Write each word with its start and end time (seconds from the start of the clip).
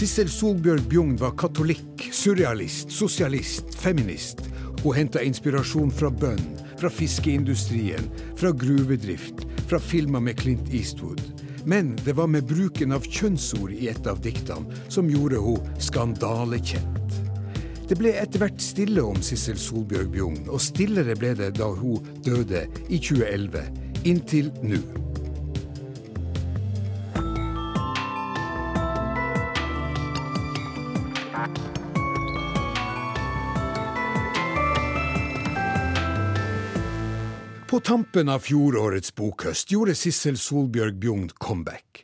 Sissel 0.00 0.30
Solbjørg 0.32 0.86
Bjugn 0.88 1.16
var 1.20 1.34
katolikk, 1.36 2.06
surrealist, 2.16 2.88
sosialist, 2.88 3.74
feminist. 3.76 4.38
Hun 4.80 4.94
henta 4.96 5.20
inspirasjon 5.20 5.90
fra 5.92 6.08
bønn, 6.08 6.40
fra 6.80 6.88
fiskeindustrien, 6.88 8.06
fra 8.40 8.48
gruvedrift, 8.56 9.44
fra 9.68 9.76
filmer 9.76 10.24
med 10.24 10.40
Clint 10.40 10.72
Eastwood. 10.72 11.20
Men 11.68 11.92
det 12.06 12.14
var 12.16 12.32
med 12.32 12.48
bruken 12.48 12.96
av 12.96 13.04
kjønnsord 13.04 13.76
i 13.76 13.90
et 13.92 14.08
av 14.08 14.24
diktene 14.24 14.80
som 14.88 15.12
gjorde 15.12 15.42
hun 15.44 15.68
skandalekjent. 15.76 17.20
Det 17.92 18.00
ble 18.00 18.16
etter 18.22 18.40
hvert 18.40 18.64
stille 18.64 19.04
om 19.04 19.20
Sissel 19.20 19.60
Solbjørg 19.60 20.14
Bjugn, 20.16 20.42
og 20.48 20.64
stillere 20.64 21.12
ble 21.20 21.36
det 21.42 21.58
da 21.60 21.68
hun 21.76 22.08
døde 22.24 22.64
i 22.88 22.96
2011. 22.96 23.68
Inntil 24.08 24.48
nå. 24.64 24.80
På 37.70 37.78
tampen 37.80 38.26
av 38.26 38.42
fjorårets 38.42 39.12
bokhøst 39.14 39.70
gjorde 39.70 39.92
Sissel 39.94 40.34
Solbjørg 40.42 40.96
Bjugn 40.98 41.28
comeback. 41.38 42.00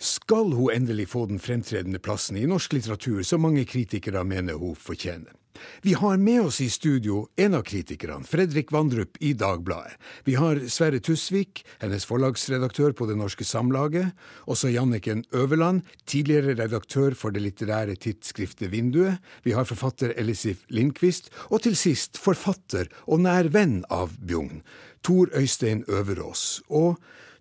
Skal 0.00 0.54
hun 0.56 0.72
endelig 0.72 1.10
få 1.10 1.26
den 1.28 1.36
fremtredende 1.36 2.00
plassen 2.00 2.38
i 2.40 2.46
norsk 2.48 2.72
litteratur 2.72 3.20
som 3.20 3.44
mange 3.44 3.66
kritikere 3.68 4.22
mener 4.24 4.56
hun 4.56 4.72
fortjener? 4.72 5.34
Vi 5.82 5.94
har 5.98 6.16
med 6.16 6.40
oss 6.48 6.60
i 6.60 6.68
studio 6.70 7.26
en 7.36 7.54
av 7.58 7.64
kritikerne, 7.66 8.24
Fredrik 8.26 8.72
Vandrup 8.74 9.18
i 9.20 9.32
Dagbladet. 9.38 9.96
Vi 10.24 10.36
har 10.38 10.60
Sverre 10.72 11.00
Tusvik, 11.00 11.64
hennes 11.82 12.06
forlagsredaktør 12.08 12.94
på 12.96 13.08
Det 13.10 13.16
Norske 13.18 13.44
Samlaget. 13.44 14.14
Også 14.46 14.70
Janniken 14.72 15.24
Øverland, 15.34 15.82
tidligere 16.06 16.56
redaktør 16.58 17.14
for 17.14 17.34
det 17.34 17.44
litterære 17.44 17.96
tidsskriftet 17.96 18.72
Vinduet. 18.72 19.20
Vi 19.44 19.54
har 19.56 19.68
forfatter 19.68 20.14
Elisif 20.16 20.64
Lindqvist. 20.68 21.30
Og 21.50 21.62
til 21.66 21.76
sist 21.78 22.18
forfatter 22.18 22.90
og 23.06 23.22
nær 23.26 23.50
venn 23.52 23.82
av 23.92 24.14
Bjugn, 24.22 24.62
Tor 25.06 25.30
Øystein 25.36 25.84
Øverås. 25.88 26.62
Og 26.68 26.96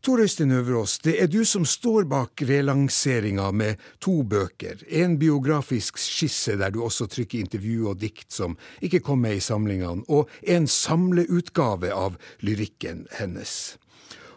Tor 0.05 0.21
Øystein 0.21 0.51
Øverås, 0.51 0.99
det 1.01 1.15
er 1.17 1.25
du 1.25 1.39
som 1.45 1.63
står 1.65 2.03
bak 2.05 2.41
relanseringa 2.45 3.47
med 3.51 3.79
to 3.99 4.19
bøker. 4.21 4.83
En 4.85 5.15
biografisk 5.17 5.97
skisse 5.97 6.53
der 6.61 6.69
du 6.69 6.83
også 6.85 7.07
trykker 7.09 7.39
intervju 7.39 7.87
og 7.89 7.97
dikt 8.03 8.29
som 8.29 8.53
ikke 8.85 8.99
kom 8.99 9.23
med 9.25 9.39
i 9.39 9.41
samlingene, 9.41 10.05
og 10.05 10.29
en 10.43 10.69
samleutgave 10.69 11.89
av 11.89 12.19
lyrikken 12.45 13.07
hennes. 13.17 13.79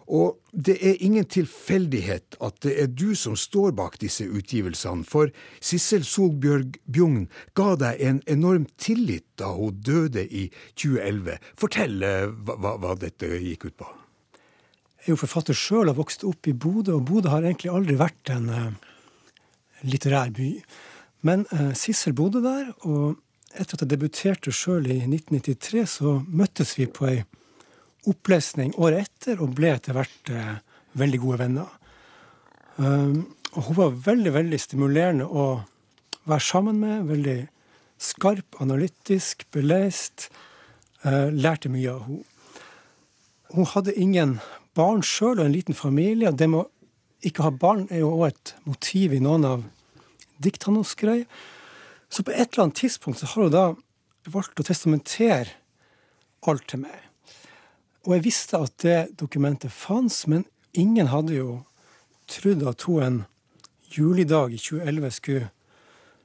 Og 0.09 0.41
det 0.57 0.79
er 0.81 1.05
ingen 1.05 1.29
tilfeldighet 1.29 2.41
at 2.41 2.63
det 2.65 2.73
er 2.81 2.89
du 2.89 3.13
som 3.13 3.37
står 3.37 3.77
bak 3.77 4.01
disse 4.01 4.25
utgivelsene, 4.25 5.05
for 5.05 5.29
Sissel 5.61 6.09
Solbjørg 6.09 6.81
Bjugn 6.89 7.29
ga 7.53 7.75
deg 7.77 8.01
en 8.09 8.25
enorm 8.25 8.65
tillit 8.81 9.29
da 9.37 9.53
hun 9.53 9.85
døde 9.85 10.25
i 10.25 10.49
2011. 10.81 11.37
Fortell 11.61 12.01
eh, 12.01 12.29
hva, 12.33 12.79
hva 12.81 12.97
dette 12.97 13.37
gikk 13.37 13.69
ut 13.69 13.83
på 13.85 13.95
er 15.05 15.13
jo 15.13 15.19
forfatter 15.21 15.57
sjøl 15.57 15.91
og 15.93 16.01
vokst 16.01 16.25
opp 16.27 16.49
i 16.51 16.55
Bodø, 16.57 16.97
og 16.99 17.07
Bodø 17.09 17.31
har 17.33 17.47
egentlig 17.47 17.73
aldri 17.73 17.97
vært 17.99 18.33
en 18.35 18.51
uh, 18.51 18.69
litterær 19.87 20.33
by. 20.35 20.51
Men 21.27 21.47
uh, 21.53 21.73
Sissel 21.79 22.17
bodde 22.19 22.43
der, 22.45 22.73
og 22.85 23.19
etter 23.55 23.79
at 23.79 23.85
jeg 23.85 23.93
debuterte 23.95 24.55
sjøl 24.55 24.89
i 24.91 25.01
1993, 25.07 25.85
så 25.99 26.19
møttes 26.27 26.75
vi 26.79 26.89
på 26.91 27.09
ei 27.09 27.19
opplesning 28.09 28.75
året 28.81 29.09
etter 29.09 29.41
og 29.43 29.55
ble 29.57 29.73
etter 29.75 29.97
hvert 29.97 30.33
uh, 30.35 30.57
veldig 30.99 31.21
gode 31.23 31.43
venner. 31.45 31.75
og 32.79 33.63
hun 33.67 33.77
var 33.77 33.95
veldig, 34.07 34.33
veldig 34.33 34.59
stimulerende 34.59 35.25
å 35.27 35.45
være 36.31 36.45
sammen 36.47 36.79
med. 36.79 37.09
Veldig 37.09 37.39
skarp, 37.99 38.59
analytisk, 38.63 39.43
belest. 39.51 40.29
lærte 41.05 41.69
mye 41.71 41.91
av 41.91 42.05
henne. 42.07 42.25
Hun 43.55 43.67
hadde 43.67 43.95
ingen 43.99 44.39
barn 44.79 45.03
sjøl 45.03 45.41
og 45.41 45.47
en 45.47 45.55
liten 45.55 45.77
familie. 45.77 46.33
Det 46.33 46.49
med 46.51 46.65
å 46.65 47.27
ikke 47.27 47.47
ha 47.49 47.51
barn 47.51 47.87
er 47.91 48.05
jo 48.05 48.15
òg 48.15 48.29
et 48.31 48.55
motiv 48.69 49.15
i 49.17 49.23
noen 49.23 49.47
av 49.49 49.65
diktene 50.39 50.81
hun 50.81 50.87
skrev. 50.87 51.25
Så 52.09 52.25
på 52.25 52.33
et 52.33 52.53
eller 52.53 52.69
annet 52.69 52.81
tidspunkt 52.85 53.21
så 53.21 53.29
har 53.33 53.49
hun 53.49 53.55
da 53.55 53.67
valgt 54.31 54.61
å 54.61 54.67
testamentere 54.67 55.57
alt 56.49 56.69
til 56.71 56.85
meg. 56.85 56.97
Og 58.07 58.15
jeg 58.15 58.25
visste 58.25 58.61
at 58.63 58.77
det 58.85 58.99
dokumentet 59.21 59.75
fantes, 59.75 60.27
men 60.31 60.47
ingen 60.73 61.11
hadde 61.11 61.35
jo 61.37 61.51
trodd 62.31 62.63
at 62.69 62.87
hun 62.87 63.03
en 63.03 63.19
julidag 63.93 64.55
i 64.55 64.61
2011 64.61 65.11
skulle 65.17 65.51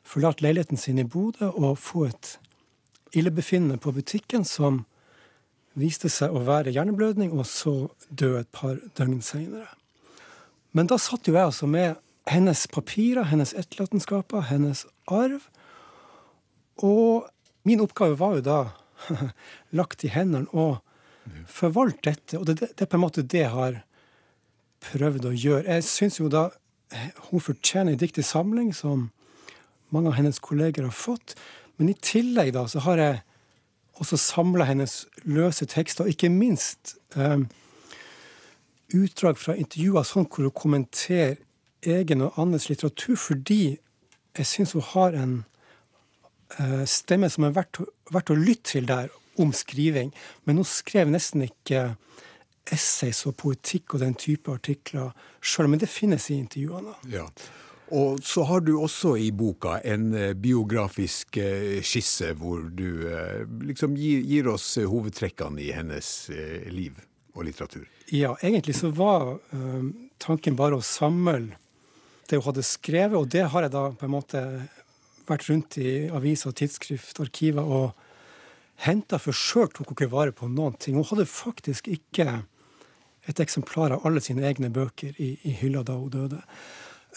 forlate 0.03 0.43
leiligheten 0.43 0.77
sin 0.77 0.99
i 0.99 1.07
Bodø 1.07 1.49
og 1.49 1.77
få 1.79 2.05
et 2.11 2.37
illebefinnende 3.15 3.79
på 3.79 3.91
butikken 3.95 4.45
som 4.45 4.83
viste 5.79 6.09
seg 6.11 6.33
å 6.33 6.43
være 6.45 6.73
hjerneblødning, 6.73 7.33
og 7.33 7.47
så 7.49 7.73
dø 8.09 8.35
et 8.39 8.49
par 8.53 8.79
døgn 8.97 9.21
seinere. 9.25 9.69
Men 10.73 10.89
da 10.89 10.97
satt 11.01 11.27
jo 11.27 11.35
jeg 11.35 11.49
altså 11.49 11.69
med 11.69 11.99
hennes 12.29 12.65
papirer, 12.71 13.27
hennes 13.29 13.53
etterlatenskaper, 13.57 14.47
hennes 14.49 14.85
arv. 15.11 15.43
Og 16.81 17.27
min 17.67 17.83
oppgave 17.83 18.17
var 18.19 18.37
jo 18.39 18.45
da 18.45 18.59
lagt 19.77 20.05
i 20.05 20.11
hendene 20.13 20.49
å 20.53 20.79
forvalte 21.49 22.11
dette. 22.11 22.39
Og 22.39 22.47
det, 22.49 22.71
er 22.73 22.89
på 22.89 22.97
en 22.97 23.05
måte 23.05 23.25
det 23.25 23.43
jeg 23.43 23.53
har 23.53 23.81
prøvd 24.91 25.29
å 25.29 25.33
gjøre. 25.35 25.67
Jeg 25.77 25.87
syns 25.87 26.19
jo 26.19 26.29
da 26.31 26.49
hun 27.29 27.41
fortjener 27.41 27.93
en 27.93 28.01
diktig 28.01 28.25
samling 28.27 28.73
som 28.75 29.09
mange 29.93 30.09
av 30.09 30.17
hennes 30.17 30.41
kolleger 30.43 30.87
har 30.87 30.95
fått. 30.95 31.35
Men 31.77 31.91
i 31.91 31.97
tillegg 32.01 32.53
da 32.55 32.65
så 32.69 32.83
har 32.87 33.01
jeg 33.01 33.21
og 33.99 34.07
så 34.09 34.17
samla 34.17 34.65
hennes 34.65 35.03
løse 35.23 35.65
tekster, 35.69 36.03
og 36.03 36.13
ikke 36.13 36.31
minst 36.33 36.95
eh, 37.15 37.43
utdrag 38.93 39.37
fra 39.37 39.55
intervjuer 39.57 40.05
sånn 40.07 40.27
hvor 40.27 40.47
hun 40.47 40.55
kommenterer 40.57 41.37
egen 41.83 42.23
og 42.25 42.37
andres 42.39 42.69
litteratur, 42.71 43.17
fordi 43.19 43.63
jeg 44.37 44.47
syns 44.49 44.73
hun 44.73 44.85
har 44.93 45.17
en 45.19 45.33
eh, 46.59 46.85
stemme 46.89 47.29
som 47.29 47.47
er 47.47 47.57
verdt, 47.57 47.83
verdt, 48.13 48.33
å 48.33 48.39
lytte 48.39 48.75
til 48.75 48.87
der, 48.89 49.11
om 49.41 49.49
skriving. 49.53 50.11
Men 50.45 50.59
hun 50.61 50.67
skrev 50.67 51.09
nesten 51.09 51.41
ikke 51.47 51.95
essays 52.71 53.23
og 53.25 53.35
poetikk 53.41 53.95
og 53.95 54.03
den 54.03 54.13
type 54.15 54.51
artikler 54.53 55.09
sjøl, 55.41 55.71
men 55.71 55.81
det 55.81 55.89
finnes 55.91 56.29
i 56.29 56.37
intervjuene. 56.37 56.93
Ja. 57.11 57.25
Og 57.93 58.23
så 58.25 58.43
har 58.49 58.63
du 58.65 58.73
også 58.81 59.13
i 59.21 59.29
boka 59.35 59.77
en 59.85 60.13
eh, 60.17 60.31
biografisk 60.33 61.37
eh, 61.37 61.77
skisse 61.85 62.31
hvor 62.39 62.63
du 62.73 63.05
eh, 63.05 63.43
liksom 63.69 63.93
gir, 63.99 64.23
gir 64.25 64.49
oss 64.49 64.65
hovedtrekkene 64.81 65.61
i 65.61 65.69
hennes 65.75 66.09
liv 66.73 66.97
og 67.35 67.45
litteratur. 67.45 67.85
Ja, 68.13 68.33
egentlig 68.41 68.75
så 68.77 68.91
var 68.93 69.35
uh, 69.53 69.85
tanken 70.21 70.57
bare 70.57 70.77
å 70.77 70.85
samle 70.85 71.55
det 72.29 72.37
hun 72.37 72.45
hadde 72.45 72.65
skrevet, 72.65 73.17
og 73.17 73.29
det 73.33 73.47
har 73.49 73.65
jeg 73.65 73.73
da 73.73 73.87
på 73.97 74.05
en 74.05 74.13
måte 74.13 74.41
vært 75.27 75.47
rundt 75.49 75.77
i 75.81 75.93
aviser, 76.13 76.53
tidsskrift, 76.53 77.21
arkiver 77.23 77.65
og 77.65 78.03
henta, 78.85 79.19
for 79.21 79.33
sjøl 79.37 79.69
tok 79.71 79.89
hun 79.89 79.97
ikke 79.97 80.11
vare 80.13 80.35
på 80.35 80.49
noen 80.51 80.77
ting. 80.77 80.97
Hun 80.99 81.07
hadde 81.09 81.29
faktisk 81.29 81.89
ikke 81.93 82.43
et 83.29 83.41
eksemplar 83.41 83.95
av 83.95 84.05
alle 84.07 84.21
sine 84.21 84.45
egne 84.49 84.69
bøker 84.73 85.15
i, 85.21 85.35
i 85.47 85.53
hylla 85.61 85.83
da 85.87 85.97
hun 85.97 86.11
døde. 86.13 86.41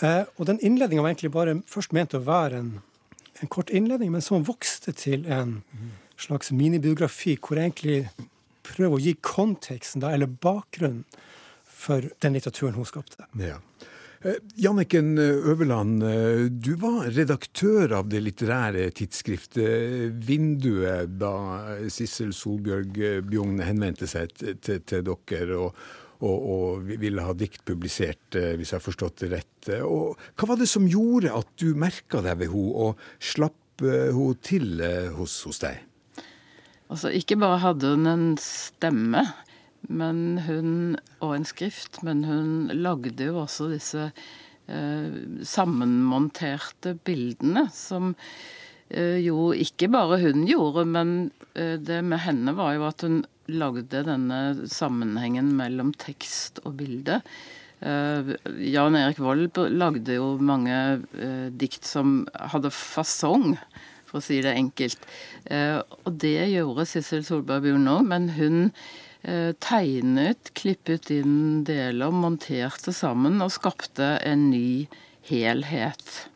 Eh, 0.05 0.25
og 0.37 0.49
den 0.51 0.61
innledninga 0.61 1.05
var 1.05 1.15
egentlig 1.15 1.33
bare 1.35 1.59
først 1.71 1.95
ment 1.97 2.17
å 2.17 2.23
være 2.25 2.61
en, 2.61 2.73
en 3.41 3.53
kort 3.53 3.73
innledning, 3.73 4.13
men 4.13 4.25
som 4.25 4.45
vokste 4.47 4.93
til 4.97 5.25
en 5.33 5.61
slags 6.21 6.53
minibiografi 6.53 7.37
hvor 7.41 7.61
jeg 7.61 7.71
egentlig 7.71 8.29
prøver 8.67 8.97
å 8.97 9.03
gi 9.03 9.17
konteksten, 9.25 10.03
da, 10.05 10.13
eller 10.13 10.29
bakgrunnen, 10.29 11.05
for 11.77 12.09
den 12.25 12.35
litteraturen 12.35 12.75
hun 12.77 12.89
skapte. 12.89 13.29
Ja. 13.41 13.61
Eh, 14.25 14.41
Janniken 14.61 15.15
Øverland, 15.21 16.03
eh, 16.03 16.47
du 16.51 16.75
var 16.81 17.11
redaktør 17.13 17.99
av 18.01 18.09
det 18.13 18.23
litterære 18.25 18.89
tidsskriftet 18.97 20.17
Vinduet 20.29 21.17
da 21.21 21.37
Sissel 21.93 22.33
Solbjørg 22.37 22.99
Bjugn 23.29 23.61
henvendte 23.65 24.09
seg 24.11 24.33
til, 24.37 24.59
til, 24.61 24.83
til 24.89 25.07
dere. 25.07 25.61
og 25.69 26.05
og, 26.21 26.37
og 26.37 26.93
ville 27.03 27.25
ha 27.25 27.35
dikt 27.37 27.65
publisert, 27.69 28.39
eh, 28.39 28.55
hvis 28.57 28.73
jeg 28.73 28.81
har 28.81 28.87
forstått 28.87 29.25
det 29.25 29.33
rett. 29.35 29.73
Og 29.85 30.17
hva 30.37 30.51
var 30.53 30.61
det 30.61 30.71
som 30.71 30.89
gjorde 30.89 31.35
at 31.37 31.51
du 31.61 31.73
merka 31.79 32.23
deg 32.25 32.41
ved 32.43 32.53
henne 32.55 32.87
og 32.91 33.09
slapp 33.19 33.85
eh, 33.85 34.13
henne 34.13 34.39
til 34.45 34.81
eh, 34.81 35.11
hos, 35.17 35.43
hos 35.49 35.63
deg? 35.65 35.83
Altså, 36.87 37.11
ikke 37.11 37.39
bare 37.41 37.59
hadde 37.65 37.97
hun 37.97 38.07
en 38.07 38.29
stemme 38.39 39.25
men 39.89 40.41
hun, 40.47 40.97
og 41.23 41.37
en 41.37 41.47
skrift, 41.47 42.01
men 42.07 42.25
hun 42.27 42.51
lagde 42.75 43.29
jo 43.29 43.41
også 43.43 43.71
disse 43.71 44.09
eh, 44.11 45.17
sammenmonterte 45.47 46.97
bildene 47.07 47.67
som 47.75 48.15
eh, 48.89 49.19
jo 49.23 49.53
ikke 49.55 49.91
bare 49.93 50.21
hun 50.25 50.47
gjorde, 50.49 50.87
men 50.91 51.17
eh, 51.55 51.77
det 51.79 52.03
med 52.07 52.25
henne 52.27 52.57
var 52.59 52.77
jo 52.77 52.87
at 52.89 53.07
hun 53.07 53.23
lagde 53.53 54.03
denne 54.07 54.69
sammenhengen 54.71 55.53
mellom 55.59 55.93
tekst 56.01 56.61
og 56.65 56.79
bilde 56.81 57.21
Jan 57.81 58.97
Erik 58.97 59.19
Vold 59.21 59.59
lagde 59.77 60.17
jo 60.17 60.37
mange 60.41 61.03
dikt 61.61 61.85
som 61.85 62.23
hadde 62.33 62.73
fasong, 62.73 63.57
for 64.09 64.21
å 64.21 64.25
si 64.25 64.41
det 64.41 64.55
enkelt. 64.57 65.03
og 66.05 66.13
det 66.17 66.49
gjorde 66.55 66.87
Sissel 66.89 67.25
Solberg 67.27 67.67
Bjørn 67.67 67.85
nå, 67.85 67.99
men 68.09 68.31
hun 68.39 68.71
tegnet, 69.61 70.53
klippet 70.55 71.11
inn 71.11 71.65
deler, 71.67 72.15
monterte 72.15 72.95
sammen 72.95 73.43
og 73.43 73.53
skapte 73.53 74.17
en 74.25 74.49
ny 74.53 74.87
helhet. 75.29 76.29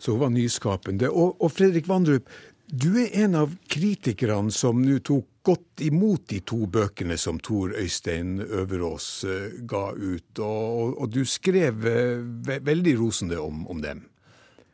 Så 0.00 0.16
hun 0.16 0.24
var 0.24 0.32
nyskapende. 0.34 1.08
Og, 1.12 1.36
og 1.38 1.52
Fredrik 1.54 1.88
Vandrup, 1.88 2.28
du 2.66 2.90
er 2.98 3.14
en 3.24 3.36
av 3.38 3.54
kritikerne 3.70 4.52
som 4.54 4.82
nå 4.82 4.98
tok 5.06 5.29
godt 5.46 5.82
imot 5.84 6.26
de 6.30 6.40
to 6.46 6.64
bøkene 6.70 7.16
som 7.20 7.38
Tor 7.42 7.74
Øystein 7.78 8.38
Øverås 8.44 9.08
uh, 9.24 9.60
ga 9.68 9.90
ut, 9.96 10.38
og, 10.38 10.96
og, 11.00 11.06
du 11.12 11.24
skrev 11.24 11.82
ve 11.84 12.58
veldig 12.64 12.96
rosende 13.00 13.40
om, 13.40 13.66
om, 13.70 13.80
dem. 13.82 14.04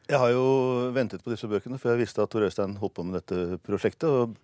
Jeg 0.06 0.22
har 0.22 0.32
jo 0.34 0.46
ventet 0.94 1.22
på 1.22 1.32
disse 1.32 1.48
bøkene, 1.50 1.78
for 1.82 1.92
jeg 1.92 2.04
visste 2.04 2.22
at 2.22 2.30
Tor 2.30 2.46
Øystein 2.46 2.76
holdt 2.80 2.96
på 2.98 3.06
med 3.06 3.20
dette 3.20 3.60
prosjektet. 3.66 4.10
og 4.10 4.34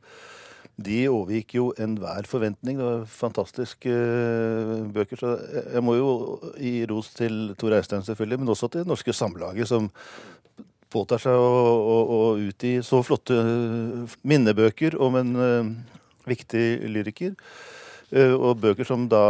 de 0.83 1.03
overgikk 1.11 1.55
jo 1.59 1.65
enhver 1.79 2.27
forventning. 2.27 2.79
Det 2.79 2.87
var 2.87 3.03
fantastiske 3.07 3.93
uh, 3.93 4.87
bøker. 4.95 5.21
Så 5.21 5.33
jeg 5.75 5.83
må 5.85 5.99
jo 5.99 6.13
gi 6.57 6.87
ros 6.91 7.13
til 7.19 7.55
Tor 7.61 7.77
Øystein, 7.77 8.07
selvfølgelig, 8.07 8.41
men 8.41 8.55
også 8.55 8.71
til 8.71 8.85
Det 8.85 8.91
Norske 8.91 9.13
Samlaget, 9.13 9.69
som 9.69 9.91
påtar 10.93 11.21
seg 11.23 11.37
å, 11.37 11.51
å, 11.79 11.99
å 12.15 12.21
utgi 12.37 12.75
så 12.85 13.01
flotte 13.01 13.37
eh, 13.41 14.17
minnebøker 14.29 14.99
om 15.01 15.15
en 15.17 15.31
viktig 16.29 16.67
lyriker. 16.93 17.37
Uh, 18.13 18.35
og 18.37 18.59
bøker 18.61 18.85
som 18.85 19.07
da 19.09 19.23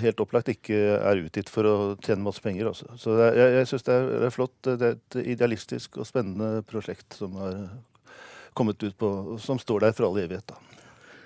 helt 0.00 0.20
opplagt 0.24 0.48
ikke 0.48 0.78
er 0.96 1.24
utgitt 1.26 1.50
for 1.52 1.68
å 1.68 1.74
tjene 2.04 2.24
masse 2.24 2.40
penger. 2.44 2.70
Også. 2.70 2.88
Så 3.00 3.18
er, 3.18 3.36
jeg, 3.36 3.56
jeg 3.58 3.70
syns 3.72 3.88
det, 3.88 3.98
det, 4.12 4.22
er 4.28 4.36
flott. 4.36 4.56
Det 4.64 4.76
er 4.78 4.96
et 4.96 5.18
idealistisk 5.36 6.00
og 6.00 6.08
spennende 6.08 6.64
prosjekt 6.68 7.18
som 7.20 7.36
har 7.42 7.58
kommet 8.56 8.80
ut 8.86 8.96
på, 8.96 9.10
som 9.42 9.60
står 9.60 9.88
der 9.88 9.96
for 9.96 10.08
all 10.08 10.22
evighet. 10.22 10.46
da. 10.48 10.73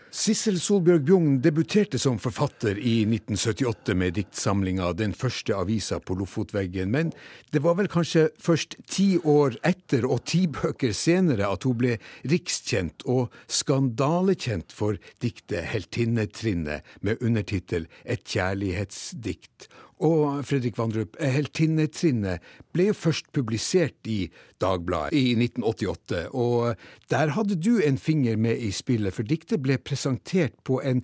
Sissel 0.09 0.57
Solbjørg 0.57 1.03
Bjugn 1.05 1.33
debuterte 1.45 1.99
som 2.01 2.17
forfatter 2.21 2.79
i 2.81 3.03
1978 3.05 3.95
med 3.95 4.15
diktsamlinga 4.17 4.95
'Den 4.97 5.13
første 5.13 5.53
avisa 5.53 5.99
på 6.01 6.17
Lofotveggen', 6.17 6.89
men 6.91 7.13
det 7.53 7.61
var 7.61 7.77
vel 7.77 7.89
kanskje 7.93 8.31
først 8.41 8.77
ti 8.89 9.19
år 9.19 9.59
etter 9.63 10.07
og 10.09 10.25
ti 10.25 10.47
bøker 10.47 10.97
senere 10.97 11.53
at 11.53 11.65
hun 11.69 11.77
ble 11.77 11.99
rikskjent 12.25 13.05
og 13.05 13.29
skandalekjent 13.49 14.73
for 14.73 14.97
diktet 15.21 15.69
'Heltinnetrinnet' 15.69 16.81
med 17.03 17.21
undertittel 17.21 17.87
'Et 18.07 18.25
kjærlighetsdikt'. 18.25 19.69
Og 19.99 20.45
Fredrik 20.47 20.79
Vandrup, 20.79 21.17
'Heltinnetrinnet' 21.19 22.43
ble 22.73 22.91
jo 22.91 22.95
først 22.95 23.33
publisert 23.35 24.07
i 24.07 24.31
Dagbladet 24.63 25.19
i 25.19 25.35
1988. 25.35 26.29
Og 26.31 26.77
der 27.11 27.35
hadde 27.35 27.59
du 27.59 27.79
en 27.83 27.99
finger 27.99 28.37
med 28.37 28.59
i 28.59 28.71
spillet, 28.71 29.15
for 29.15 29.23
diktet 29.23 29.63
ble 29.63 29.79
presentert 29.79 30.55
på 30.65 30.81
en 30.85 31.03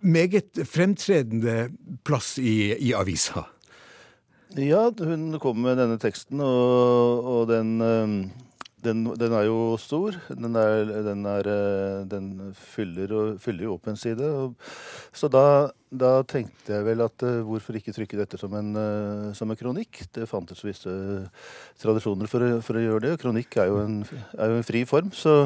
meget 0.00 0.58
fremtredende 0.66 1.70
plass 2.04 2.38
i, 2.38 2.74
i 2.74 2.92
avisa. 2.92 3.46
Ja, 4.58 4.90
hun 4.90 5.38
kom 5.42 5.62
med 5.64 5.78
denne 5.78 5.98
teksten, 5.98 6.40
og, 6.40 7.24
og 7.26 7.48
den 7.50 7.80
eh, 7.82 8.12
den, 8.84 9.04
den, 9.18 9.32
er 9.32 9.46
jo 9.48 9.76
stor. 9.80 10.16
Den, 10.28 10.56
er, 10.58 10.90
den, 11.06 11.24
er, 11.28 11.48
eh, 11.48 12.02
den 12.10 12.28
fyller, 12.58 13.14
og, 13.16 13.40
fyller, 13.42 13.66
jo 13.66 13.76
opp 13.78 13.88
en 13.90 13.98
side. 13.98 14.28
Og, 14.28 14.54
så 15.16 15.30
da, 15.32 15.70
da, 15.88 16.12
tenkte 16.28 16.74
jeg 16.74 16.86
vel 16.86 17.04
at 17.04 17.24
uh, 17.24 17.40
hvorfor 17.46 17.78
ikke 17.78 17.94
trykke 17.96 18.18
dette 18.20 18.38
som 18.40 18.54
en, 18.58 18.70
uh, 18.76 19.32
som 19.36 19.50
en 19.50 19.58
kronikk? 19.58 20.04
Det 20.14 20.28
fantes 20.30 20.62
visse 20.66 20.92
tradisjoner 21.82 22.30
for, 22.30 22.46
for, 22.66 22.78
å 22.78 22.84
gjøre 22.84 23.04
det. 23.06 23.16
Kronikk 23.22 23.58
er 23.62 23.72
jo 23.72 23.80
en, 23.82 23.98
er 24.36 24.52
jo 24.52 24.60
en 24.60 24.68
fri 24.68 24.84
form, 24.88 25.12
så, 25.16 25.36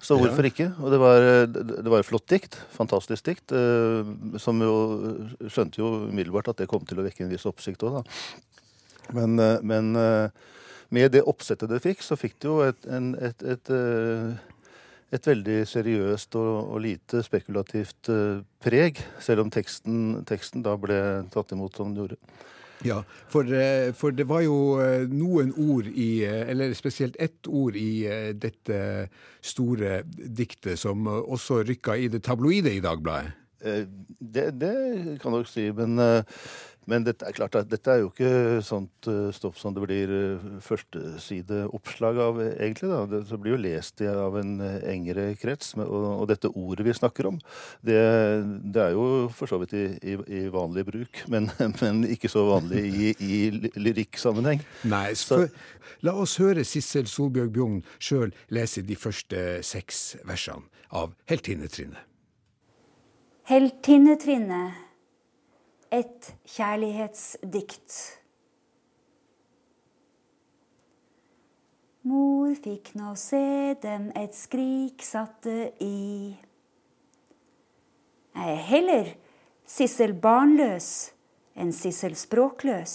så 0.00 0.18
hvorfor 0.18 0.48
ja. 0.48 0.54
ikke? 0.54 0.68
Og 0.80 0.94
det 0.94 1.02
var, 1.04 1.30
det 1.52 1.88
var 1.88 2.02
et 2.02 2.10
flott 2.10 2.28
dikt. 2.32 2.60
Fantastisk 2.76 3.30
dikt. 3.30 3.56
Som 4.42 4.62
jo 4.64 4.76
skjønte 5.46 5.82
jo 5.82 5.94
umiddelbart 6.08 6.54
at 6.54 6.62
det 6.62 6.70
kom 6.70 6.86
til 6.88 7.02
å 7.02 7.08
vekke 7.08 7.26
en 7.26 7.32
viss 7.32 7.48
oppsikt 7.48 7.84
òg, 7.88 8.00
da. 8.00 8.06
Men, 9.16 9.40
men 9.64 9.96
med 10.94 11.12
det 11.12 11.24
oppsettet 11.28 11.70
det 11.70 11.82
fikk, 11.84 12.02
så 12.04 12.16
fikk 12.18 12.38
det 12.40 12.48
jo 12.48 12.60
et, 12.64 12.86
en, 12.88 13.12
et, 13.20 13.44
et, 13.44 13.72
eh, 13.74 14.60
et 15.14 15.30
veldig 15.30 15.58
seriøst 15.68 16.36
og, 16.40 16.52
og, 16.62 16.78
lite 16.84 17.22
spekulativt 17.24 18.10
eh, 18.12 18.44
preg, 18.64 19.02
selv 19.24 19.44
om 19.44 19.52
teksten, 19.52 20.22
teksten 20.28 20.64
da 20.64 20.76
ble 20.80 21.00
tatt 21.34 21.52
imot 21.56 21.76
som 21.76 21.92
den 21.92 22.02
gjorde. 22.02 22.20
Ja, 22.86 23.00
for, 23.28 23.48
eh, 23.50 23.90
for, 23.98 24.14
det 24.14 24.28
var 24.30 24.44
jo 24.46 24.78
noen 25.10 25.50
ord 25.58 25.90
i, 25.90 26.22
eller 26.24 26.76
spesielt 26.78 27.18
ett 27.20 27.50
ord 27.50 27.76
i 27.76 28.06
dette 28.38 29.08
store 29.42 30.02
diktet 30.06 30.78
som 30.80 31.08
også 31.10 31.64
rykka 31.66 31.98
i 31.98 32.08
det 32.12 32.22
tabloide 32.24 32.72
i 32.76 32.84
Dagbladet. 32.84 33.34
Det, 33.58 34.44
det 34.54 34.74
kan 35.18 35.34
du 35.34 35.42
si, 35.50 35.64
men 35.74 35.98
men 36.88 37.04
dette 37.04 37.26
er 37.28 37.36
klart 37.36 37.56
at 37.58 37.68
dette 37.68 37.92
er 37.92 38.02
jo 38.02 38.08
ikke 38.10 38.62
sånt 38.64 39.08
uh, 39.10 39.28
stoff 39.34 39.58
som 39.60 39.74
det 39.76 39.84
blir 39.84 40.12
uh, 40.12 40.46
førstesideoppslag 40.64 42.20
av, 42.24 42.40
egentlig. 42.54 42.88
da. 42.88 43.02
Det, 43.12 43.38
blir 43.38 43.56
jo 43.56 43.60
lest 43.60 44.00
av 44.08 44.38
en 44.40 44.54
uh, 44.62 44.78
engere 44.88 45.30
krets. 45.40 45.74
Og, 45.78 45.92
og, 45.92 46.24
dette 46.30 46.48
ordet 46.48 46.86
vi 46.88 46.96
snakker 46.96 47.28
om, 47.28 47.38
det, 47.84 48.00
det 48.64 48.86
er 48.86 48.96
jo 48.96 49.28
for 49.36 49.50
så 49.50 49.60
vidt 49.60 49.76
i, 49.76 49.84
i, 50.00 50.16
i 50.40 50.42
vanlig 50.52 50.86
bruk, 50.88 51.22
men, 51.28 51.50
men, 51.82 52.02
ikke 52.08 52.32
så 52.32 52.46
vanlig 52.48 52.84
i, 52.88 53.12
i 53.20 53.70
lyrikksammenheng. 53.76 54.64
Nei, 54.88 55.12
så, 55.18 55.44
La 56.06 56.14
oss 56.14 56.36
høre 56.38 56.62
Sissel 56.68 57.08
Solbjørg 57.10 57.54
Bjugn 57.56 57.78
sjøl 57.98 58.30
lese 58.54 58.84
de 58.86 58.94
første 58.98 59.58
seks 59.66 60.12
versene 60.28 60.68
av 60.94 61.16
Heltinnetrinnet. 61.28 62.04
Heltinnetrinnet 63.48 64.87
et 65.94 66.32
kjærlighetsdikt. 66.44 67.94
Mor 72.08 72.54
fikk 72.62 72.94
nå 72.96 73.12
se 73.18 73.74
dem 73.82 74.10
et 74.16 74.36
skrik 74.36 75.02
satte 75.04 75.72
i. 75.84 76.36
Jeg 78.38 78.52
er 78.54 78.66
heller 78.68 79.14
Sissel 79.68 80.14
barnløs 80.16 80.90
enn 81.58 81.72
Sissel 81.74 82.14
språkløs. 82.16 82.94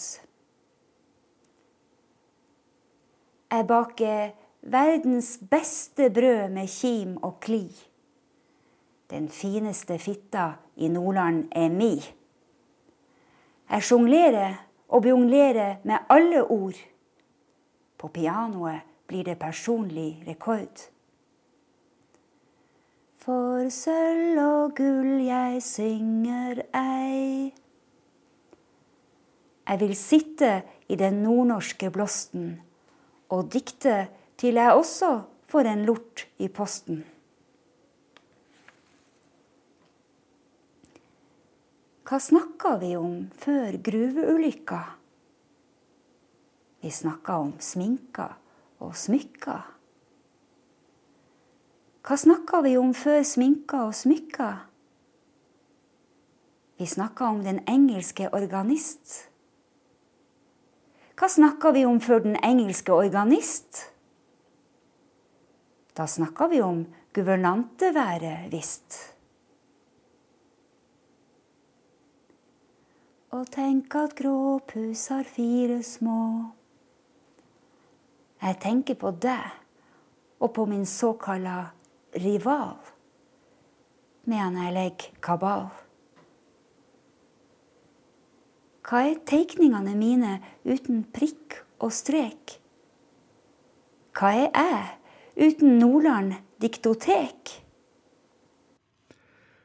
Jeg 3.53 3.67
baker 3.69 4.31
verdens 4.63 5.35
beste 5.51 6.07
brød 6.09 6.49
med 6.55 6.71
kim 6.71 7.17
og 7.21 7.37
kli. 7.43 7.67
Den 9.11 9.27
fineste 9.29 9.99
fitta 10.01 10.53
i 10.75 10.87
Nordland 10.89 11.51
er 11.51 11.69
mi. 11.69 11.93
Jeg 13.69 13.83
sjonglerer 13.83 14.55
og 14.87 15.03
bjonglerer 15.05 15.75
med 15.83 16.09
alle 16.09 16.43
ord. 16.43 16.77
På 17.97 18.07
pianoet 18.07 18.83
blir 19.07 19.23
det 19.23 19.39
personlig 19.39 20.23
rekord. 20.27 20.89
For 23.23 23.69
sølv 23.71 24.39
og 24.43 24.75
gull 24.75 25.21
jeg 25.23 25.61
synger 25.63 26.65
ei. 26.75 27.53
Jeg 29.63 29.79
vil 29.79 29.95
sitte 29.95 30.51
i 30.91 30.97
den 30.99 31.21
nordnorske 31.23 31.87
blåsten 31.93 32.57
og 33.31 33.47
dikte 33.53 34.09
til 34.37 34.59
jeg 34.59 34.75
også 34.75 35.13
får 35.47 35.71
en 35.71 35.85
lort 35.87 36.27
i 36.37 36.49
posten. 36.51 37.05
Hva 42.13 42.19
snakka 42.21 42.75
vi 42.77 42.91
om 42.93 43.13
før 43.41 43.73
gruveulykka? 43.81 44.79
Vi 46.85 46.89
snakka 46.93 47.37
om 47.41 47.55
sminker 47.57 48.35
og 48.85 48.91
smykker. 48.93 49.63
Hva 52.05 52.17
snakka 52.21 52.59
vi 52.67 52.75
om 52.77 52.91
før 52.93 53.23
sminka 53.25 53.79
og 53.87 53.95
smykka? 53.97 54.49
Vi 56.77 56.85
snakka 56.91 57.31
om 57.33 57.41
den 57.47 57.63
engelske 57.65 58.29
organist. 58.29 59.15
Hva 61.17 61.31
snakka 61.33 61.71
vi 61.73 61.81
om 61.89 61.97
før 61.97 62.21
den 62.27 62.37
engelske 62.45 62.93
organist? 62.93 63.87
Da 65.97 66.05
snakka 66.05 66.51
vi 66.53 66.61
om 66.61 66.85
guvernanteværet, 67.17 68.53
visst. 68.53 69.12
Og 73.33 73.47
tenk 73.49 73.95
at 73.97 74.11
gråpus 74.13 75.07
har 75.09 75.25
fire 75.25 75.79
små. 75.81 76.51
Jeg 78.43 78.57
tenker 78.61 78.97
på 78.99 79.09
deg 79.23 79.55
og 80.37 80.51
på 80.53 80.65
min 80.69 80.85
såkalla 80.85 81.71
rival 82.21 82.75
medan 84.29 84.59
jeg 84.61 84.75
legger 84.75 85.17
kabal. 85.25 85.65
Hva 88.85 89.01
er 89.09 89.17
teikningene 89.25 89.97
mine 89.97 90.35
uten 90.67 91.01
prikk 91.15 91.57
og 91.81 91.89
strek? 91.95 92.59
Hva 94.13 94.35
er 94.43 94.47
jeg 94.53 95.49
uten 95.49 95.79
Nordland 95.81 96.37
diktotek? 96.61 97.62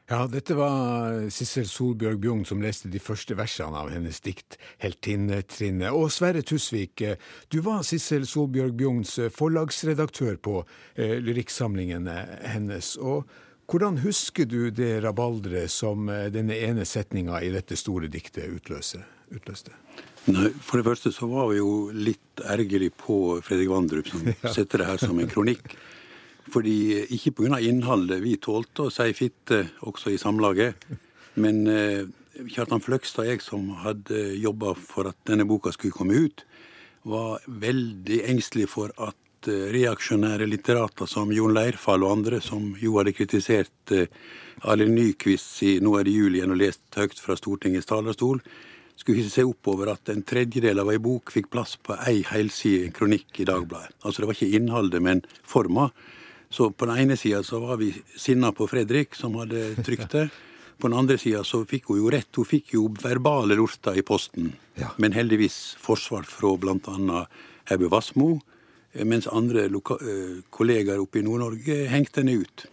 Ja, 0.09 0.23
dette 0.25 0.55
var 0.57 1.27
Sissel 1.29 1.67
Solbjørg 1.69 2.17
Bjugn 2.23 2.39
som 2.49 2.63
leste 2.65 2.89
de 2.89 2.97
første 2.97 3.35
versene 3.37 3.77
av 3.77 3.91
hennes 3.93 4.17
dikt 4.25 4.57
'Heltinnetrinnet'. 4.81 5.93
Og 5.93 6.09
Sverre 6.09 6.41
Tusvik, 6.41 7.03
du 7.53 7.59
var 7.61 7.83
Sissel 7.85 8.25
Solbjørg 8.25 8.73
Bjugns 8.73 9.19
forlagsredaktør 9.35 10.39
på 10.41 10.55
eh, 10.95 11.19
lyrikksamlingene 11.21 12.17
hennes. 12.41 12.97
og 12.97 13.29
hvordan 13.69 13.99
husker 14.01 14.47
du 14.49 14.71
det 14.73 15.03
rabalderet 15.03 15.69
som 15.69 16.09
eh, 16.09 16.31
denne 16.33 16.57
ene 16.57 16.87
setninga 16.89 17.37
i 17.45 17.51
dette 17.53 17.77
store 17.77 18.09
diktet 18.09 18.49
utløste? 18.49 19.03
Nei, 20.25 20.49
For 20.65 20.81
det 20.81 20.87
første 20.87 21.11
så 21.13 21.29
var 21.29 21.51
vi 21.51 21.59
jo 21.59 21.91
litt 21.93 22.41
ergerlig 22.41 22.89
på 22.97 23.37
Fredrik 23.45 23.69
Vandrup, 23.69 24.09
som 24.09 24.25
setter 24.57 24.81
det 24.81 24.89
her 24.89 25.05
som 25.05 25.21
en 25.21 25.29
kronikk. 25.29 25.77
Fordi 26.49 27.05
Ikke 27.15 27.31
pga. 27.31 27.59
innholdet. 27.59 28.23
Vi 28.23 28.37
tålte 28.37 28.87
å 28.87 28.93
si 28.93 29.13
fitte 29.13 29.69
også 29.81 30.11
i 30.13 30.17
Samlaget. 30.17 30.75
Men 31.35 31.67
eh, 31.67 32.05
Kjartan 32.47 32.81
Fløgstad 32.81 33.25
og 33.25 33.31
jeg 33.31 33.41
som 33.43 33.69
hadde 33.83 34.35
jobba 34.39 34.73
for 34.75 35.09
at 35.11 35.17
denne 35.27 35.45
boka 35.47 35.71
skulle 35.75 35.95
komme 35.95 36.15
ut, 36.15 36.45
var 37.03 37.43
veldig 37.47 38.21
engstelig 38.31 38.69
for 38.71 38.93
at 38.97 39.49
eh, 39.49 39.69
reaksjonære 39.75 40.47
litterater 40.49 41.09
som 41.09 41.31
Jon 41.35 41.53
Leirfall 41.55 42.03
og 42.03 42.19
andre, 42.19 42.41
som 42.41 42.73
jo 42.79 42.97
hadde 42.99 43.15
kritisert 43.17 43.95
eh, 43.95 44.07
Arild 44.67 44.91
Nyquist 44.95 45.63
i 45.63 45.77
Nå 45.83 45.95
er 45.99 46.07
det 46.07 46.15
jul 46.15 46.35
igjen 46.35 46.55
og 46.55 46.59
lest 46.59 46.83
høyt 46.99 47.19
fra 47.19 47.37
Stortingets 47.39 47.87
talerstol, 47.89 48.41
skulle 48.99 49.21
hisse 49.21 49.39
seg 49.39 49.47
opp 49.47 49.67
over 49.71 49.93
at 49.93 50.11
en 50.11 50.25
tredjedel 50.27 50.81
av 50.81 50.91
ei 50.91 50.99
bok 50.99 51.31
fikk 51.31 51.47
plass 51.53 51.77
på 51.79 51.95
ei 52.03 52.19
helside 52.27 52.91
kronikk 52.95 53.39
i 53.39 53.47
Dagbladet. 53.47 53.95
Altså 54.03 54.21
det 54.21 54.27
var 54.27 54.35
ikke 54.35 54.59
innholdet, 54.59 55.03
men 55.03 55.23
forma. 55.47 55.87
Så 56.49 56.71
på 56.71 56.85
den 56.89 56.97
ene 56.97 57.17
sida 57.17 57.43
så 57.43 57.59
var 57.61 57.77
vi 57.77 57.91
sinna 58.17 58.51
på 58.51 58.67
Fredrik, 58.67 59.15
som 59.15 59.35
hadde 59.37 59.83
trykt 59.85 60.11
det. 60.11 60.29
På 60.79 60.87
den 60.87 60.97
andre 60.97 61.17
sida 61.17 61.43
så 61.43 61.61
fikk 61.67 61.91
hun 61.91 61.99
jo 61.99 62.11
rett. 62.13 62.29
Hun 62.35 62.47
fikk 62.47 62.73
jo 62.73 62.87
verbale 63.03 63.57
lorter 63.59 63.99
i 63.99 64.03
posten. 64.05 64.53
Ja. 64.79 64.93
Men 64.97 65.13
heldigvis 65.13 65.75
forsvar 65.81 66.25
fra 66.25 66.55
bl.a. 66.57 67.25
Hebbe 67.69 67.89
Wassmo. 67.91 68.39
Mens 69.05 69.27
andre 69.27 69.67
eh, 69.67 70.39
kollegaer 70.49 71.03
oppe 71.03 71.19
i 71.19 71.25
Nord-Norge 71.27 71.83
hengte 71.91 72.23
henne 72.23 72.39
ut. 72.41 72.65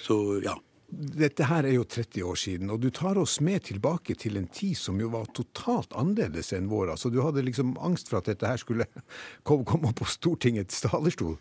Så 0.00 0.40
ja. 0.42 0.56
Dette 0.90 1.46
her 1.46 1.68
er 1.68 1.76
jo 1.76 1.84
30 1.86 2.24
år 2.26 2.38
siden, 2.40 2.70
og 2.74 2.80
du 2.82 2.88
tar 2.90 3.14
oss 3.20 3.36
med 3.46 3.62
tilbake 3.68 4.16
til 4.18 4.40
en 4.40 4.48
tid 4.50 4.74
som 4.74 4.98
jo 4.98 5.12
var 5.12 5.28
totalt 5.36 5.94
annerledes 5.94 6.50
enn 6.56 6.66
vår. 6.66 6.96
Altså, 6.96 7.12
du 7.14 7.20
hadde 7.22 7.44
liksom 7.46 7.76
angst 7.78 8.10
for 8.10 8.18
at 8.18 8.26
dette 8.26 8.48
her 8.48 8.58
skulle 8.58 8.88
komme 9.46 9.84
opp 9.86 10.00
på 10.00 10.08
Stortingets 10.10 10.82
talerstol. 10.88 11.36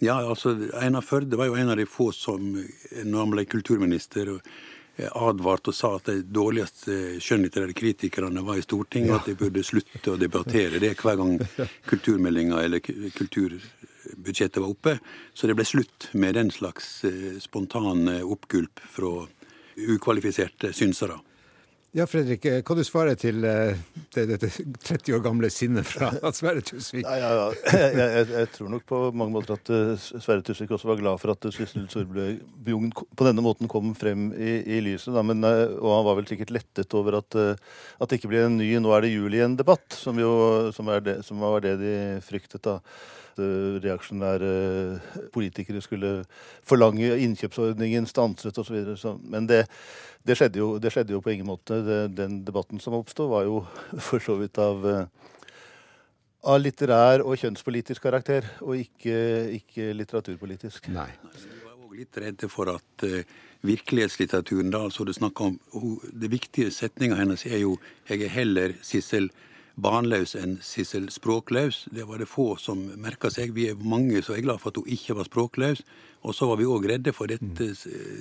Ja, 0.00 0.16
altså 0.24 0.54
Einar 0.80 1.04
Førde 1.04 1.36
var 1.36 1.50
jo 1.50 1.58
en 1.60 1.70
av 1.72 1.76
de 1.76 1.84
få 1.88 2.08
som 2.16 2.40
når 2.40 3.18
han 3.18 3.32
ble 3.34 3.44
kulturminister, 3.44 4.30
eh, 4.96 5.10
advarte 5.12 5.74
og 5.74 5.76
sa 5.76 5.90
at 5.98 6.08
de 6.08 6.22
dårligste 6.24 7.20
skjønnlitterære 7.20 7.76
kritikerne 7.76 8.44
var 8.46 8.56
i 8.56 8.64
Stortinget, 8.64 9.12
og 9.12 9.20
at 9.20 9.28
de 9.28 9.36
burde 9.42 9.64
slutte 9.66 10.14
å 10.14 10.20
debattere 10.20 10.80
det 10.80 10.94
hver 10.96 11.20
gang 11.20 11.36
kulturmeldinga 11.92 12.62
eller 12.64 12.80
kulturbudsjettet 12.80 14.62
var 14.62 14.72
oppe. 14.72 14.96
Så 15.34 15.50
det 15.50 15.58
ble 15.58 15.68
slutt 15.68 16.08
med 16.16 16.38
den 16.40 16.52
slags 16.54 17.04
eh, 17.04 17.36
spontane 17.42 18.22
oppgulp 18.24 18.80
fra 18.80 19.26
ukvalifiserte 19.76 20.72
synsere. 20.76 21.20
Ja, 21.90 22.04
Fredrik, 22.06 22.44
eh, 22.46 22.60
hva 22.62 22.74
du 22.78 22.84
svarer 22.86 23.16
til 23.18 23.42
uh, 23.42 23.74
dette 24.14 24.46
30 24.46 25.16
år 25.16 25.24
gamle 25.24 25.48
sinnet 25.50 25.88
fra 25.88 26.12
Sverre 26.38 26.62
Tusvik? 26.62 27.02
Ja, 27.02 27.16
ja, 27.18 27.30
ja. 27.34 27.46
Jeg, 27.66 27.96
jeg, 27.98 28.26
jeg, 28.30 28.50
tror 28.54 28.70
nok 28.70 28.84
på 28.86 29.00
mange 29.10 29.34
måter 29.34 29.56
at 29.56 29.72
uh, 29.74 29.96
Sverre 29.98 30.44
Tusvik 30.46 30.70
også 30.70 30.92
var 30.92 31.00
glad 31.00 31.18
for 31.18 31.34
at 31.34 31.48
Sissel 31.50 31.88
Sorbjugn 31.90 32.94
på 32.94 33.26
denne 33.26 33.42
måten 33.42 33.70
kom 33.70 33.90
frem 33.98 34.28
i, 34.38 34.60
i 34.70 34.78
lyset. 34.86 35.10
Da. 35.16 35.26
Men, 35.26 35.42
uh, 35.42 35.66
og 35.80 35.96
han 35.96 36.06
var 36.12 36.20
vel 36.20 36.30
sikkert 36.30 36.54
lettet 36.54 36.94
over 36.94 37.18
at, 37.24 37.38
at 37.42 38.06
det 38.06 38.20
ikke 38.20 38.30
blir 38.30 38.46
en 38.46 38.60
ny 38.60 38.70
'nå 38.78 38.94
er 38.94 39.08
det 39.08 39.16
jul 39.16 39.34
igjen'-debatt, 39.34 39.90
som, 39.98 40.22
som, 40.70 40.94
som 41.26 41.42
var 41.42 41.66
det 41.66 41.74
de 41.82 41.96
fryktet. 42.22 42.62
da 42.70 42.78
reaksjonære 43.84 44.52
politikere 45.34 45.82
skulle 45.84 46.12
forlange 46.66 47.12
innkjøpsordningen 47.24 48.08
stanset 48.10 48.58
osv. 48.58 48.78
Men 49.22 49.48
det, 49.50 49.64
det, 50.26 50.38
skjedde 50.38 50.62
jo, 50.62 50.70
det, 50.82 50.92
skjedde 50.94 51.16
jo, 51.16 51.22
på 51.24 51.34
ingen 51.34 51.48
måte. 51.50 51.80
Det, 51.86 52.00
den 52.18 52.40
debatten 52.46 52.82
som 52.82 52.96
oppsto, 52.98 53.28
var 53.32 53.48
jo 53.48 53.62
for 54.08 54.22
så 54.24 54.38
vidt 54.40 54.60
av, 54.62 54.86
av 56.44 56.62
litterær 56.62 57.24
og 57.26 57.38
kjønnspolitisk 57.40 58.08
karakter, 58.08 58.48
og 58.64 58.80
ikke, 58.80 59.18
ikke 59.60 59.92
litteraturpolitisk. 59.98 60.90
Nei. 60.94 61.10
Var 61.30 62.00
litt 62.00 62.20
redde 62.22 62.48
for 62.48 62.70
at 62.72 63.04
uh, 63.04 63.20
virkelighetslitteraturen 63.66 64.70
da, 64.72 64.84
altså 64.86 65.04
det, 65.04 65.18
om, 65.20 65.58
det 66.22 66.30
viktige 66.32 66.72
setninga 66.72 67.18
hennes 67.18 67.44
er 67.46 67.64
jo 67.64 67.76
'Jeg 68.08 68.22
er 68.24 68.36
heller 68.38 68.74
Sissel' 68.82 69.30
barnløs 69.82 70.36
enn 70.38 70.58
Sissel 70.64 71.08
språkløs. 71.12 71.86
Det 71.94 72.06
var 72.08 72.20
det 72.20 72.28
få 72.30 72.54
som 72.60 72.82
merka 73.00 73.30
seg. 73.32 73.54
Vi 73.56 73.68
er 73.70 73.80
mange 73.80 74.22
som 74.22 74.36
er 74.36 74.44
glad 74.44 74.60
for 74.62 74.72
at 74.72 74.80
hun 74.80 74.94
ikke 74.96 75.16
var 75.18 75.28
språkløs. 75.28 75.82
Og 76.20 76.36
så 76.36 76.46
var 76.50 76.58
vi 76.60 76.68
òg 76.68 76.84
redde 76.90 77.14
for 77.16 77.30
dette, 77.30 77.70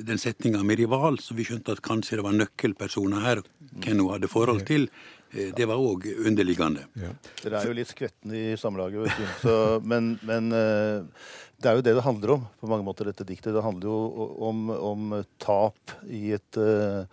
den 0.08 0.22
setninga 0.22 0.62
med 0.64 0.80
rival, 0.80 1.20
så 1.20 1.36
vi 1.36 1.44
skjønte 1.48 1.76
at 1.76 1.84
kanskje 1.84 2.20
det 2.20 2.24
var 2.24 2.38
nøkkelpersoner 2.38 3.26
her, 3.26 3.42
hvem 3.84 4.06
hun 4.06 4.14
hadde 4.14 4.32
forhold 4.32 4.64
til. 4.70 4.88
Eh, 5.32 5.52
det 5.56 5.68
var 5.70 5.82
òg 5.82 6.08
underliggende. 6.26 6.86
Ja. 7.00 7.12
Dere 7.44 7.62
er 7.62 7.70
jo 7.70 7.78
litt 7.78 7.92
skvetten 7.92 8.34
i 8.36 8.46
samlaget, 8.60 9.06
vet 9.06 9.20
du. 9.20 9.28
Så, 9.44 9.56
men, 9.86 10.16
men, 10.26 10.50
eh, 10.56 11.30
det 11.60 11.70
er 11.70 11.78
jo 11.78 11.86
det 11.86 11.96
det 11.98 12.06
handler 12.06 12.38
om, 12.38 12.48
på 12.62 12.72
mange 12.72 12.88
måter, 12.88 13.10
dette 13.10 13.28
diktet. 13.28 13.54
Det 13.56 13.64
handler 13.66 13.90
jo 13.92 14.28
om, 14.48 14.70
om 14.72 15.18
tap 15.44 15.98
i 16.08 16.30
et 16.38 16.60
uh, 16.60 17.04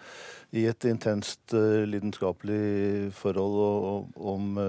i 0.54 0.62
et 0.70 0.86
intenst 0.86 1.50
lidenskapelig 1.90 3.10
forhold 3.18 3.56
og, 3.58 4.12
om 4.16 4.60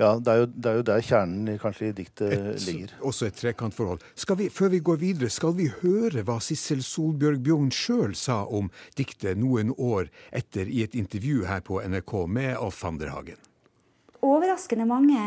ja, 0.00 0.14
det 0.18 0.32
er, 0.32 0.38
jo, 0.40 0.46
det 0.48 0.70
er, 0.70 0.76
jo, 0.78 0.84
der 0.88 1.02
kjernen 1.04 1.58
kanskje 1.60 1.90
i 1.90 1.94
diktet 1.96 2.32
et, 2.32 2.64
ligger. 2.66 2.94
Også 3.04 3.26
et 3.28 3.36
trekantforhold. 3.36 4.00
Vi, 4.38 4.48
før 4.48 4.72
vi 4.72 4.80
går 4.80 5.00
videre, 5.02 5.30
skal 5.30 5.54
vi 5.58 5.68
høre 5.82 6.24
hva 6.26 6.38
Sissel 6.42 6.82
Solbjørg 6.86 7.42
Bjugn 7.44 7.70
sjøl 7.74 8.16
sa 8.18 8.42
om 8.48 8.70
diktet 8.98 9.40
noen 9.40 9.74
år 9.76 10.08
etter 10.32 10.70
i 10.70 10.82
et 10.86 10.96
intervju 10.98 11.44
her 11.50 11.60
på 11.66 11.82
NRK 11.84 12.12
med 12.28 12.56
Alf 12.56 12.80
Vanderhagen? 12.84 13.40
Overraskende 14.22 14.86
mange 14.88 15.20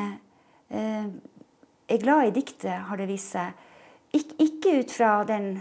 eh, 0.72 1.08
er 1.88 2.02
glad 2.02 2.30
i 2.30 2.36
diktet, 2.40 2.88
har 2.90 2.98
det 2.98 3.10
vist 3.12 3.36
seg. 3.36 3.54
Ik 4.16 4.32
ikke 4.40 4.80
ut 4.80 4.92
fra 4.96 5.24
den 5.28 5.60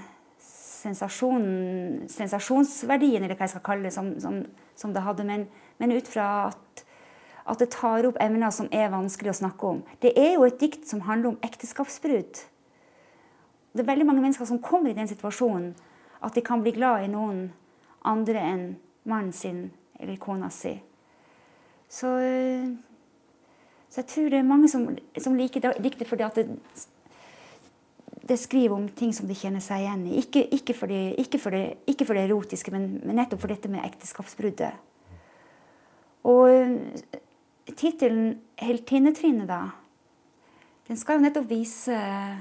sensasjonsverdien, 0.84 3.24
eller 3.24 3.36
hva 3.36 3.44
jeg 3.46 3.54
skal 3.56 3.66
kalle 3.66 3.84
det, 3.88 3.94
som, 3.94 4.06
som, 4.22 4.34
som 4.78 4.90
det 4.94 5.02
hadde, 5.04 5.24
men, 5.28 5.40
men 5.80 5.96
ut 5.96 6.08
fra 6.08 6.26
at, 6.52 6.83
at, 7.44 7.58
det 7.60 7.70
tar 7.74 8.06
opp 8.08 8.20
emner 8.22 8.52
som 8.54 8.68
er 8.72 8.92
vanskelig 8.92 9.32
å 9.34 9.38
snakke 9.42 9.68
om. 9.68 9.82
Det 10.00 10.14
er 10.18 10.34
jo 10.36 10.46
et 10.46 10.60
dikt 10.60 10.88
som 10.88 11.04
handler 11.04 11.34
om 11.34 11.40
ekteskapsbrudd. 11.44 12.40
Det 13.74 13.82
er 13.82 13.90
veldig 13.90 14.06
mange 14.08 14.22
mennesker 14.22 14.48
som 14.48 14.62
kommer 14.62 14.92
i 14.92 14.96
den 14.96 15.10
situasjonen 15.10 15.74
at 16.24 16.34
de 16.36 16.44
kan 16.44 16.62
bli 16.64 16.72
glad 16.76 17.04
i 17.04 17.12
noen 17.12 17.48
andre 18.06 18.40
enn 18.40 18.64
mannen 19.04 19.34
sin 19.36 19.66
eller 20.00 20.16
kona 20.20 20.48
si. 20.52 20.72
Så, 21.88 22.10
så 23.92 24.00
jeg 24.00 24.10
tror 24.10 24.32
det 24.32 24.40
er 24.40 24.48
mange 24.48 24.70
som, 24.72 24.88
som 25.20 25.36
liker 25.36 25.74
diktet 25.82 26.08
fordi 26.08 26.26
at 26.26 26.40
det 26.40 26.48
det 28.28 28.38
skriver 28.40 28.76
om 28.76 28.88
ting 28.88 29.12
som 29.12 29.28
de 29.28 29.36
kjenner 29.36 29.60
seg 29.60 29.82
igjen 29.84 30.06
i. 30.08 30.16
Ikke, 30.22 30.44
ikke, 30.56 30.74
for, 30.76 30.88
det, 30.88 31.14
ikke, 31.20 31.38
for, 31.40 31.54
det, 31.54 31.76
ikke 31.90 32.06
for, 32.08 32.16
det, 32.16 32.24
erotiske, 32.24 32.72
men, 32.72 32.86
men, 33.02 33.18
nettopp 33.18 33.42
for 33.42 33.52
dette 33.52 33.68
med 33.68 33.84
ekteskapsbruddet. 33.84 34.72
Og 36.30 36.48
uh, 36.48 37.18
tittelen 37.72 38.40
'Heltinnetrinnet', 38.56 39.48
da, 39.48 39.70
den 40.88 40.96
skal 41.00 41.18
jo 41.18 41.24
nettopp 41.24 41.48
vise 41.48 41.96
uh, 41.96 42.36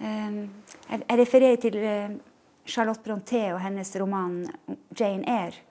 jeg, 0.00 1.00
jeg, 1.08 1.18
refererer 1.18 1.60
til 1.60 1.78
uh, 1.80 2.16
Charlotte 2.66 3.00
Bronté 3.04 3.46
og 3.54 3.62
hennes 3.64 3.96
roman 3.96 4.44
'Jane 4.92 5.24
Eyre'. 5.24 5.62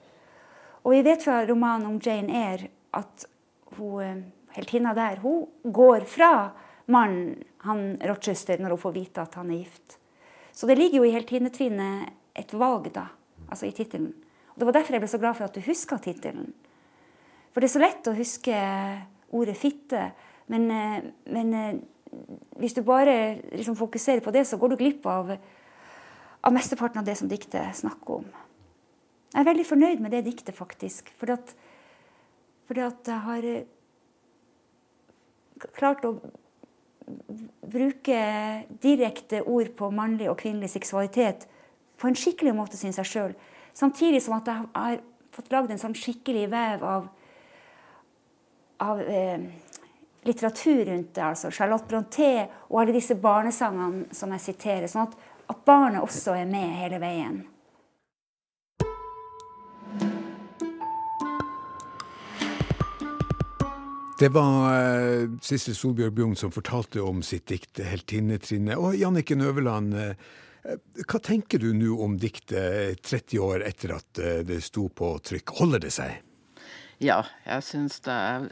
Og 0.86 0.94
vi 0.94 1.02
vet 1.06 1.24
fra 1.24 1.42
romanen 1.46 1.88
om 1.90 2.02
Jane 2.02 2.34
Eyre 2.34 2.70
at 2.94 3.26
hun, 3.78 4.26
heltinna 4.54 4.94
der 4.94 5.22
hun 5.22 5.48
går 5.64 6.06
fra 6.10 6.52
mannen, 6.86 7.44
han 7.66 7.98
Rochester, 8.06 8.60
når 8.62 8.76
hun 8.76 8.82
får 8.84 8.94
vite 8.94 9.22
at 9.22 9.36
han 9.36 9.50
er 9.50 9.64
gift. 9.64 9.98
Så 10.54 10.68
det 10.68 10.78
ligger 10.78 11.02
jo 11.02 11.08
i 11.10 11.16
heltinnetrinnet 11.16 12.14
et 12.38 12.54
valg, 12.54 12.92
da, 12.94 13.08
altså 13.50 13.66
i 13.66 13.74
tittelen. 13.76 14.14
Det 14.56 14.68
var 14.68 14.78
derfor 14.78 14.96
jeg 14.96 15.04
ble 15.04 15.10
så 15.12 15.20
glad 15.20 15.36
for 15.36 15.50
at 15.50 15.58
du 15.58 15.66
huska 15.66 15.98
tittelen. 16.00 16.54
For 17.56 17.64
det 17.64 17.70
er 17.70 17.72
så 17.72 17.80
lett 17.80 18.08
å 18.12 18.18
huske 18.18 18.56
ordet 19.32 19.54
fitte, 19.56 20.10
men, 20.52 20.66
eh, 20.76 21.06
men 21.32 21.54
eh, 21.56 21.78
hvis 22.60 22.76
du 22.76 22.82
bare 22.84 23.40
liksom 23.54 23.78
fokuserer 23.80 24.20
på 24.20 24.34
det, 24.36 24.44
så 24.44 24.60
går 24.60 24.74
du 24.74 24.82
glipp 24.82 25.08
av, 25.08 25.32
av 26.44 26.52
mesteparten 26.52 27.00
av 27.00 27.08
det 27.08 27.16
som 27.16 27.32
diktet 27.32 27.80
snakker 27.80 28.20
om. 28.20 28.28
Jeg 29.32 29.40
er 29.40 29.48
veldig 29.48 29.68
fornøyd 29.72 30.04
med 30.04 30.12
det 30.12 30.26
diktet, 30.28 30.52
faktisk. 30.56 31.16
For 31.16 31.32
Fordi 32.68 32.82
at 32.82 33.08
jeg 33.08 33.24
har 33.24 33.50
eh, 33.56 33.66
klart 35.80 36.04
å 36.04 36.18
bruke 37.64 38.22
direkte 38.84 39.46
ord 39.48 39.72
på 39.80 39.96
mannlig 39.96 40.28
og 40.28 40.42
kvinnelig 40.44 40.76
seksualitet 40.76 41.48
på 41.96 42.08
en 42.12 42.20
skikkelig 42.20 42.52
måte, 42.52 42.76
syns 42.76 43.00
jeg 43.00 43.16
sjøl. 43.16 43.36
Samtidig 43.72 44.26
som 44.28 44.36
at 44.36 44.52
jeg 44.52 44.72
har 44.76 45.04
fått 45.32 45.56
lagd 45.56 45.72
en 45.72 45.80
sånn 45.80 45.96
skikkelig 45.96 46.50
vev 46.52 46.84
av, 46.84 47.14
av 48.84 49.02
eh, 49.02 49.40
litteratur 50.26 50.86
rundt 50.86 51.16
det. 51.16 51.24
altså 51.24 51.52
Charlotte 51.52 51.88
Bronté 51.90 52.48
og 52.70 52.82
alle 52.82 52.96
disse 52.96 53.16
barnesangene 53.16 54.14
som 54.16 54.32
jeg 54.36 54.46
siterer. 54.50 54.88
Sånn 54.92 55.08
at, 55.08 55.20
at 55.52 55.66
barnet 55.68 56.04
også 56.04 56.38
er 56.40 56.50
med 56.50 56.74
hele 56.80 57.02
veien. 57.04 57.44
Det 64.16 64.30
var 64.32 65.28
Sissel 65.44 65.76
Solbjørg 65.76 66.14
Bjugn 66.16 66.36
som 66.40 66.52
fortalte 66.56 67.02
om 67.04 67.20
sitt 67.24 67.50
dikt 67.52 67.82
'Heltinnetrinnet'. 67.84 68.80
Og 68.80 68.96
Janniken 68.96 69.44
Øverland, 69.44 69.94
eh, 69.94 70.16
hva 71.04 71.20
tenker 71.20 71.60
du 71.60 71.74
nå 71.76 71.98
om 72.00 72.16
diktet 72.18 73.04
30 73.04 73.40
år 73.44 73.66
etter 73.68 73.92
at 73.98 74.22
uh, 74.24 74.40
det 74.48 74.64
sto 74.64 74.88
på 74.88 75.18
trykk? 75.20 75.58
Holder 75.60 75.84
det 75.84 75.92
seg? 75.92 76.25
Ja, 77.06 77.20
jeg 77.46 77.66
syns 77.68 78.00
det 78.06 78.14
er 78.14 78.46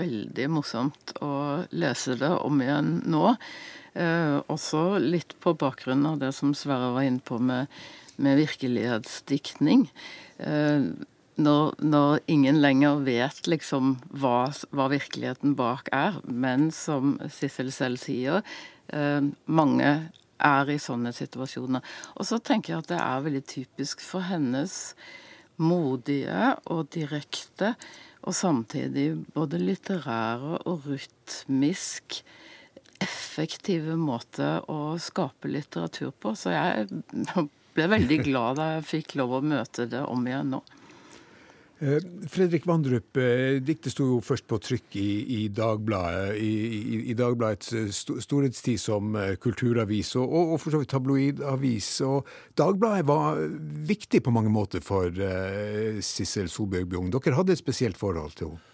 veldig 0.00 0.48
morsomt 0.52 1.14
å 1.24 1.32
lese 1.72 2.18
det 2.20 2.32
om 2.44 2.60
igjen 2.60 2.98
nå. 3.08 3.36
også 4.52 4.82
litt 5.00 5.32
på 5.40 5.54
bakgrunn 5.58 6.04
av 6.06 6.18
det 6.20 6.34
som 6.36 6.52
Sverre 6.54 6.92
var 6.94 7.06
inne 7.06 7.24
på 7.24 7.38
med, 7.40 7.70
med 8.20 8.36
virkelighetsdiktning 8.42 9.86
når, 11.40 11.74
når, 11.80 12.20
ingen 12.30 12.60
lenger 12.60 13.00
vet 13.06 13.48
liksom 13.48 13.94
hva, 14.12 14.50
hva, 14.74 14.88
virkeligheten 14.92 15.56
bak 15.58 15.88
er, 15.94 16.20
men 16.24 16.68
som 16.74 17.16
Sissel 17.32 17.72
selv 17.74 18.00
sier, 18.02 18.44
eh, 18.92 19.22
mange 19.46 19.92
er 20.40 20.72
i 20.72 20.78
sånne 20.80 21.12
situasjoner. 21.16 21.84
Og 22.16 22.28
så 22.28 22.40
tenker 22.44 22.74
jeg 22.74 22.84
at 22.84 22.92
det 22.92 23.00
er 23.00 23.26
veldig 23.26 23.44
typisk 23.48 24.04
for 24.04 24.24
hennes 24.28 24.94
modige 25.60 26.54
og 26.72 26.88
direkte, 26.94 27.74
og 28.20 28.36
samtidig 28.36 29.14
både 29.32 29.60
litterære 29.60 30.60
og 30.68 30.88
rytmisk 30.88 32.20
effektive 33.00 33.96
måte 33.96 34.58
å 34.68 34.98
skape 35.00 35.48
litteratur 35.48 36.12
på. 36.12 36.34
Så 36.36 36.52
jeg 36.52 36.88
ble 37.76 37.88
veldig 37.94 38.20
glad 38.26 38.60
da 38.60 38.68
jeg 38.74 38.88
fikk 38.90 39.16
lov 39.20 39.38
å 39.38 39.44
møte 39.44 39.88
det 39.88 40.04
om 40.04 40.26
igjen 40.28 40.56
nå. 40.56 40.62
Eh, 41.80 42.02
Fredrik 42.28 42.66
Vandrup, 42.68 43.16
eh, 43.16 43.56
diktet 43.64 43.94
sto 43.94 44.04
jo 44.04 44.18
først 44.20 44.44
på 44.44 44.58
trykk 44.60 44.96
i, 45.00 45.10
i 45.32 45.38
Dagbladet, 45.48 46.34
i, 46.36 46.50
i, 47.08 47.14
Dagbladets 47.16 47.72
eh, 47.72 47.86
storhetstid 48.20 48.76
som 48.82 49.16
kulturavis, 49.40 50.10
og, 50.20 50.28
og, 50.28 50.58
for 50.60 50.74
så 50.74 50.82
vidt 50.82 50.92
tabloidavis. 50.92 51.88
Og 52.04 52.28
Dagbladet 52.60 53.06
var 53.08 53.40
viktig 53.88 54.20
på 54.26 54.34
mange 54.34 54.52
måter 54.52 54.84
for 54.84 55.08
uh, 55.08 56.02
Sissel 56.04 56.52
Solbjørg 56.52 56.90
Bjung. 56.92 57.08
Dere 57.14 57.38
hadde 57.38 57.56
et 57.56 57.62
spesielt 57.62 57.96
forhold 57.96 58.36
til 58.36 58.52
henne? 58.52 58.66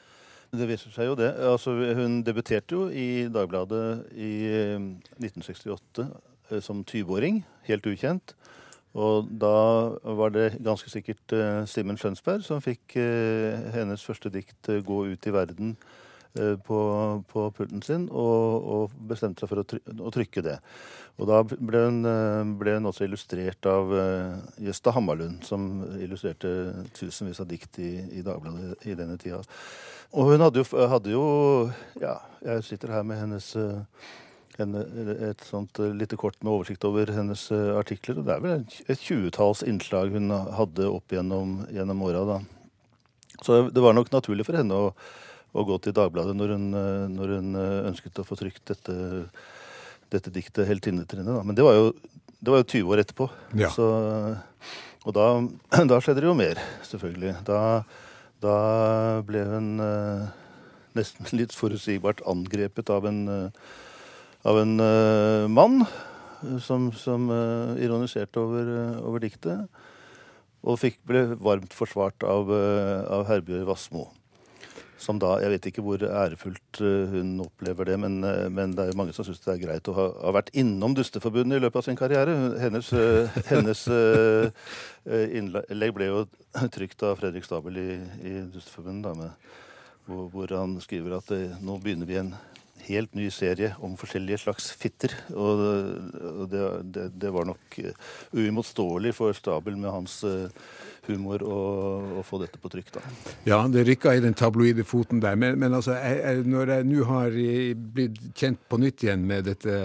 Det 0.56 0.66
viser 0.70 0.90
seg 0.94 1.10
jo 1.10 1.16
det. 1.18 1.30
Altså, 1.42 1.74
hun 1.98 2.20
debuterte 2.26 2.74
jo 2.74 2.86
i 2.90 3.26
Dagbladet 3.30 4.14
i 4.14 4.32
1968 5.18 6.06
som 6.62 6.82
20-åring, 6.86 7.42
helt 7.66 7.86
ukjent. 7.90 8.34
Og 8.96 9.28
da 9.28 9.56
var 10.16 10.32
det 10.32 10.56
ganske 10.64 10.90
sikkert 10.90 11.34
uh, 11.36 11.64
Simen 11.68 11.98
Skjønsberg 12.00 12.44
som 12.46 12.64
fikk 12.64 12.96
uh, 12.96 13.68
hennes 13.74 14.04
første 14.04 14.32
dikt 14.32 14.70
uh, 14.72 14.80
gå 14.84 15.04
ut 15.12 15.28
i 15.28 15.36
verden 15.36 15.76
på, 16.36 16.78
på, 17.30 17.42
pulten 17.56 17.80
sin, 17.80 18.02
og, 18.12 18.64
og, 18.68 18.96
bestemte 19.08 19.40
seg 19.40 19.48
for 19.48 19.62
å, 19.62 19.62
try 19.64 19.78
å, 19.80 20.10
trykke 20.12 20.42
det. 20.44 20.58
Og 21.16 21.30
da 21.30 21.38
ble 21.48 21.80
hun, 21.86 22.08
ble 22.60 22.74
hun 22.76 22.90
også 22.90 23.06
illustrert 23.06 23.64
av 23.70 23.94
Gjøsta 24.60 24.92
Hammarlund, 24.92 25.46
som 25.48 25.64
illustrerte 25.96 26.50
tusenvis 26.92 27.40
av 27.40 27.48
dikt 27.48 27.80
i, 27.80 27.88
i 28.20 28.26
Dagbladet 28.26 28.84
i 28.84 28.98
denne 29.00 29.16
tida. 29.16 29.40
Og 30.12 30.34
hun 30.34 30.44
hadde 30.44 30.60
jo, 30.60 30.84
hadde 30.92 31.16
jo 31.16 31.24
Ja, 32.04 32.18
jeg 32.44 32.68
sitter 32.68 32.92
her 32.98 33.08
med 33.08 33.22
hennes 33.22 33.48
en, 34.62 34.76
et 35.30 35.44
sånt 35.46 35.78
eh, 35.82 35.92
lite 35.94 36.18
kort 36.20 36.36
med 36.42 36.52
oversikt 36.52 36.84
over 36.88 37.10
hennes 37.12 37.42
eh, 37.54 37.72
artikler. 37.76 38.20
og 38.20 38.26
Det 38.26 38.34
er 38.34 38.42
vel 38.44 38.64
et 38.92 39.02
tjuetalls 39.02 39.62
innslag 39.66 40.14
hun 40.14 40.32
hadde 40.32 40.88
opp 40.88 41.12
gjennom, 41.12 41.58
gjennom 41.74 42.02
åra. 42.06 42.40
Så 43.44 43.66
det 43.68 43.84
var 43.84 43.96
nok 43.96 44.12
naturlig 44.14 44.46
for 44.48 44.58
henne 44.58 44.76
å, 44.76 44.90
å 45.52 45.66
gå 45.68 45.78
til 45.84 45.96
Dagbladet 45.96 46.36
når 46.38 46.54
hun, 46.56 46.66
eh, 46.80 47.04
når 47.12 47.34
hun, 47.36 47.60
ønsket 47.92 48.22
å 48.22 48.26
få 48.26 48.38
trykt 48.40 48.64
dette, 48.72 48.96
dette 50.14 50.32
diktet 50.32 50.66
'Heltinnetrinnet'. 50.68 51.44
Men 51.44 51.58
det 51.58 51.66
var, 51.66 51.78
jo, 51.78 51.92
det 52.40 52.54
var 52.54 52.64
jo 52.64 52.70
20 52.72 52.92
år 52.94 53.04
etterpå. 53.04 53.30
Ja. 53.60 53.70
Så, 53.74 53.86
og 55.04 55.16
da, 55.16 55.30
da, 55.92 56.00
skjedde 56.00 56.24
det 56.24 56.30
jo 56.30 56.36
mer, 56.38 56.60
selvfølgelig. 56.88 57.38
Da, 57.48 57.60
da 58.44 58.58
ble 59.26 59.48
hun 59.52 59.72
nesten 60.96 61.32
litt 61.40 61.56
forutsigbart 61.56 62.24
angrepet 62.28 62.94
av 62.94 63.10
en 63.10 63.26
av 64.46 64.60
en 64.60 64.80
uh, 64.80 65.48
mann 65.48 65.84
som, 66.62 66.90
som 66.92 67.30
uh, 67.30 67.74
ironiserte 67.82 68.40
over, 68.40 68.68
uh, 68.68 69.00
over, 69.06 69.24
diktet. 69.24 69.66
Og 70.66 70.78
fikk, 70.80 71.00
ble 71.06 71.24
varmt 71.38 71.74
forsvart 71.76 72.24
av, 72.26 72.48
av 72.50 73.20
Herbjørg 73.28 73.68
Wassmo. 73.68 74.08
Som 74.98 75.20
da, 75.22 75.36
Jeg 75.44 75.52
vet 75.52 75.68
ikke 75.68 75.84
hvor 75.84 76.02
ærefullt 76.02 76.80
hun 77.12 77.36
opplever 77.44 77.86
det, 77.86 77.98
men, 78.02 78.16
men 78.50 78.72
det 78.74 78.82
er 78.82 78.90
jo 78.90 78.96
mange 78.98 79.14
som 79.14 79.22
syns 79.28 79.44
det 79.44 79.52
er 79.52 79.60
greit 79.60 79.90
å 79.92 79.94
ha, 79.94 80.06
ha, 80.24 80.32
vært 80.34 80.50
innom 80.58 80.96
Dusteforbundet 80.96 81.60
i 81.60 81.62
løpet 81.62 81.78
av 81.78 81.86
sin 81.86 82.00
karriere. 82.00 82.34
Hennes, 82.58 82.90
hennes 83.52 83.84
innlegg 85.38 85.94
ble 85.94 86.10
jo 86.10 86.24
trykt 86.74 87.06
av 87.06 87.20
Fredrik 87.20 87.46
Stabel 87.46 87.78
i, 87.78 87.88
i 88.26 88.34
Dusteforbundet, 88.56 89.22
hvor, 90.08 90.26
hvor, 90.34 90.58
han 90.58 90.80
skriver 90.82 91.20
at 91.20 91.30
nå 91.62 91.78
begynner 91.84 92.10
vi 92.10 92.18
en 92.24 92.34
helt 92.86 93.14
ny 93.18 93.28
serie 93.34 93.74
om 93.84 93.96
forskjellige 93.98 94.42
slags 94.44 94.70
fitter. 94.78 95.14
Og 95.34 95.62
det, 96.50 96.64
det, 96.94 97.06
det 97.20 97.32
var 97.34 97.48
nok 97.48 97.78
eh, 97.82 97.96
uimotståelig 98.36 99.14
for 99.16 99.36
Stabel 99.36 99.78
med 99.80 99.92
hans 99.92 100.18
eh, 100.26 100.48
humor 101.06 101.42
å, 101.46 102.22
få 102.26 102.40
dette 102.42 102.60
på 102.62 102.70
trykk. 102.72 102.92
da. 102.96 103.02
Ja, 103.46 103.60
det 103.70 103.86
rykka 103.86 104.16
i 104.16 104.22
den 104.24 104.36
tabloide 104.38 104.86
foten 104.86 105.20
der. 105.22 105.38
Men, 105.38 105.58
men 105.62 105.76
altså, 105.76 105.96
jeg, 105.98 106.22
jeg, 106.22 106.46
når 106.50 106.74
jeg 106.74 106.88
nå 106.90 107.04
har 107.10 107.38
blitt 107.98 108.18
kjent 108.38 108.64
på 108.70 108.80
nytt 108.82 109.06
igjen 109.06 109.26
med 109.28 109.46
dette, 109.50 109.76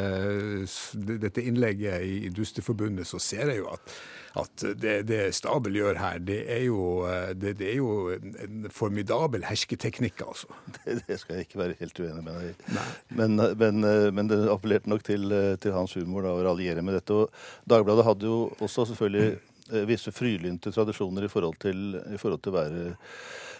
dette 1.25 1.45
innlegget 1.45 2.07
i 2.07 2.33
Dusteforbundet, 2.33 3.09
så 3.09 3.21
ser 3.21 3.53
jeg 3.53 3.61
jo 3.61 3.69
at 3.75 3.95
at 4.39 4.63
det, 4.79 4.95
det 5.09 5.19
Stabel 5.35 5.75
gjør 5.75 5.99
her, 5.99 6.19
det 6.23 6.39
er 6.53 6.63
jo, 6.65 7.03
det, 7.35 7.55
det 7.59 7.67
er 7.73 7.79
jo 7.81 8.11
en 8.15 8.69
formidabel 8.71 9.43
hersketeknikk, 9.49 10.23
altså. 10.23 10.47
Det, 10.81 11.01
det, 11.07 11.17
skal 11.19 11.37
jeg 11.37 11.47
ikke 11.47 11.59
være 11.59 11.77
helt 11.81 11.99
uenig 11.99 12.23
med 12.23 12.37
deg 12.37 12.47
i. 12.47 12.77
Men, 13.19 13.35
men, 13.59 13.85
men, 14.15 14.29
det 14.31 14.39
appellerte 14.49 14.89
nok 14.89 15.03
til, 15.05 15.27
til 15.61 15.75
hans 15.75 15.93
humor 15.99 16.25
da, 16.25 16.33
å 16.33 16.45
raljere 16.47 16.83
med 16.85 16.97
dette. 16.97 17.15
Og 17.15 17.69
Dagbladet 17.69 18.07
hadde 18.07 18.29
jo 18.29 18.39
også 18.63 18.87
selvfølgelig 18.91 19.27
eh, 19.73 19.85
visse 19.89 20.13
frylynte 20.15 20.73
tradisjoner 20.73 21.27
i 21.27 21.31
forhold 21.31 21.59
til, 21.61 21.99
i 21.99 22.19
forhold 22.21 22.41
til 22.41 22.53
å 22.53 22.59
være 22.59 22.85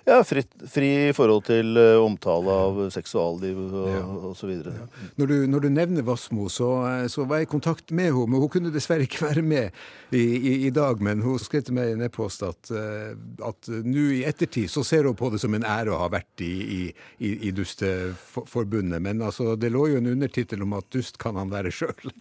ja, 0.05 0.23
fritt, 0.25 0.49
fri 0.71 0.87
i 1.09 1.13
forhold 1.13 1.43
til 1.45 1.77
uh, 1.77 2.01
omtale 2.01 2.53
av 2.65 2.79
seksualliv 2.93 3.59
og 3.61 3.89
ja. 3.91 4.31
videre. 4.49 4.73
Ja. 4.79 5.09
Når, 5.21 5.33
når, 5.51 5.65
du 5.65 5.69
nevner 5.75 6.05
Vassmo, 6.07 6.47
så, 6.49 6.69
eh, 6.89 7.05
så, 7.11 7.25
var 7.29 7.41
jeg 7.41 7.49
i 7.49 7.51
kontakt 7.51 7.93
med 7.93 8.09
henne. 8.09 8.25
Men 8.31 8.41
hun 8.41 8.49
kunne 8.51 8.73
dessverre 8.73 9.05
ikke 9.05 9.21
være 9.27 9.43
med 9.45 9.69
i, 10.09 10.23
i, 10.23 10.53
i 10.67 10.71
dag. 10.73 11.01
Men 11.05 11.21
hun 11.21 11.37
skrev 11.41 11.67
til 11.67 11.77
meg 11.77 11.91
i 11.91 11.95
en 11.97 12.05
e-post 12.07 12.41
at, 12.47 12.73
uh, 12.73 13.13
at 13.45 13.71
nå 13.85 14.07
i 14.17 14.23
ettertid 14.27 14.71
så 14.73 14.83
ser 14.87 15.05
hun 15.05 15.17
på 15.17 15.29
det 15.33 15.41
som 15.43 15.53
en 15.57 15.67
ære 15.67 15.93
å 15.93 16.01
ha 16.01 16.09
vært 16.11 16.45
i, 16.45 16.89
i, 17.21 17.31
i 17.49 17.53
Dusteforbundet. 17.55 18.97
Men 19.05 19.21
altså, 19.27 19.53
det 19.59 19.69
lå 19.73 19.85
jo 19.93 20.01
en 20.01 20.11
undertittel 20.15 20.65
om 20.65 20.77
at 20.79 20.89
dust 20.93 21.21
kan 21.21 21.37
han 21.37 21.53
være 21.53 21.73
sjøl. 21.77 22.13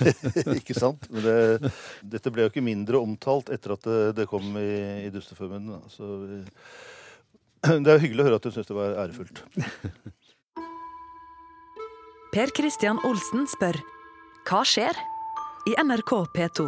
ikke 0.58 0.78
sant. 0.78 1.04
Men 1.12 1.28
det, 1.28 1.76
dette 2.16 2.32
ble 2.32 2.46
jo 2.46 2.54
ikke 2.54 2.64
mindre 2.64 3.04
omtalt 3.04 3.52
etter 3.52 3.76
at 3.76 3.84
det, 3.86 4.02
det 4.22 4.30
kom 4.30 4.56
i, 4.56 4.68
i 5.04 5.12
Dusteforbundet. 5.12 5.84
Altså, 5.84 6.95
Det 7.84 7.92
er 7.92 8.02
hyggelig 8.02 8.22
å 8.22 8.28
høre 8.28 8.38
at 8.40 8.46
du 8.46 8.52
syns 8.54 8.68
det 8.70 8.76
var 8.76 8.96
ærefullt. 9.04 9.42
Per 12.36 12.50
Christian 12.56 12.98
Olsen 13.08 13.46
spør 13.48 13.78
hva 14.46 14.60
skjer 14.68 14.98
i 15.66 15.72
NRK 15.82 16.12
P2? 16.36 16.66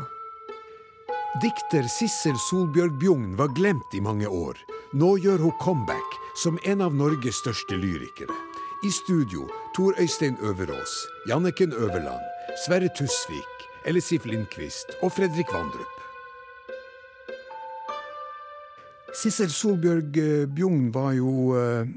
Dikter 1.42 1.84
Sissel 1.92 2.38
Solbjørg 2.48 2.96
Bjugn 2.98 3.34
var 3.38 3.52
glemt 3.54 3.92
i 3.94 4.00
mange 4.02 4.26
år. 4.26 4.56
Nå 4.96 5.18
gjør 5.20 5.44
hun 5.44 5.54
comeback 5.60 6.16
som 6.40 6.58
en 6.64 6.80
av 6.82 6.96
Norges 6.96 7.42
største 7.42 7.76
lyrikere. 7.78 8.34
I 8.86 8.90
studio 8.94 9.44
Tor 9.76 9.94
Øystein 10.00 10.38
Øverås, 10.40 10.96
Janniken 11.28 11.76
Øverland, 11.76 12.24
Sverre 12.64 12.88
Tusvik, 12.96 13.68
Ellisif 13.86 14.26
Lindqvist 14.26 14.96
og 15.02 15.12
Fredrik 15.12 15.52
Vandrup. 15.52 15.97
Sissel 19.16 19.50
Solbjørg 19.52 20.20
eh, 20.20 20.44
Bjugn 20.52 20.90
var 20.92 21.14
jo 21.16 21.54
eh, 21.56 21.88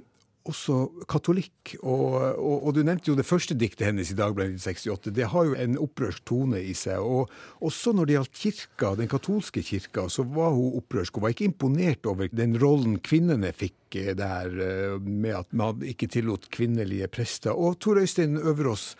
også 0.48 0.78
katolikk, 1.12 1.76
og, 1.84 2.16
og, 2.40 2.56
og, 2.56 2.70
du 2.74 2.82
nevnte 2.88 3.12
jo 3.12 3.18
det 3.18 3.28
første 3.28 3.56
diktet 3.58 3.90
hennes 3.90 4.10
i 4.10 4.18
Dagbladet 4.18 4.56
1968. 4.58 5.14
Det 5.18 5.28
har 5.34 5.50
jo 5.50 5.58
en 5.60 5.78
opprørsk 5.84 6.24
tone 6.32 6.62
i 6.64 6.74
seg. 6.78 7.04
Og 7.04 7.30
også 7.68 7.94
når 7.94 8.08
det 8.08 8.16
gjaldt 8.16 8.42
kirka, 8.42 8.94
den 8.98 9.12
katolske 9.12 9.64
kirka, 9.66 10.08
så 10.10 10.26
var 10.26 10.56
hun 10.56 10.80
opprørsk. 10.80 11.20
Hun 11.20 11.28
var 11.28 11.36
ikke 11.36 11.50
imponert 11.50 12.10
over 12.10 12.32
den 12.34 12.56
rollen 12.64 12.98
kvinnene 13.04 13.52
fikk 13.54 14.00
eh, 14.00 14.14
der, 14.18 14.56
med 15.04 15.36
at 15.44 15.52
man 15.52 15.84
ikke 15.86 16.10
tillot 16.12 16.50
kvinnelige 16.54 17.12
prester. 17.12 17.54
Og 17.54 17.78
Tor 17.84 18.02
Øystein 18.02 18.40
Øverås, 18.40 18.94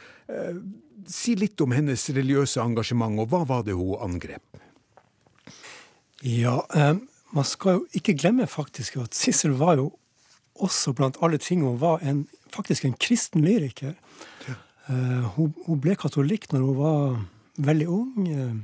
si 1.10 1.34
litt 1.36 1.60
om 1.64 1.74
hennes 1.74 2.04
religiøse 2.14 2.62
engasjement, 2.62 3.18
og 3.24 3.32
hva 3.32 3.42
var 3.50 3.64
det 3.66 3.74
hun 3.76 3.98
angrep? 4.04 4.46
Ja, 6.22 6.60
um 6.78 7.08
man 7.32 7.48
skal 7.48 7.80
jo 7.80 7.86
ikke 7.94 8.16
glemme 8.18 8.48
faktisk 8.48 8.98
at 9.02 9.16
Sissel 9.16 9.52
var 9.60 9.76
jo 9.80 9.92
også 10.62 10.94
blant 10.94 11.18
alle 11.24 11.38
ting 11.38 11.64
hun 11.64 11.80
var 11.82 12.04
en, 12.04 12.28
faktisk 12.54 12.86
en 12.86 12.96
kristen 13.00 13.46
lyriker. 13.46 13.94
Ja. 14.48 14.58
Uh, 14.90 15.24
hun, 15.36 15.54
hun, 15.66 15.80
ble 15.82 15.96
katolikk 15.96 16.50
når 16.52 16.66
hun 16.66 16.78
var 16.78 17.22
veldig 17.58 17.88
ung, 17.88 18.28
uh, 18.28 18.56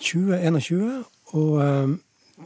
20-21. 0.00 1.04
Og 1.34 1.50
uh, 1.58 1.94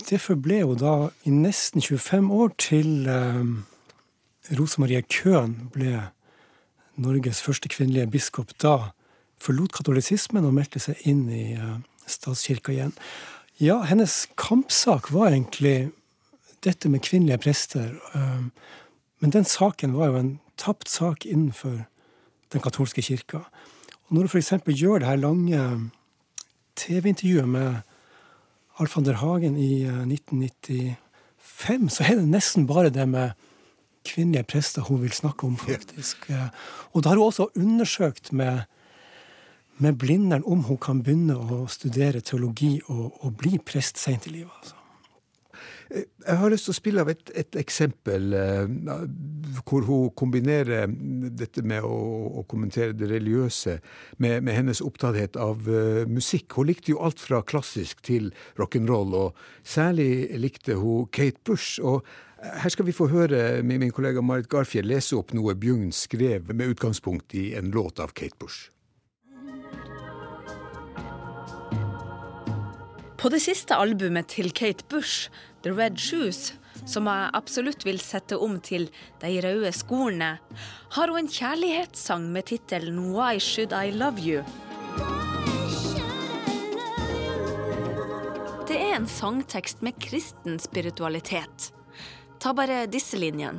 det 0.09 0.21
forble 0.21 0.63
hun 0.63 0.79
da 0.79 0.95
i 1.25 1.33
nesten 1.35 1.83
25 1.83 2.31
år 2.33 2.55
til 2.61 3.09
Rose 4.59 4.81
Marie 4.81 5.03
Køhn 5.03 5.57
ble 5.73 6.03
Norges 6.97 7.43
første 7.43 7.69
kvinnelige 7.69 8.11
biskop. 8.11 8.53
Da 8.63 8.93
forlot 9.41 9.73
katolisismen 9.73 10.45
og 10.45 10.55
meldte 10.55 10.83
seg 10.83 11.01
inn 11.09 11.25
i 11.33 11.57
statskirka 12.09 12.73
igjen. 12.75 12.93
Ja, 13.59 13.81
hennes 13.83 14.29
kampsak 14.39 15.09
var 15.11 15.33
egentlig 15.33 15.91
dette 16.63 16.87
med 16.87 17.03
kvinnelige 17.03 17.41
prester. 17.43 17.97
Um, 18.15 18.53
men 19.19 19.33
den 19.35 19.45
saken 19.45 19.97
var 19.99 20.13
jo 20.13 20.21
en 20.21 20.29
tapt 20.55 20.87
sak 20.87 21.27
innenfor 21.27 21.81
den 22.55 22.63
katolske 22.63 23.03
kirka. 23.03 23.41
Og 24.07 24.15
når 24.15 24.29
du 24.29 24.31
f.eks. 24.31 24.53
gjør 24.63 25.03
det 25.03 25.09
her 25.09 25.19
lange 25.19 25.91
TV-intervjuet 26.79 27.51
med 27.51 27.83
Alf 28.79 28.95
van 28.95 29.09
der 29.09 29.19
Hagen 29.19 29.59
i 29.59 29.83
1995, 30.07 31.83
uh, 31.83 31.91
så 31.91 32.07
er 32.07 32.15
det 32.15 32.31
nesten 32.31 32.71
bare 32.71 32.95
det 32.95 33.09
med 33.11 33.35
kvinnelige 34.07 34.47
prester 34.55 34.87
hun 34.87 35.03
vil 35.03 35.13
snakke 35.13 35.51
om, 35.51 35.59
faktisk. 35.59 36.31
Uh, 36.31 36.47
og 36.95 37.03
da 37.03 37.11
har 37.11 37.19
hun 37.19 37.27
også 37.27 37.51
undersøkt 37.57 38.33
med 38.33 38.71
med 39.79 39.99
Blindern 40.01 40.45
om 40.47 40.65
hun 40.69 40.81
kan 40.83 41.03
begynne 41.05 41.37
å 41.39 41.65
studere 41.71 42.23
teologi 42.25 42.77
og, 42.89 43.23
og 43.23 43.39
bli 43.39 43.59
prest 43.63 44.01
seint 44.01 44.27
i 44.27 44.35
livet. 44.39 44.53
altså. 44.59 44.75
Jeg 45.89 46.37
har 46.37 46.51
lyst 46.53 46.67
til 46.69 46.75
å 46.75 46.77
spille 46.77 47.01
av 47.01 47.09
et, 47.09 47.31
et 47.33 47.57
eksempel 47.57 48.35
eh, 48.37 48.67
hvor 49.65 49.87
hun 49.89 50.11
kombinerer 50.19 50.91
dette 51.41 51.65
med 51.65 51.87
å, 51.87 51.97
å 52.41 52.45
kommentere 52.51 52.93
det 52.93 53.09
religiøse 53.09 53.79
med, 54.21 54.43
med 54.45 54.53
hennes 54.53 54.83
opptatthet 54.85 55.39
av 55.41 55.65
uh, 55.65 56.05
musikk. 56.05 56.59
Hun 56.59 56.69
likte 56.69 56.93
jo 56.93 57.01
alt 57.07 57.23
fra 57.25 57.41
klassisk 57.41 58.05
til 58.05 58.29
rock'n'roll, 58.61 59.17
og 59.17 59.41
særlig 59.65 60.29
likte 60.37 60.77
hun 60.77 61.09
Kate 61.09 61.41
Bush. 61.49 61.81
og 61.81 62.05
her 62.39 62.71
skal 62.71 62.87
vi 62.87 62.95
få 62.95 63.09
høre 63.11 63.63
min, 63.67 63.81
min 63.83 63.95
kollega 63.95 64.23
Marit 64.23 64.47
Garfjell 64.53 64.87
lese 64.87 65.17
opp 65.19 65.33
noe 65.35 65.57
Bjugn 65.59 65.89
skrev 65.97 66.53
med 66.53 66.77
utgangspunkt 66.77 67.35
i 67.35 67.55
en 67.59 67.73
låt 67.75 67.99
av 67.99 68.13
Kate 68.13 68.37
Bush. 68.39 68.69
På 73.19 73.27
det 73.29 73.41
siste 73.43 73.75
albumet 73.75 74.29
til 74.31 74.53
Kate 74.55 74.85
Bush, 74.87 75.27
The 75.65 75.73
Red 75.75 75.99
Shoes, 75.99 76.53
som 76.87 77.09
jeg 77.11 77.31
absolutt 77.35 77.83
vil 77.83 77.99
sette 77.99 78.37
om 78.39 78.61
til 78.63 78.87
De 79.19 79.33
røde 79.43 79.73
skolene, 79.75 80.37
har 80.95 81.11
hun 81.11 81.25
en 81.25 81.31
kjærlighetssang 81.33 82.29
med 82.31 82.47
tittelen 82.53 83.01
Why 83.17 83.41
Should 83.43 83.75
I 83.75 83.91
Love 83.91 84.23
You? 84.23 84.45
Det 88.69 88.79
er 88.79 88.95
en 89.01 89.11
sangtekst 89.11 89.83
med 89.83 89.99
kristen 89.99 90.61
spiritualitet. 90.63 91.73
Ta 92.39 92.55
bare 92.55 92.87
disse 92.87 93.19
linjene. 93.19 93.59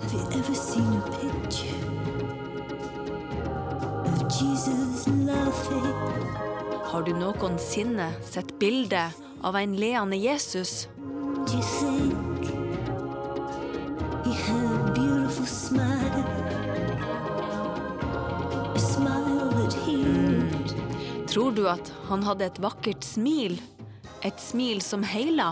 Have 0.00 0.12
you 0.14 0.40
ever 0.40 0.54
seen 0.54 0.88
a 0.96 1.02
picture 1.20 1.76
of 4.08 4.24
Jesus 4.32 5.06
laughing? 5.08 6.43
Har 6.94 7.02
du 7.02 7.10
noensinne 7.18 8.04
sett 8.22 8.52
bilde 8.58 9.00
av 9.42 9.56
en 9.56 9.72
leende 9.76 10.14
Jesus? 10.16 10.86
Tror 21.32 21.50
du 21.50 21.64
at 21.66 21.90
han 22.06 22.22
hadde 22.22 22.46
et 22.46 22.62
vakkert 22.62 23.02
smil? 23.02 23.58
Et 24.22 24.38
smil 24.38 24.78
som 24.78 25.02
heila? 25.02 25.50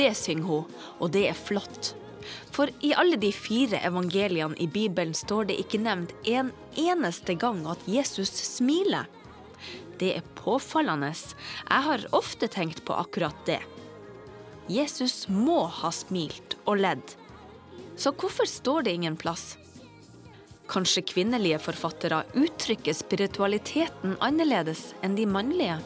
Det 0.00 0.14
synger 0.16 0.48
hun, 0.48 0.72
og 1.04 1.12
det 1.12 1.26
er 1.34 1.36
flott. 1.36 1.92
For 2.48 2.72
i 2.80 2.94
alle 2.96 3.20
de 3.20 3.28
fire 3.36 3.84
evangeliene 3.84 4.56
i 4.56 4.72
Bibelen 4.72 5.12
står 5.12 5.52
det 5.52 5.60
ikke 5.66 5.84
nevnt 5.84 6.16
en 6.24 6.54
eneste 6.80 7.36
gang 7.36 7.66
at 7.68 7.84
Jesus 7.84 8.32
smiler. 8.56 9.04
Det 9.98 10.12
er 10.14 10.26
påfallende. 10.38 11.10
Jeg 11.10 11.82
har 11.88 12.04
ofte 12.14 12.46
tenkt 12.46 12.84
på 12.86 12.94
akkurat 12.94 13.38
det. 13.46 13.58
Jesus 14.70 15.24
må 15.28 15.64
ha 15.80 15.90
smilt 15.90 16.54
og 16.68 16.78
ledd. 16.84 17.14
Så 17.98 18.12
hvorfor 18.14 18.46
står 18.46 18.86
det 18.86 18.92
ingen 18.94 19.16
plass? 19.18 19.56
Kanskje 20.68 21.02
kvinnelige 21.08 21.58
forfattere 21.64 22.20
uttrykker 22.36 22.94
spiritualiteten 22.94 24.14
annerledes 24.22 24.92
enn 25.02 25.16
de 25.18 25.24
mannlige? 25.26 25.78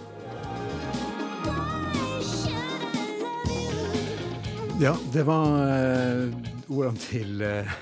Ja, 4.82 4.96
det 5.14 5.22
var 5.28 5.46
uh, 5.46 6.34
ordene 6.66 7.00
til 7.00 7.46
uh, 7.46 7.72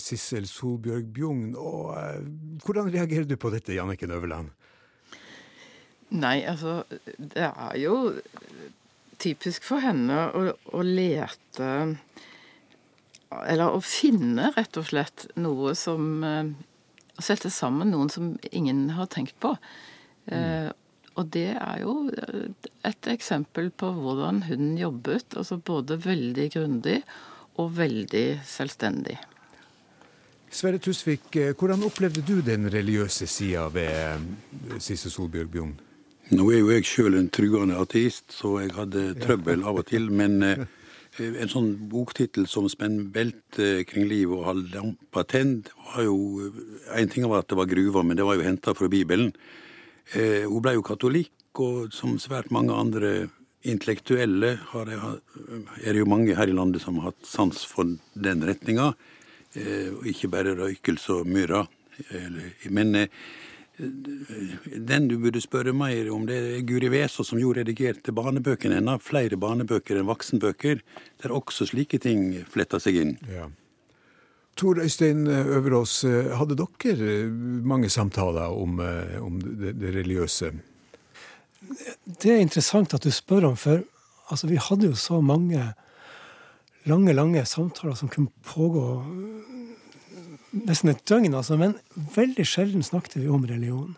Sissel 0.00 0.46
Solbjørg 0.48 1.10
Bjugn. 1.12 1.50
Og 1.58 1.92
hvordan 2.64 2.88
reagerer 2.94 3.26
du 3.28 3.36
på 3.36 3.50
dette, 3.52 3.74
Janniken 3.74 4.14
Øverland? 4.14 4.54
Nei, 6.10 6.40
altså 6.48 6.80
Det 6.88 7.46
er 7.46 7.76
jo 7.78 7.96
typisk 9.20 9.66
for 9.66 9.82
henne 9.84 10.24
å, 10.34 10.42
å 10.74 10.82
lete 10.82 11.70
Eller 13.44 13.70
å 13.70 13.82
finne, 13.84 14.50
rett 14.56 14.80
og 14.80 14.88
slett, 14.90 15.28
noe 15.38 15.76
som 15.78 16.24
eh, 16.26 16.50
Å 17.20 17.24
sette 17.24 17.52
sammen 17.54 17.92
noen 17.94 18.10
som 18.10 18.32
ingen 18.50 18.88
har 18.96 19.10
tenkt 19.12 19.36
på. 19.42 19.54
Mm. 20.26 20.36
Eh, 20.36 20.70
og 21.18 21.26
det 21.34 21.50
er 21.52 21.82
jo 21.82 21.94
et 22.86 23.08
eksempel 23.12 23.68
på 23.76 23.90
hvordan 23.92 24.44
hun 24.46 24.70
jobbet. 24.78 25.36
Altså 25.36 25.58
både 25.58 25.98
veldig 26.00 26.46
grundig 26.54 27.02
og 27.60 27.74
veldig 27.76 28.40
selvstendig. 28.48 29.18
Sverre 30.50 30.80
Tusvik, 30.82 31.28
eh, 31.36 31.52
hvordan 31.54 31.84
opplevde 31.86 32.24
du 32.26 32.40
den 32.42 32.66
religiøse 32.72 33.28
sida 33.30 33.68
ved 33.70 34.80
Sisse 34.82 35.12
Solbjørg 35.12 35.52
Bjugn? 35.52 35.76
Nå 36.30 36.44
er 36.52 36.60
jo 36.60 36.68
jeg 36.70 36.86
sjøl 36.86 37.16
en 37.18 37.30
truende 37.34 37.78
ateist, 37.80 38.28
så 38.30 38.60
jeg 38.62 38.70
hadde 38.76 39.16
trøbbel 39.18 39.64
av 39.66 39.80
og 39.80 39.88
til. 39.88 40.04
Men 40.14 40.36
eh, 40.46 40.60
en 41.18 41.50
sånn 41.50 41.72
boktittel 41.90 42.46
som 42.46 42.68
'Spenn 42.70 43.08
belte 43.10 43.82
kring 43.90 44.06
livet 44.06 44.36
og 44.38 44.46
hold 44.46 44.68
lampa 44.74 45.24
tent' 45.26 45.72
var 45.74 46.04
jo 46.06 46.52
En 46.94 47.08
ting 47.08 47.26
var 47.26 47.42
at 47.42 47.48
det 47.48 47.58
var 47.58 47.66
gruva, 47.66 48.02
men 48.02 48.16
det 48.16 48.24
var 48.24 48.38
jo 48.38 48.46
henta 48.46 48.74
fra 48.74 48.88
Bibelen. 48.88 49.32
Eh, 50.14 50.46
hun 50.46 50.62
ble 50.62 50.74
jo 50.74 50.86
katolikk, 50.86 51.34
og 51.58 51.92
som 51.92 52.18
svært 52.18 52.50
mange 52.50 52.72
andre 52.72 53.28
intellektuelle 53.66 54.58
er 54.74 55.92
det 55.92 55.98
jo 55.98 56.08
mange 56.08 56.34
her 56.34 56.48
i 56.48 56.54
landet 56.54 56.80
som 56.80 56.96
har 56.98 57.10
hatt 57.10 57.26
sans 57.26 57.64
for 57.66 57.84
den 58.14 58.46
retninga. 58.46 58.94
Eh, 59.54 59.90
ikke 60.06 60.30
bare 60.30 60.54
røykelse 60.54 61.20
og 61.20 61.26
myrra. 61.26 61.66
Men 62.70 62.94
eh, 62.94 63.08
den 63.80 65.08
du 65.08 65.16
burde 65.20 65.40
spørre 65.42 65.72
mer 65.76 66.10
om, 66.12 66.26
det 66.28 66.36
er 66.38 66.66
Guri 66.68 66.90
Vesaas 66.92 67.30
som 67.30 67.40
jo 67.40 67.52
redigerte 67.56 68.14
barnebøkene 68.16 68.78
hennes. 68.78 69.02
Flere 69.04 69.38
barnebøker 69.40 70.00
enn 70.00 70.08
voksenbøker, 70.10 70.82
der 71.22 71.34
også 71.34 71.68
slike 71.70 72.00
ting 72.02 72.32
fletter 72.50 72.82
seg 72.82 73.00
inn. 73.00 73.16
Ja. 73.30 73.48
Tor 74.60 74.80
Øystein 74.82 75.24
Øverås, 75.30 76.02
hadde 76.36 76.58
dere 76.58 77.20
mange 77.64 77.88
samtaler 77.88 78.52
om, 78.52 78.80
om 79.22 79.38
det, 79.40 79.76
det, 79.80 79.94
religiøse? 79.94 80.50
Det 82.20 82.34
er 82.34 82.42
interessant 82.42 82.92
at 82.94 83.06
du 83.06 83.12
spør 83.14 83.52
om, 83.52 83.56
for 83.56 83.80
altså, 84.28 84.50
vi 84.50 84.60
hadde 84.60 84.90
jo 84.90 84.98
så 84.98 85.20
mange 85.24 85.62
lange, 86.84 87.14
lange 87.16 87.44
samtaler 87.46 87.96
som 87.96 88.10
kunne 88.12 88.32
pågå 88.44 88.84
nesten 90.52 90.92
et 90.92 91.02
døgn, 91.08 91.34
altså, 91.34 91.56
men 91.60 91.76
veldig 92.16 92.46
sjelden 92.46 92.84
snakket 92.86 93.20
vi 93.20 93.30
om 93.30 93.46
religion. 93.46 93.96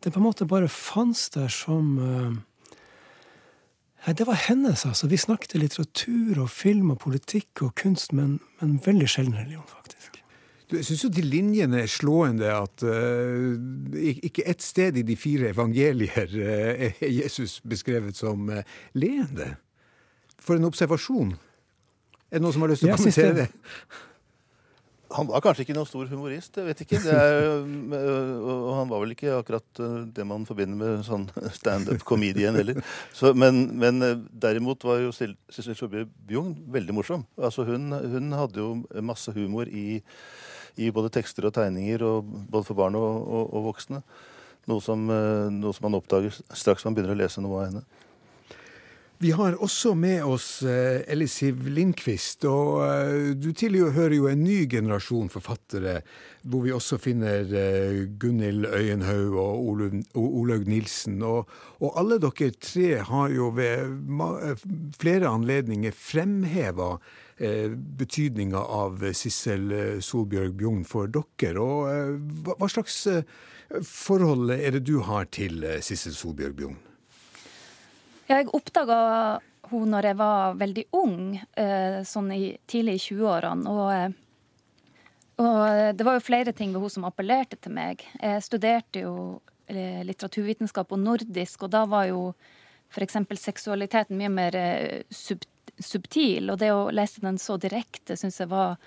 Det 0.00 0.12
på 0.12 0.20
en 0.20 0.28
måte 0.28 0.48
bare 0.48 0.68
fantes 0.68 1.28
der 1.34 1.48
som 1.52 1.98
uh, 1.98 2.32
Det 4.06 4.26
var 4.26 4.38
hennes, 4.48 4.86
altså. 4.86 5.06
Vi 5.06 5.16
snakket 5.16 5.54
litteratur 5.60 6.40
og 6.40 6.50
film 6.50 6.90
og 6.90 6.98
politikk 6.98 7.62
og 7.62 7.74
kunst, 7.74 8.12
men, 8.12 8.38
men 8.60 8.80
veldig 8.84 9.08
sjelden 9.08 9.36
religion, 9.36 9.66
faktisk. 9.68 10.22
Du, 10.70 10.76
jeg 10.76 10.86
syns 10.86 11.04
jo 11.04 11.10
de 11.10 11.22
linjene 11.26 11.82
er 11.82 11.90
slående 11.90 12.48
at 12.48 12.84
uh, 12.86 13.58
ikke 14.00 14.46
ett 14.48 14.62
sted 14.62 14.96
i 14.96 15.02
de 15.02 15.16
fire 15.18 15.50
evangelier 15.50 16.30
uh, 16.32 16.86
er 16.86 17.10
Jesus 17.10 17.58
beskrevet 17.60 18.16
som 18.16 18.48
uh, 18.48 18.62
leende. 18.94 19.56
For 20.40 20.56
en 20.56 20.64
observasjon. 20.64 21.34
Er 22.30 22.38
det 22.38 22.44
noen 22.46 22.54
som 22.54 22.64
har 22.64 22.72
lyst 22.72 22.86
til 22.86 22.94
å 22.94 22.96
kommentere 22.96 23.36
det? 23.42 23.48
Han 25.16 25.26
var 25.26 25.42
kanskje 25.42 25.64
ikke 25.64 25.74
noen 25.74 25.88
stor 25.88 26.06
humorist, 26.10 26.54
jeg 26.54 26.66
vet 26.68 26.82
ikke. 26.84 27.00
Er, 27.10 27.48
og 28.50 28.70
han 28.78 28.90
var 28.90 29.02
vel 29.02 29.14
ikke 29.16 29.34
akkurat 29.36 29.82
det 30.14 30.26
man 30.28 30.46
forbinder 30.48 30.78
med 30.78 31.06
sånn 31.06 31.26
standup-comedian 31.58 32.58
heller. 32.60 32.78
Så, 33.16 33.32
men, 33.34 33.62
men, 33.80 33.98
derimot 34.30 34.86
var 34.86 35.02
jo 35.02 35.14
Sissel 35.14 35.74
Sjøbjørg 35.74 36.10
Bjugn 36.30 36.54
veldig 36.70 36.96
morsom. 36.96 37.24
Altså 37.40 37.66
hun, 37.68 37.90
hun, 37.90 38.30
hadde 38.38 38.62
jo 38.62 39.02
masse 39.02 39.34
humor 39.34 39.70
i, 39.70 40.00
i, 40.78 40.92
både 40.94 41.12
tekster 41.18 41.48
og 41.48 41.56
tegninger, 41.58 42.06
og, 42.06 42.30
både 42.52 42.70
for 42.70 42.78
barn 42.78 42.98
og, 43.00 43.24
og, 43.24 43.48
og 43.50 43.70
voksne. 43.72 44.04
Noe 44.70 44.84
som, 44.84 45.08
noe 45.08 45.74
som 45.74 45.88
man 45.88 45.98
oppdager 45.98 46.36
straks 46.54 46.84
man 46.86 46.94
begynner 46.94 47.16
å 47.16 47.22
lese 47.22 47.42
noe 47.42 47.58
av 47.58 47.70
henne. 47.70 47.99
Vi 49.22 49.30
har 49.36 49.58
også 49.60 49.90
med 50.00 50.22
oss 50.24 50.62
uh, 50.64 51.02
Elisiv 51.12 51.66
Lindqvist, 51.68 52.46
og 52.48 52.78
uh, 52.80 53.26
du 53.36 53.50
tilhører 53.52 54.14
jo 54.16 54.30
en 54.30 54.40
ny 54.40 54.62
generasjon 54.64 55.28
forfattere, 55.28 55.98
hvor 56.48 56.64
vi 56.64 56.72
også 56.72 56.96
finner 56.96 57.44
uh, 57.52 57.98
Gunhild 58.16 58.64
Øyenhaug 58.64 59.36
og 59.36 60.16
Olaug 60.16 60.64
Nilsen. 60.64 61.20
Og, 61.20 61.52
og, 61.82 61.92
alle 62.00 62.16
dere 62.24 62.50
tre 62.64 62.88
har 63.12 63.36
jo 63.36 63.52
ved 63.60 63.92
flere 64.96 65.28
anledninger 65.28 65.92
fremheva 65.92 66.94
betydninga 68.00 68.60
av 68.60 69.00
Sissel 69.16 70.00
Solbjørg 70.04 70.56
Bjugn 70.60 70.82
for 70.88 71.08
dere. 71.12 71.60
Og 71.60 72.52
hva 72.60 72.68
slags 72.68 73.02
forhold 73.84 74.52
er 74.56 74.76
det 74.76 74.86
du 74.88 74.98
har 75.04 75.28
til 75.32 75.64
Sissel 75.84 76.16
Solbjørg 76.16 76.56
Bjugn? 76.56 76.86
Jeg 78.30 78.48
oppdaga 78.54 78.98
hun 79.70 79.90
når 79.90 80.10
jeg 80.10 80.18
var 80.18 80.56
veldig 80.58 80.84
ung, 80.98 81.36
eh, 81.58 82.00
sånn 82.06 82.30
i, 82.34 82.44
tidlig 82.70 82.96
i 82.98 83.02
20-årene. 83.08 83.74
Og, 83.74 83.90
eh, 83.94 84.96
og, 85.42 85.60
det 85.98 86.06
var 86.06 86.18
jo 86.18 86.26
flere 86.26 86.54
ting 86.56 86.72
ved 86.74 86.82
hun 86.84 86.94
som 86.94 87.06
appellerte 87.08 87.58
til 87.58 87.74
meg. 87.74 88.02
Jeg 88.20 88.46
studerte 88.46 89.04
jo 89.04 89.14
eh, 89.66 90.02
litteraturvitenskap 90.06 90.94
og 90.94 91.02
nordisk, 91.02 91.66
og 91.66 91.74
da 91.74 91.84
var 91.90 92.08
jo 92.10 92.24
f.eks. 92.90 93.18
seksualiteten 93.38 94.18
mye 94.18 94.32
mer 94.34 94.58
sub, 95.14 95.46
subtil. 95.78 96.50
Og 96.50 96.58
det 96.58 96.72
å 96.74 96.90
lese 96.94 97.22
den 97.22 97.38
så 97.38 97.58
direkte 97.60 98.18
syns 98.18 98.40
jeg 98.42 98.50
var 98.50 98.78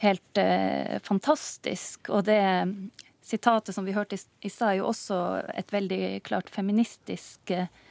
helt 0.00 0.40
eh, 0.40 0.98
fantastisk. 1.04 2.08
Og 2.08 2.24
det 2.28 2.40
sitatet 3.24 3.74
som 3.74 3.84
vi 3.84 3.94
hørte 3.94 4.16
i, 4.16 4.50
stad, 4.50 4.72
er 4.72 4.80
jo 4.80 4.90
også 4.90 5.20
et 5.54 5.72
veldig 5.72 6.20
klart 6.26 6.50
feministisk 6.52 7.52
eh, 7.54 7.68
eh, 7.68 7.89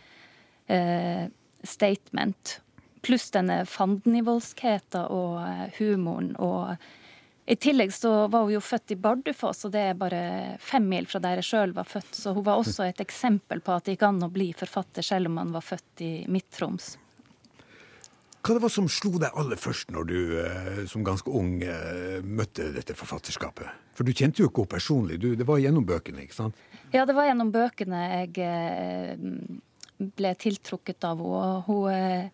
statement. 1.64 2.62
Pluss 3.02 3.30
denne 3.32 3.64
fandenivoldskheten 3.66 5.08
og 5.14 5.40
eh, 5.44 5.68
humoren. 5.80 6.34
Og 6.36 6.76
i 7.50 7.56
tillegg 7.56 7.94
så 7.96 8.28
var 8.28 8.46
hun 8.46 8.58
jo 8.58 8.64
født 8.64 8.94
i 8.94 9.00
Bardufoss, 9.00 9.66
og 9.66 9.74
det 9.74 9.84
er 9.90 10.00
bare 10.00 10.24
fem 10.62 10.86
mil 10.90 11.08
fra 11.10 11.22
der 11.24 11.40
jeg 11.40 11.50
sjøl 11.50 11.76
var 11.78 11.88
født. 11.90 12.12
Så 12.16 12.36
hun 12.36 12.46
var 12.46 12.60
også 12.62 12.90
et 12.90 13.02
eksempel 13.04 13.64
på 13.66 13.76
at 13.76 13.88
det 13.88 13.98
gikk 13.98 14.08
an 14.10 14.26
å 14.28 14.34
bli 14.34 14.52
forfatter 14.58 15.06
selv 15.06 15.32
om 15.32 15.40
man 15.40 15.54
var 15.56 15.66
født 15.66 16.04
i 16.06 16.12
Midt-Troms. 16.32 16.98
Hva 18.40 18.56
det 18.56 18.64
var 18.64 18.72
som 18.72 18.86
slo 18.88 19.18
deg 19.20 19.36
aller 19.36 19.60
først 19.60 19.90
når 19.92 20.06
du 20.08 20.20
eh, 20.40 20.84
som 20.88 21.04
ganske 21.04 21.32
ung 21.36 21.58
eh, 21.60 22.20
møtte 22.24 22.70
dette 22.76 22.96
forfatterskapet? 22.96 23.68
For 23.98 24.08
du 24.08 24.14
kjente 24.16 24.40
jo 24.44 24.48
ikke 24.48 24.64
henne 24.64 24.76
personlig, 24.78 25.18
du, 25.20 25.34
det 25.36 25.48
var 25.48 25.60
gjennom 25.60 25.88
bøkene, 25.88 26.24
ikke 26.24 26.38
sant? 26.38 26.62
Ja, 26.94 27.04
det 27.06 27.18
var 27.18 27.28
gjennom 27.28 27.52
bøkene 27.54 28.00
jeg 28.08 29.60
ble 30.00 30.34
tiltrukket 30.40 31.04
av 31.08 31.22
henne. 31.24 31.64
Hun, 31.68 31.92
eh, 31.94 32.30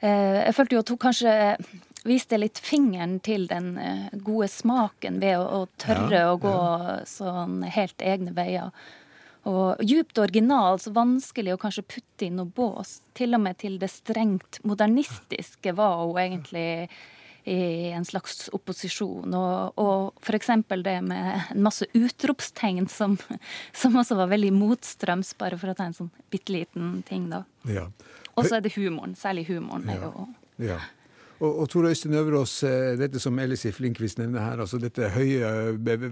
eh, 0.00 0.40
jeg 0.44 0.54
følte 0.56 0.76
jo 0.76 0.84
at 0.84 0.92
hun 0.94 1.02
kanskje 1.02 1.34
viste 2.04 2.38
litt 2.38 2.60
fingeren 2.60 3.18
til 3.24 3.46
den 3.50 3.76
eh, 3.80 4.10
gode 4.14 4.48
smaken 4.52 5.20
ved 5.22 5.38
å, 5.40 5.62
å 5.62 5.66
tørre 5.80 6.20
ja, 6.20 6.32
å 6.32 6.38
gå 6.40 6.52
ja. 6.52 6.98
sånn 7.08 7.62
helt 7.64 8.04
egne 8.04 8.34
veier. 8.36 8.70
Og 9.44 9.80
djupt 9.84 10.18
original, 10.22 10.78
så 10.80 10.92
vanskelig 10.96 11.52
å 11.52 11.60
kanskje 11.60 11.84
putte 11.96 12.24
inn 12.24 12.38
noe 12.40 12.48
bås. 12.48 13.02
Til 13.16 13.36
og 13.36 13.42
med 13.44 13.58
til 13.60 13.76
det 13.80 13.90
strengt 13.92 14.62
modernistiske 14.64 15.74
var 15.76 16.00
hun 16.00 16.20
egentlig 16.22 16.88
i 17.44 17.90
en 17.92 18.04
slags 18.04 18.48
opposisjon. 18.56 19.34
Og, 19.36 19.80
og 19.80 20.24
f.eks. 20.24 20.50
det 20.84 20.96
med 21.04 21.30
en 21.54 21.62
masse 21.66 21.86
utropstegn 21.92 22.88
som, 22.88 23.18
som, 23.72 23.96
også 24.00 24.18
var 24.18 24.32
veldig 24.32 24.52
motstrøms, 24.56 25.34
bare 25.40 25.60
for 25.60 25.72
å 25.72 25.76
ta 25.78 25.88
en 25.88 25.96
sånn 25.96 26.12
bitte 26.32 26.54
liten 26.54 26.98
ting, 27.08 27.28
da. 27.32 27.44
Ja. 27.68 27.88
Og 28.34 28.48
så 28.48 28.58
er 28.58 28.64
det 28.64 28.74
humoren. 28.78 29.14
Særlig 29.18 29.48
humoren. 29.52 29.88
Ja. 29.92 30.10
jo... 30.10 30.28
Ja. 30.64 30.82
Og, 31.42 31.50
og 31.60 31.68
Tor 31.68 31.88
Øystein 31.88 32.14
Øverås, 32.14 32.62
eh, 32.62 32.94
dette 32.98 33.20
som 33.20 33.38
Elisif 33.42 33.80
Flinkvist 33.80 34.20
nevner 34.20 34.44
her, 34.44 34.60
altså 34.62 34.78
dette 34.78 35.10
høye, 35.12 35.48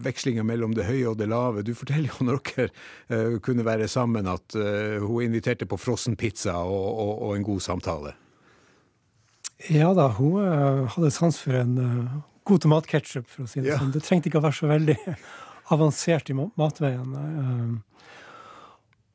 vekslinga 0.02 0.42
mellom 0.46 0.74
det 0.74 0.88
høye 0.88 1.12
og 1.12 1.20
det 1.20 1.28
lave. 1.30 1.62
Du 1.62 1.72
forteller 1.78 2.10
jo 2.10 2.26
når 2.26 2.42
dere 2.50 2.66
uh, 3.12 3.38
kunne 3.44 3.64
være 3.64 3.88
sammen 3.88 4.28
at 4.28 4.58
uh, 4.58 4.98
hun 5.04 5.28
inviterte 5.28 5.68
på 5.70 5.78
frossen 5.78 6.18
pizza 6.18 6.58
og, 6.66 6.88
og, 6.90 7.14
og 7.28 7.36
en 7.36 7.46
god 7.46 7.62
samtale. 7.64 8.16
Ja 9.70 9.92
da, 9.94 10.08
hun 10.16 10.40
uh, 10.40 10.88
hadde 10.90 11.10
sans 11.14 11.36
for 11.38 11.54
en 11.54 11.78
uh, 11.78 12.14
god 12.48 12.64
tomatketchup, 12.64 13.28
for 13.30 13.44
å 13.44 13.50
si 13.50 13.62
det 13.62 13.70
ja. 13.70 13.78
sånn. 13.78 13.92
Det 13.94 14.02
trengte 14.02 14.30
ikke 14.30 14.40
å 14.40 14.46
være 14.46 14.58
så 14.58 14.70
veldig 14.70 14.96
avansert 15.74 16.32
i 16.32 16.36
matveien. 16.36 17.12
Uh, 17.14 18.08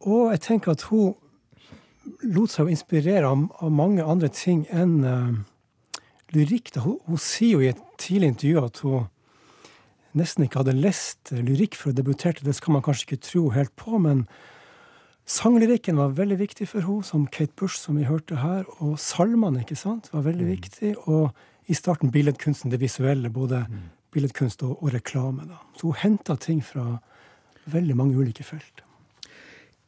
og 0.07 0.31
jeg 0.31 0.43
tenker 0.45 0.77
at 0.77 0.87
hun 0.91 1.17
lot 2.23 2.53
seg 2.53 2.71
inspirere 2.71 3.27
av, 3.27 3.47
av 3.59 3.73
mange 3.73 4.05
andre 4.05 4.29
ting 4.31 4.63
enn 4.71 5.01
lyrikk. 6.31 6.71
Hun, 6.79 7.01
hun, 7.09 7.19
sier 7.19 7.57
jo 7.57 7.65
i 7.65 7.71
et 7.73 7.81
tidlig 7.99 8.29
intervju 8.31 8.61
at 8.61 8.79
hun 8.85 9.09
nesten 10.17 10.45
ikke 10.45 10.61
hadde 10.61 10.77
lest 10.77 11.33
lyrikk 11.33 11.75
før 11.75 11.91
hun 11.91 11.97
debuterte. 11.97 12.45
Det 12.47 12.55
skal 12.55 12.77
man 12.77 12.85
kanskje 12.85 13.09
ikke 13.09 13.25
tro 13.25 13.43
helt 13.57 13.73
på, 13.75 13.99
men 14.05 14.23
Sanglyrikken 15.27 15.97
var 15.99 16.13
veldig 16.15 16.37
viktig 16.39 16.69
for 16.71 16.85
henne, 16.87 17.03
som 17.03 17.25
Kate 17.27 17.51
Bush, 17.59 17.75
som 17.81 17.97
vi 17.99 18.05
hørte 18.07 18.39
her. 18.39 18.63
Og 18.79 18.95
salmene 18.95 19.65
ikke 19.65 19.75
sant, 19.75 20.07
var 20.13 20.23
veldig 20.23 20.45
mm. 20.47 20.51
viktig. 20.53 20.91
Og 21.11 21.33
i 21.67 21.75
starten 21.75 22.13
billedkunsten, 22.13 22.71
det 22.71 22.79
visuelle. 22.79 23.29
Både 23.29 23.65
mm. 23.67 23.81
billedkunst 24.15 24.63
og, 24.63 24.77
og 24.79 24.93
reklame. 24.95 25.43
Da. 25.49 25.57
Så 25.75 25.89
hun 25.89 25.99
henta 25.99 26.37
ting 26.39 26.61
fra 26.63 27.01
veldig 27.67 27.97
mange 27.99 28.15
ulike 28.15 28.45
felt. 28.47 28.85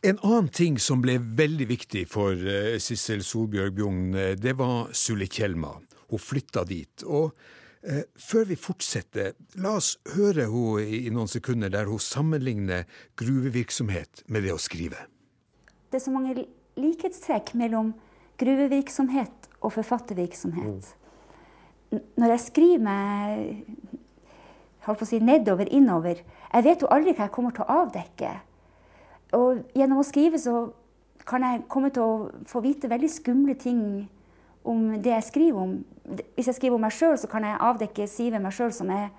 En 0.03 0.19
annen 0.23 0.49
ting 0.51 0.75
som 0.79 0.99
ble 1.03 1.15
veldig 1.19 1.67
viktig 1.69 2.03
for 2.11 2.35
uh, 2.35 2.75
Sissel 2.79 3.23
Solbjørg 3.23 3.77
Bjugn, 3.77 4.01
uh, 4.15 4.33
det 4.35 4.57
var 4.59 4.91
Sulitjelma. 4.91 5.71
Hun 6.11 6.23
flytta 6.23 6.65
dit. 6.67 7.05
Og 7.07 7.31
uh, 7.31 8.01
før 8.19 8.51
vi 8.51 8.59
fortsetter, 8.59 9.39
la 9.63 9.77
oss 9.79 9.93
høre 10.17 10.49
henne 10.51 10.83
i, 10.83 11.05
i 11.07 11.15
noen 11.15 11.31
sekunder 11.31 11.71
der 11.71 11.87
hun 11.87 12.03
sammenligner 12.03 12.83
gruvevirksomhet 13.19 14.25
med 14.27 14.43
det 14.47 14.53
å 14.55 14.59
skrive 14.59 15.07
det 15.89 15.99
er 15.99 16.05
så 16.05 16.13
mange 16.13 16.45
likhetstrekk 16.79 17.53
mellom 17.59 17.93
gruvevirksomhet 18.39 19.49
og 19.59 19.73
forfattervirksomhet. 19.75 20.93
Når 21.91 22.33
jeg 22.35 22.45
skriver 22.45 22.83
meg 22.85 23.63
holdt 24.85 25.01
på 25.01 25.07
å 25.07 25.09
si, 25.09 25.19
nedover, 25.19 25.69
innover 25.73 26.21
Jeg 26.53 26.65
vet 26.65 26.83
jo 26.83 26.89
aldri 26.93 27.13
hva 27.13 27.27
jeg 27.27 27.33
kommer 27.33 27.53
til 27.53 27.65
å 27.65 27.81
avdekke. 27.83 28.29
Og 29.37 29.59
gjennom 29.77 30.01
å 30.01 30.05
skrive 30.05 30.39
så 30.41 30.69
kan 31.29 31.43
jeg 31.45 31.65
komme 31.69 31.91
til 31.93 32.05
å 32.05 32.45
få 32.49 32.61
vite 32.65 32.89
veldig 32.89 33.09
skumle 33.13 33.53
ting 33.59 33.81
om 34.65 34.95
det 34.97 35.13
jeg 35.13 35.27
skriver 35.27 35.61
om. 35.61 35.75
Hvis 36.35 36.49
jeg 36.49 36.57
skriver 36.57 36.79
om 36.79 36.85
meg 36.87 36.95
sjøl, 36.95 37.17
så 37.21 37.29
kan 37.29 37.45
jeg 37.45 37.61
avdekke 37.61 38.07
sider 38.09 38.37
ved 38.37 38.47
meg 38.47 38.55
sjøl 38.57 38.73
som 38.73 38.89
er 38.93 39.11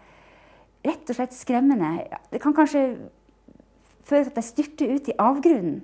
rett 0.86 1.12
og 1.12 1.18
slett 1.18 1.36
skremmende. 1.36 1.92
Det 2.32 2.42
kan 2.42 2.56
kanskje 2.56 2.82
føre 4.08 4.26
til 4.26 4.32
at 4.32 4.40
jeg 4.40 4.48
styrter 4.48 4.94
ut 4.96 5.10
i 5.10 5.18
avgrunnen. 5.22 5.80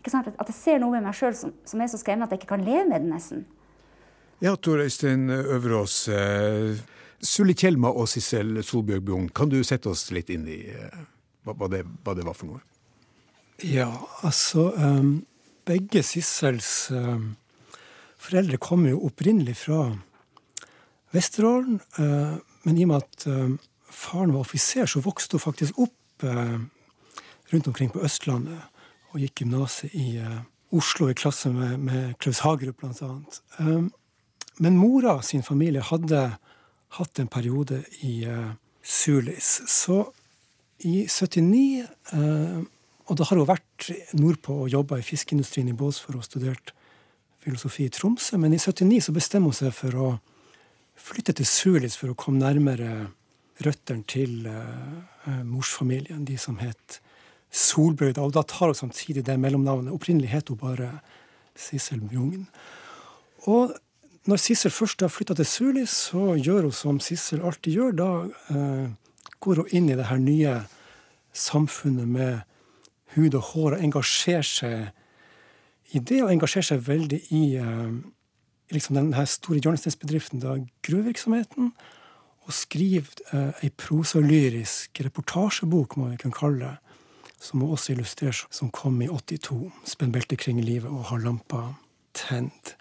At 0.00 0.48
jeg 0.48 0.56
ser 0.56 0.78
noe 0.80 0.94
med 0.96 1.04
meg 1.04 1.16
sjøl 1.16 1.34
som, 1.36 1.52
som, 1.68 1.80
er 1.80 1.90
så 1.92 2.00
skremmende 2.00 2.30
at 2.30 2.32
jeg 2.34 2.42
ikke 2.42 2.54
kan 2.54 2.64
leve 2.64 2.86
med 2.88 3.04
det, 3.04 3.10
nesten. 3.10 3.44
Ja, 4.40 4.54
Tor 4.56 4.80
Øystein 4.80 5.28
Øverås. 5.28 6.08
Eh, 6.08 6.80
Sulli 7.20 7.52
Kjelma 7.52 7.90
og 7.92 8.08
Sissel 8.08 8.62
Solbjørg 8.64 9.04
Bjung, 9.04 9.26
kan 9.36 9.50
du 9.52 9.58
sette 9.66 9.90
oss 9.92 10.06
litt 10.16 10.32
inn 10.32 10.46
i 10.48 10.62
eh, 10.72 11.02
hva, 11.44 11.68
det, 11.68 11.82
hva, 12.04 12.14
det, 12.16 12.24
var 12.24 12.38
for 12.38 12.48
noe? 12.48 12.62
Ja, 13.60 13.90
altså 14.24 14.70
um, 14.72 15.18
Begge 15.68 16.00
Sissels 16.06 16.88
um, 16.96 17.34
foreldre 18.20 18.56
kommer 18.56 18.94
jo 18.94 19.04
opprinnelig 19.10 19.58
fra 19.66 19.82
Vesterålen. 21.12 21.82
Uh, 22.00 22.40
men 22.64 22.80
i 22.80 22.88
og 22.88 22.94
med 22.94 23.04
at 23.04 23.28
uh, 23.28 23.52
faren 23.92 24.32
var 24.32 24.46
offiser, 24.46 24.88
så 24.88 25.04
vokste 25.04 25.36
hun 25.36 25.48
faktisk 25.50 25.84
opp 25.84 25.96
rundt 26.20 27.68
omkring 27.70 27.88
på 27.88 28.02
Østlandet 28.04 28.60
og 29.10 29.20
gikk 29.22 29.42
gymnaset 29.42 29.94
i, 29.94 30.18
uh, 30.22 30.40
Oslo 30.76 31.08
i 31.10 31.16
klasse 31.18 31.50
med, 31.50 31.78
med 31.82 32.14
Klaus 32.22 32.42
Hagerup, 32.44 32.78
blant 32.82 33.02
annet. 33.02 33.40
Um, 33.58 33.90
men 34.62 34.78
mora 34.78 35.18
sin 35.26 35.42
familie 35.42 35.82
hadde 35.82 36.20
hatt 36.98 37.18
en 37.18 37.30
periode 37.30 37.82
i 38.06 38.20
uh, 38.28 38.52
Sulis. 38.82 39.60
Så 39.70 40.04
i 40.86 41.04
79 41.08 41.86
uh, 42.14 42.60
Og 43.10 43.18
da 43.18 43.26
har 43.26 43.40
hun 43.40 43.48
vært 43.48 43.88
nordpå 44.14 44.54
og 44.62 44.70
jobba 44.70 45.00
i 45.00 45.04
fiskeindustrien 45.04 45.68
i 45.68 45.74
Båtsfjord 45.74 46.20
og 46.20 46.26
studert 46.28 46.70
filosofi 47.42 47.88
i 47.88 47.90
Tromsø. 47.90 48.38
Men 48.38 48.54
i 48.54 48.60
79 48.62 49.08
så 49.08 49.14
bestemmer 49.16 49.50
hun 49.50 49.56
seg 49.56 49.74
for 49.74 49.96
å 49.98 50.10
flytte 50.94 51.34
til 51.34 51.48
Sulis 51.48 51.98
for 51.98 52.12
å 52.12 52.18
komme 52.18 52.38
nærmere 52.38 53.08
røttene 53.66 54.06
til 54.06 54.46
uh, 54.46 55.42
morsfamilien, 55.42 56.22
de 56.24 56.38
som 56.38 56.60
het 56.62 57.00
Solbrøyda. 57.50 58.22
Og 58.22 58.34
da 58.34 58.42
tar 58.46 58.70
hun 58.70 58.78
samtidig 58.78 59.24
det 59.26 59.38
mellomnavnet. 59.40 59.92
Opprinnelig 59.94 60.30
het 60.30 60.48
hun 60.48 60.60
bare 60.60 60.90
Sissel 61.58 62.00
Bjungen. 62.00 62.46
Og 63.50 63.74
når 64.28 64.36
Sissel 64.36 64.70
først 64.70 65.00
har 65.00 65.12
flytta 65.12 65.34
til 65.34 65.48
Sulis, 65.48 65.90
så 66.10 66.36
gjør 66.36 66.68
hun 66.68 66.76
som 66.76 67.00
Sissel 67.00 67.42
alltid 67.42 67.72
gjør. 67.72 67.96
Da 67.96 68.10
eh, 68.54 68.86
går 69.40 69.62
hun 69.62 69.74
inn 69.76 69.90
i 69.90 69.98
det 69.98 70.08
her 70.10 70.20
nye 70.20 70.60
samfunnet 71.32 72.08
med 72.08 72.40
hud 73.16 73.34
og 73.34 73.52
hår 73.52 73.76
og 73.76 73.84
engasjerer 73.84 74.46
seg 74.46 75.94
i 75.94 75.98
det, 75.98 76.20
og 76.22 76.30
engasjerer 76.30 76.68
seg 76.68 76.84
veldig 76.86 77.20
i 77.34 77.44
eh, 77.58 77.94
liksom 78.70 78.98
denne 78.98 79.24
store 79.26 79.58
hjørnesteinsbedriften, 79.58 80.44
gruvevirksomheten 80.86 81.72
og 82.46 82.54
skriver 82.54 83.24
eh, 83.32 83.64
ei 83.64 83.72
prosalyrisk 83.74 85.02
reportasjebok, 85.06 85.96
må 85.96 86.12
vi 86.12 86.20
kunne 86.22 86.36
kalle 86.36 86.60
det, 86.62 86.89
som 87.40 87.60
hun 87.60 87.72
også 87.72 87.94
illustrerer, 87.94 88.46
som 88.50 88.70
kom 88.70 89.00
i 89.02 89.08
82. 89.08 89.72
'Spenn 89.84 90.12
beltet 90.12 90.38
kring 90.38 90.60
livet 90.60 90.90
og 90.90 91.04
har 91.04 91.18
lampa 91.18 91.74
tent'. 92.14 92.76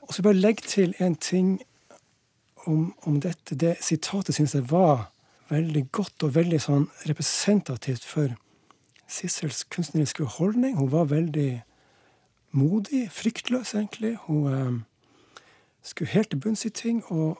Og 0.00 0.14
så 0.14 0.22
bare 0.22 0.40
legge 0.40 0.62
til 0.66 0.94
en 0.98 1.16
ting 1.16 1.60
om, 2.66 2.94
om 3.02 3.20
dette. 3.20 3.54
Det 3.54 3.76
sitatet 3.80 4.34
syns 4.34 4.54
jeg 4.54 4.70
var 4.70 5.10
veldig 5.48 5.92
godt 5.92 6.24
og 6.24 6.34
veldig 6.34 6.60
sånn 6.60 6.86
representativt 7.08 8.04
for 8.04 8.36
Sissels 9.08 9.64
kunstneriske 9.64 10.24
holdning. 10.24 10.76
Hun 10.76 10.92
var 10.92 11.08
veldig 11.08 11.62
modig, 12.52 13.10
fryktløs, 13.12 13.74
egentlig. 13.74 14.16
Hun 14.26 14.48
eh, 14.52 15.42
skulle 15.82 16.10
helt 16.12 16.30
til 16.30 16.40
bunns 16.40 16.64
i 16.64 16.70
ting. 16.70 17.04
og 17.08 17.38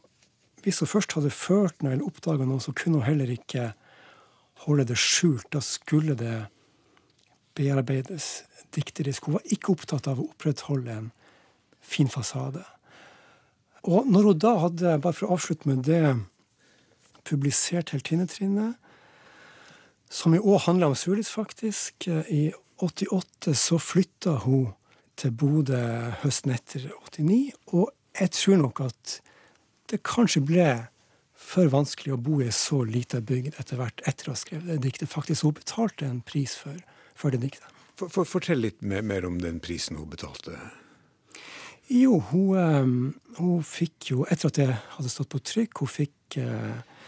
hvis 0.62 0.78
hun 0.78 0.90
først 0.90 1.12
hadde 1.14 1.30
ført 1.30 1.82
noe 1.82 1.94
eller 1.94 2.06
oppdaga 2.08 2.44
noe, 2.44 2.60
så 2.60 2.74
kunne 2.76 2.98
hun 2.98 3.06
heller 3.06 3.30
ikke 3.30 3.72
holde 4.66 4.88
det 4.90 4.98
skjult. 4.98 5.46
Da 5.54 5.62
skulle 5.64 6.16
det 6.18 6.48
bearbeides 7.58 8.44
dikterisk. 8.74 9.26
Hun 9.26 9.38
var 9.38 9.52
ikke 9.52 9.74
opptatt 9.74 10.08
av 10.10 10.20
å 10.20 10.28
opprettholde 10.30 10.94
en 10.94 11.12
fin 11.82 12.10
fasade. 12.12 12.62
Og 13.88 14.08
når 14.10 14.30
hun 14.30 14.42
da 14.42 14.54
hadde, 14.64 14.98
bare 15.02 15.16
for 15.16 15.28
å 15.28 15.38
avslutte 15.38 15.68
med 15.70 15.84
det, 15.86 16.16
publisert 17.28 17.92
Heltinnetrinnet, 17.94 18.76
som 20.08 20.32
jo 20.32 20.54
òg 20.54 20.64
handla 20.64 20.88
om 20.88 20.96
Sulis, 20.96 21.30
faktisk, 21.32 22.08
i 22.08 22.48
88 22.80 23.54
så 23.58 23.78
flytta 23.82 24.38
hun 24.46 24.70
til 25.18 25.34
Bodø 25.34 25.80
høsten 26.22 26.54
etter 26.54 26.86
89. 27.10 27.40
Og 27.74 27.90
jeg 28.18 28.32
tror 28.36 28.62
nok 28.62 28.84
at 28.86 29.18
det 29.90 30.00
kanskje 30.06 30.44
ble 30.46 30.68
for 31.38 31.70
vanskelig 31.72 32.14
å 32.14 32.20
bo 32.20 32.40
i 32.42 32.50
så 32.54 32.82
lita 32.86 33.20
bygd 33.24 33.58
etter 33.60 33.80
hvert 33.80 34.02
etter 34.08 34.28
å 34.28 34.34
ha 34.34 34.38
skrevet 34.40 34.70
det 34.70 34.78
diktet. 34.84 35.10
Faktisk 35.10 35.46
hun 35.46 35.56
betalte 35.58 36.06
en 36.08 36.22
pris 36.26 36.54
for, 36.60 36.76
for 37.18 37.34
det 37.34 37.42
diktet. 37.42 37.66
For, 37.98 38.10
for, 38.12 38.28
fortell 38.28 38.62
litt 38.62 38.84
mer, 38.86 39.02
mer, 39.02 39.26
om 39.26 39.40
den 39.42 39.58
prisen 39.62 39.98
hun 39.98 40.10
betalte. 40.10 40.54
Jo, 41.90 42.20
hun, 42.30 42.52
um, 42.54 42.92
hun, 43.38 43.64
fikk 43.66 44.12
jo, 44.12 44.26
etter 44.30 44.52
at 44.52 44.60
det 44.60 44.68
hadde 44.96 45.10
stått 45.10 45.32
på 45.32 45.40
trykk, 45.42 45.82
hun 45.82 45.90
fikk 45.90 46.36
eh, 46.38 47.00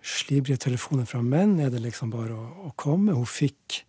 slibrige 0.00 0.62
telefoner 0.68 1.08
fra 1.10 1.20
menn. 1.24 1.58
Er 1.60 1.72
det 1.74 1.82
liksom 1.84 2.14
bare 2.14 2.36
å, 2.36 2.70
å 2.70 2.72
komme? 2.80 3.16
Hun 3.18 3.28
fikk 3.28 3.82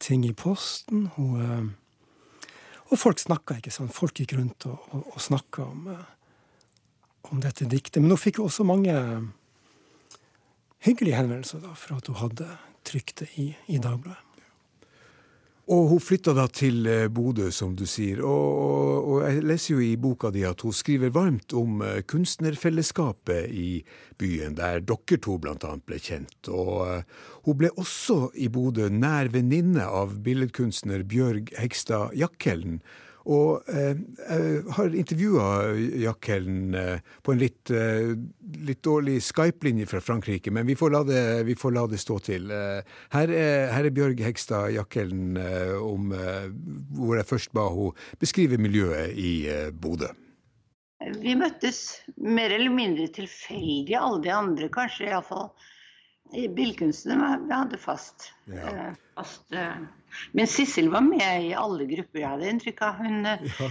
ting 0.00 0.24
i 0.24 0.32
posten. 0.32 1.10
Hun, 1.18 1.42
eh, 1.44 2.48
og 2.88 2.96
folk 2.98 3.20
snakka, 3.20 3.58
ikke 3.60 3.74
sant. 3.74 3.92
Folk 3.94 4.22
gikk 4.22 4.38
rundt 4.38 4.64
og, 4.70 4.88
og, 4.94 5.12
og 5.12 5.26
snakka 5.26 5.66
om 5.66 5.92
uh, 5.92 6.08
om 7.30 7.40
dette 7.40 7.68
diktet. 7.68 8.00
Men 8.02 8.14
hun 8.14 8.20
fikk 8.20 8.40
jo 8.40 8.48
også 8.48 8.66
mange 8.66 8.94
hyggelige 10.86 11.18
henvendelser 11.18 11.62
da, 11.64 11.74
for 11.76 11.98
at 11.98 12.10
hun 12.10 12.20
hadde 12.22 12.48
trykt 12.88 13.22
det 13.22 13.30
i, 13.40 13.50
i 13.68 13.78
Dagbladet. 13.82 14.24
Og 15.70 15.84
hun 15.92 16.00
flytta 16.02 16.32
da 16.34 16.48
til 16.50 16.82
eh, 16.90 17.06
Bodø, 17.14 17.46
som 17.54 17.76
du 17.78 17.84
sier. 17.86 18.24
Og, 18.26 19.04
og, 19.06 19.18
jeg 19.22 19.44
leser 19.46 19.76
jo 19.76 19.82
i 19.84 19.92
boka 20.00 20.32
di 20.34 20.42
at 20.46 20.64
hun 20.66 20.74
skriver 20.74 21.12
varmt 21.14 21.54
om 21.54 21.78
eh, 21.86 22.00
kunstnerfellesskapet 22.10 23.52
i 23.54 23.68
byen, 24.18 24.56
der 24.58 24.82
dere 24.82 25.20
to 25.22 25.36
annet 25.38 25.84
ble 25.86 26.00
kjent. 26.02 26.50
Og 26.50 26.74
uh, 26.82 27.28
hun 27.46 27.56
ble 27.60 27.70
også 27.78 28.32
i 28.34 28.50
Bodø 28.52 28.90
nær 28.90 29.30
venninne 29.32 29.86
av 29.86 30.18
billedkunstner 30.24 31.06
Bjørg 31.08 31.54
Hegstad 31.56 32.18
Jakkelen. 32.18 32.82
Og 33.28 33.68
eh, 33.68 33.98
jeg 34.16 34.62
har 34.76 34.94
intervjua 34.96 35.48
Jack 36.00 36.28
Hellen 36.30 36.74
eh, 36.76 37.02
på 37.22 37.34
en 37.34 37.40
litt, 37.42 37.72
eh, 37.74 38.14
litt 38.64 38.80
dårlig 38.86 39.18
Skype-linje 39.26 39.88
fra 39.90 40.00
Frankrike, 40.00 40.52
men 40.54 40.68
vi 40.68 40.76
får 40.78 40.94
la 40.94 41.02
det, 41.04 41.58
får 41.60 41.76
la 41.76 41.84
det 41.90 42.00
stå 42.00 42.18
til. 42.30 42.48
Her 42.50 43.34
er, 43.34 43.68
her, 43.74 43.84
er, 43.84 43.92
Bjørg 43.92 44.22
Hegstad 44.24 44.72
Jack 44.76 44.96
Hellen 44.96 45.36
om 45.84 46.14
eh, 46.16 46.48
hvor 46.96 47.20
jeg 47.20 47.28
først 47.28 47.52
ba 47.56 47.68
hun 47.74 47.96
beskrive 48.22 48.60
miljøet 48.60 49.16
i 49.18 49.34
Bodø. 49.72 50.08
Vi 51.20 51.32
møttes 51.36 52.00
mer 52.20 52.52
eller 52.52 52.72
mindre 52.72 53.06
tilfeldig, 53.12 53.94
alle 53.96 54.20
de 54.24 54.32
andre 54.36 54.68
kanskje 54.72 55.08
iallfall. 55.08 55.48
Billedkunstnerne 56.30 57.40
vi 57.46 57.56
hadde 57.56 57.80
fast. 57.80 58.30
Ja. 58.46 58.92
fast 59.16 59.48
men 60.32 60.50
Sissel 60.50 60.90
var 60.92 61.04
med 61.06 61.46
i 61.50 61.54
alle 61.56 61.86
grupper, 61.90 62.22
jeg 62.22 62.32
hadde 62.34 62.50
inntrykk 62.54 62.82
av. 62.86 63.00
Hun 63.00 63.30
eh, 63.30 63.46
ja. 63.60 63.70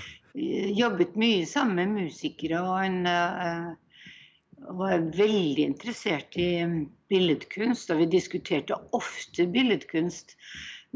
jobbet 0.84 1.16
mye 1.20 1.46
sammen 1.50 1.94
med 1.96 2.10
musikere, 2.10 2.62
og 2.64 2.82
hun 2.84 3.10
uh, 3.10 3.70
var 4.80 5.06
veldig 5.16 5.66
interessert 5.66 6.38
i 6.40 6.50
mm, 6.64 6.82
billedkunst. 7.12 7.92
Og 7.94 8.04
vi 8.04 8.10
diskuterte 8.18 8.78
ofte 8.98 9.48
billedkunst 9.50 10.36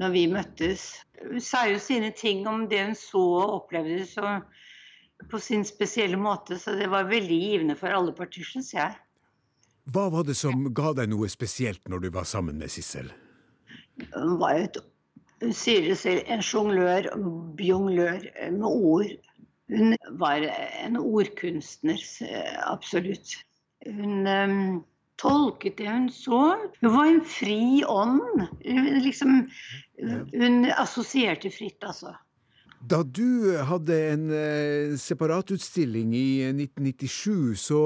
når 0.01 0.13
vi 0.15 0.27
møttes. 0.32 0.89
Hun 1.23 1.41
sa 1.43 1.65
jo 1.69 1.79
sine 1.82 2.12
ting 2.17 2.47
om 2.49 2.67
det 2.69 2.84
hun 2.88 2.97
så 2.97 3.23
og 3.43 3.58
opplevde 3.62 4.03
så, 4.10 4.38
på 5.29 5.39
sin 5.39 5.63
spesielle 5.67 6.17
måte, 6.19 6.58
så 6.60 6.75
det 6.77 6.89
var 6.91 7.10
veldig 7.12 7.39
givende 7.39 7.77
for 7.79 7.93
alle 7.93 8.15
partier, 8.15 8.47
syns 8.47 8.73
jeg. 8.75 8.95
Hva 9.93 10.08
var 10.12 10.23
det 10.27 10.36
som 10.39 10.69
ga 10.75 10.93
deg 10.95 11.12
noe 11.12 11.27
spesielt 11.32 11.82
når 11.91 12.06
du 12.06 12.10
var 12.15 12.27
sammen 12.27 12.60
med 12.60 12.71
Sissel? 12.71 13.12
Hun 14.13 14.38
var 14.39 14.56
jo 14.58 14.67
et 14.69 14.79
hun 15.43 15.53
sier 15.56 15.84
det 15.89 15.97
selv, 15.99 16.23
en 16.32 16.43
sjonglør, 16.43 17.12
bjonglør 17.60 18.25
med 18.56 18.67
ord. 18.69 19.13
Hun 19.73 19.95
var 20.19 20.45
en 20.84 20.97
ordkunstner, 20.99 22.01
absolutt. 22.67 23.36
Hun 23.84 24.27
um, 24.27 24.84
tolket 25.19 25.77
det 25.79 25.89
hun 25.89 26.10
så. 26.13 26.41
Hun 26.82 26.93
var 26.95 27.10
en 27.10 27.23
fri 27.27 27.84
ånd. 27.88 28.45
Hun, 28.63 28.91
liksom, 29.03 29.47
hun 30.34 30.69
assosierte 30.71 31.51
fritt, 31.51 31.82
altså. 31.84 32.15
Da 32.84 32.99
du 33.03 33.56
hadde 33.63 33.99
en 34.12 34.25
uh, 34.32 34.95
separatutstilling 34.99 36.12
i 36.15 36.27
1997, 36.51 37.56
så 37.63 37.84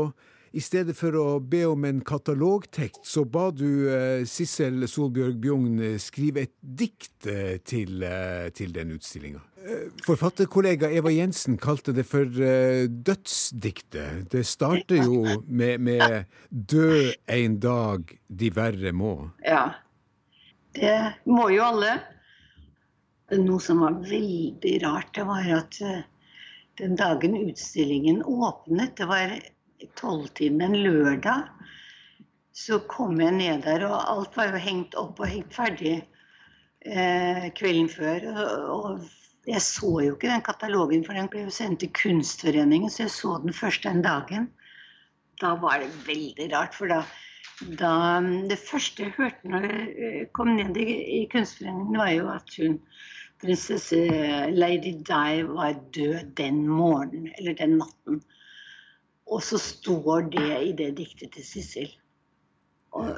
i 0.55 0.61
stedet 0.63 0.95
for 0.97 1.15
å 1.19 1.25
be 1.43 1.63
om 1.67 1.85
en 1.87 1.99
katalogtekst, 2.05 3.03
så 3.07 3.23
ba 3.27 3.49
du 3.55 3.89
eh, 3.91 4.23
Sissel 4.29 4.85
Solbjørg 4.89 5.39
Bjugn 5.43 5.79
eh, 5.83 5.97
skrive 6.01 6.45
et 6.47 6.53
dikt 6.61 7.27
eh, 7.29 7.57
til, 7.67 8.03
eh, 8.05 8.47
til 8.55 8.73
den 8.75 8.93
utstillinga. 8.95 9.41
Eh, 9.67 9.87
forfatterkollega 10.05 10.89
Eva 10.95 11.11
Jensen 11.13 11.57
kalte 11.61 11.95
det 11.95 12.07
for 12.07 12.25
eh, 12.25 12.85
dødsdiktet. 12.87 14.27
Det 14.31 14.45
starter 14.47 15.03
jo 15.03 15.41
med, 15.47 15.83
med 15.83 16.25
'Dø 16.49 17.11
en 17.27 17.59
dag, 17.59 18.13
de 18.27 18.51
verre 18.55 18.93
må'. 18.95 19.31
Ja. 19.45 19.65
Det 20.77 20.97
må 21.25 21.49
jo 21.49 21.63
alle. 21.65 21.97
Noe 23.33 23.59
som 23.59 23.81
var 23.81 23.97
veldig 24.05 24.75
rart, 24.85 25.09
det 25.17 25.25
var 25.27 25.47
at 25.57 25.79
den 26.77 26.93
dagen 26.95 27.33
utstillingen 27.35 28.21
åpnet, 28.23 28.93
det 28.99 29.07
var 29.09 29.33
tolvtiden 29.99 30.61
en 30.61 30.77
lørdag, 30.83 31.47
så 32.57 32.79
kom 32.89 33.19
jeg 33.21 33.35
ned 33.37 33.65
der, 33.67 33.85
og 33.85 33.97
alt 34.01 34.37
var 34.37 34.51
jo 34.51 34.61
hengt 34.61 34.97
opp 34.97 35.19
og 35.21 35.29
hengt 35.29 35.53
ferdig 35.53 35.99
eh, 36.81 37.47
kvelden 37.57 37.89
før. 37.91 38.25
Og, 38.33 38.71
og 38.73 39.47
jeg 39.47 39.61
så 39.63 39.91
jo 40.03 40.15
ikke 40.15 40.31
den 40.31 40.45
katalogen, 40.45 41.05
for 41.05 41.17
den 41.17 41.29
ble 41.31 41.45
jo 41.45 41.53
sendt 41.53 41.83
til 41.83 41.93
Kunstforeningen, 41.95 42.89
så 42.91 43.05
jeg 43.05 43.13
så 43.13 43.37
den 43.43 43.53
først 43.55 43.85
den 43.85 44.01
dagen. 44.05 44.49
Da 45.41 45.53
var 45.61 45.83
det 45.83 45.91
veldig 46.07 46.49
rart, 46.55 46.73
for 46.73 46.89
da, 46.89 47.03
da 47.79 47.93
Det 48.49 48.57
første 48.59 49.05
jeg 49.05 49.15
hørte 49.19 49.53
når 49.53 49.69
jeg 49.69 50.31
kom 50.33 50.55
ned 50.57 50.81
i, 50.81 50.87
i 51.21 51.21
Kunstforeningen, 51.31 52.01
var 52.01 52.11
jo 52.15 52.31
at 52.33 52.57
hun 52.57 52.79
prinsesse 53.41 54.01
Lady 54.49 54.97
Di 55.05 55.43
var 55.45 55.77
død 55.93 56.33
den 56.41 56.65
morgenen, 56.67 57.29
eller 57.37 57.53
den 57.53 57.77
natten. 57.77 58.23
Og 59.27 59.43
så 59.43 59.59
står 59.59 60.29
det 60.31 60.51
i 60.69 60.73
det 60.77 60.91
diktet 60.97 61.33
til 61.35 61.45
Sissel. 61.45 61.89
Og 62.95 63.11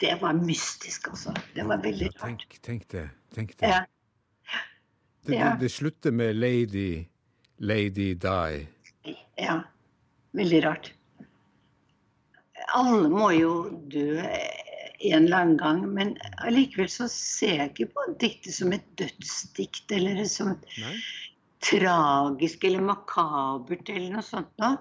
det 0.00 0.16
var 0.20 0.36
mystisk, 0.38 1.08
altså. 1.12 1.34
Det 1.54 1.66
var 1.68 1.82
veldig 1.84 2.10
rart. 2.14 2.22
Tenk, 2.22 2.62
tenk 2.64 2.86
det. 2.92 3.08
Tenk 3.34 3.56
det. 3.60 3.68
Ja. 3.68 3.82
Det, 5.24 5.36
det, 5.36 5.56
det 5.60 5.70
slutter 5.72 6.12
med 6.12 6.36
Lady 6.36 7.04
Lady 7.58 8.14
Die'. 8.14 8.66
Ja. 9.38 9.60
Veldig 10.32 10.64
rart. 10.64 10.92
Alle 12.74 13.08
må 13.08 13.30
jo 13.30 13.52
dø 13.92 14.18
en 15.04 15.26
eller 15.26 15.36
annen 15.36 15.58
gang, 15.58 15.82
men 15.94 16.14
allikevel 16.42 16.88
så 16.90 17.06
ser 17.12 17.60
jeg 17.60 17.70
ikke 17.72 17.92
på 17.94 18.06
diktet 18.22 18.56
som 18.56 18.72
et 18.74 18.86
dødsdikt 18.98 19.92
eller 19.94 20.24
som 20.30 20.54
et 20.54 20.66
Nei? 20.80 20.94
tragisk 21.64 22.64
eller 22.64 22.84
makabert 22.84 23.88
eller 23.92 24.16
noe 24.16 24.24
sånt 24.26 24.50
noe. 24.62 24.80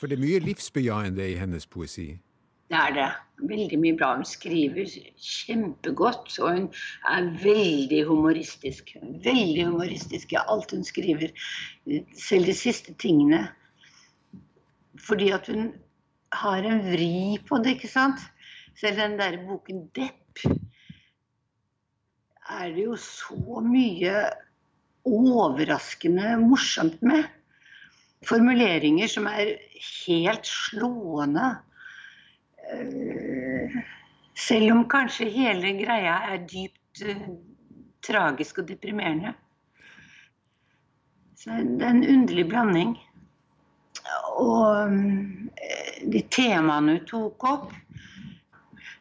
For 0.00 0.06
det 0.06 0.18
er 0.18 0.24
mye 0.24 0.40
livsbejaende 0.44 1.24
i 1.32 1.36
hennes 1.38 1.66
poesi. 1.66 2.12
Det 2.68 2.76
er 2.76 2.94
det. 2.96 3.08
Veldig 3.48 3.78
mye 3.80 3.96
bra. 3.96 4.10
Hun 4.18 4.26
skriver 4.28 4.90
kjempegodt, 5.16 6.34
og 6.42 6.50
hun 6.52 6.66
er 7.08 7.28
veldig 7.42 8.02
humoristisk. 8.08 8.92
Veldig 9.24 9.64
humoristisk 9.70 10.34
i 10.34 10.40
alt 10.42 10.74
hun 10.74 10.84
skriver. 10.84 11.32
Selv 12.18 12.50
de 12.50 12.56
siste 12.56 12.94
tingene. 13.00 13.46
Fordi 15.00 15.30
at 15.32 15.48
hun 15.48 15.72
har 16.32 16.66
en 16.66 16.82
vri 16.84 17.38
på 17.48 17.62
det, 17.64 17.78
ikke 17.78 17.88
sant? 17.88 18.20
Selv 18.78 19.00
den 19.00 19.16
der 19.18 19.40
boken 19.46 19.88
'Depp' 19.96 20.44
er 22.48 22.68
det 22.74 22.84
jo 22.84 22.96
så 22.96 23.62
mye 23.64 24.12
overraskende 25.08 26.36
morsomt 26.40 27.02
med. 27.02 27.24
Formuleringer 28.26 29.06
som 29.10 29.26
er 29.30 29.54
helt 30.06 30.46
slående. 30.46 31.52
Eh, 32.72 33.78
Selv 34.38 34.70
om 34.70 34.84
kanskje 34.86 35.26
hele 35.34 35.72
greia 35.80 36.12
er 36.30 36.44
dypt 36.46 37.00
uh, 37.02 37.22
tragisk 38.06 38.60
og 38.62 38.68
deprimerende. 38.68 39.32
Så 41.34 41.56
det 41.58 41.82
er 41.82 41.90
en 41.90 42.06
underlig 42.06 42.44
blanding. 42.46 42.92
Og 44.38 44.92
eh, 44.92 46.06
de 46.12 46.22
temaene 46.30 46.98
hun 46.98 47.08
tok 47.10 47.44
opp 47.50 47.72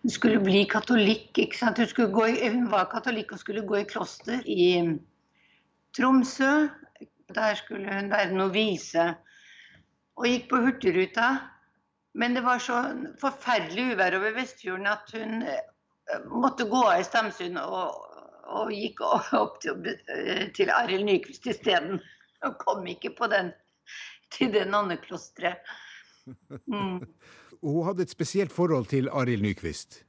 Hun 0.01 0.13
skulle 0.13 0.41
bli 0.41 0.63
katolikk. 0.69 1.37
ikke 1.37 1.57
sant? 1.57 1.77
Hun, 1.77 2.17
i, 2.29 2.49
hun 2.49 2.71
var 2.71 2.89
katolikk 2.89 3.33
og 3.35 3.39
skulle 3.41 3.65
gå 3.67 3.81
i 3.81 3.87
kloster 3.89 4.41
i 4.45 4.97
Tromsø. 5.97 6.67
Der 7.35 7.55
skulle 7.55 7.93
hun 7.93 8.11
være 8.11 8.33
novise. 8.33 9.13
Og 10.17 10.27
gikk 10.27 10.49
på 10.49 10.61
Hurtigruta. 10.63 11.29
Men 12.17 12.35
det 12.35 12.43
var 12.43 12.59
så 12.63 12.81
forferdelig 13.21 13.93
uvær 13.93 14.15
over 14.17 14.33
Vestfjorden 14.39 14.87
at 14.89 15.11
hun 15.13 15.41
eh, 15.45 16.23
måtte 16.31 16.65
gå 16.65 16.79
av 16.87 17.01
i 17.01 17.05
Stamsund 17.05 17.59
og, 17.61 17.99
og 18.47 18.71
gikk 18.73 19.03
opp 19.37 19.59
til, 19.61 19.85
eh, 20.15 20.47
til 20.57 20.71
Arild 20.73 21.05
Nyquist 21.05 21.45
isteden. 21.51 22.01
Og 22.47 22.57
kom 22.61 22.87
ikke 22.89 23.13
på 23.17 23.29
den, 23.29 23.51
til 24.33 24.53
det 24.53 24.65
nonneklosteret. 24.71 25.61
Mm. 26.65 27.05
Hun 27.61 27.85
hadde 27.87 28.05
et 28.05 28.13
spesielt 28.13 28.53
forhold 28.53 28.85
til 28.85 29.09
Arild 29.09 29.41
Nyquist. 29.41 30.03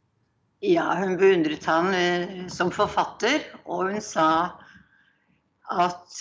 Ja, 0.62 0.90
hun 0.98 1.14
beundret 1.16 1.64
han 1.70 1.92
eh, 1.94 2.48
som 2.50 2.72
forfatter, 2.74 3.44
og 3.64 3.92
hun 3.92 4.02
sa 4.02 4.26
at 5.70 6.18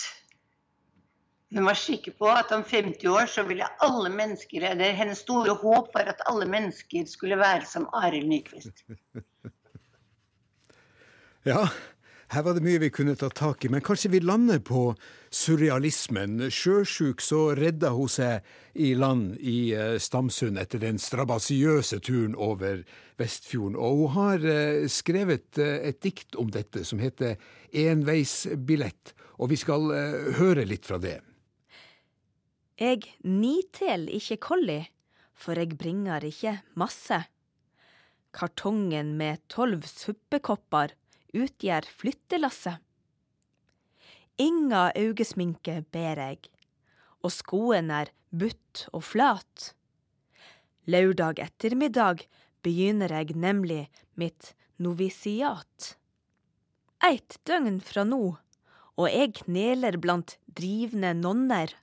hun 1.54 1.64
var 1.64 1.78
sikker 1.80 2.12
på 2.18 2.28
at 2.28 2.52
om 2.52 2.64
50 2.64 3.08
år 3.08 3.26
så 3.32 3.42
ville 3.48 3.68
alle 3.84 4.10
mennesker 4.12 4.66
eller 4.68 4.96
Hennes 4.96 5.22
store 5.24 5.54
håp 5.62 5.94
var 5.94 6.10
at 6.12 6.20
alle 6.28 6.44
mennesker 6.48 7.06
skulle 7.08 7.38
være 7.40 7.64
som 7.66 7.88
Arild 7.96 8.28
Nyquist. 8.28 8.84
Ja, 11.46 11.62
her 12.28 12.42
var 12.44 12.58
det 12.58 12.60
mye 12.60 12.80
vi 12.82 12.90
kunne 12.92 13.14
ta 13.16 13.30
tak 13.32 13.62
i, 13.64 13.70
men 13.72 13.80
kanskje 13.80 14.10
vi 14.12 14.18
lander 14.20 14.58
på 14.60 14.90
surrealismen. 15.32 16.50
Sjøsjuk 16.52 17.22
så 17.24 17.54
redda 17.56 17.94
hun 17.96 18.10
seg 18.12 18.44
i 18.76 18.90
land 18.98 19.38
i 19.40 19.70
eh, 19.72 19.94
Stamsund 20.02 20.60
etter 20.60 20.82
den 20.82 21.00
strabasiøse 21.00 22.02
turen 22.04 22.34
over 22.36 22.82
Vestfjorden. 23.16 23.78
Og 23.80 24.02
hun 24.02 24.12
har 24.18 24.44
eh, 24.44 24.84
skrevet 24.92 25.62
eh, 25.62 25.88
et 25.88 26.02
dikt 26.04 26.36
om 26.36 26.52
dette 26.52 26.84
som 26.84 27.00
heter 27.00 27.38
Enveisbillett, 27.72 29.14
og 29.40 29.54
vi 29.54 29.56
skal 29.62 29.88
høre 30.36 30.68
litt 30.68 30.84
fra 30.84 31.00
det. 31.00 31.20
Eg 32.78 33.08
nitel 33.26 34.04
ikkje 34.14 34.36
kolli, 34.38 34.78
for 35.34 35.58
eg 35.58 35.72
bringar 35.80 36.22
ikkje 36.22 36.60
masse. 36.78 37.24
Kartongen 38.30 39.16
med 39.18 39.42
tolv 39.50 39.82
suppekoppar 39.90 40.94
utgjer 41.34 41.88
flyttelasset. 41.90 42.78
Inga 44.38 44.92
augesminke 44.94 45.80
ber 45.90 46.22
eg, 46.22 46.46
og 47.26 47.34
skoen 47.34 47.90
er 47.90 48.12
butt 48.30 48.84
og 48.92 49.02
flat. 49.08 49.72
Lørdag 50.86 51.42
ettermiddag 51.42 52.22
begynner 52.62 53.10
eg 53.10 53.34
nemlig 53.34 53.88
mitt 54.14 54.52
novisiat. 54.78 55.96
Eit 57.02 57.40
døgn 57.42 57.82
fra 57.82 58.06
nå, 58.06 58.22
og 58.94 59.10
eg 59.10 59.42
kneler 59.42 59.98
blant 59.98 60.38
drivne 60.46 61.10
nonner 61.18 61.74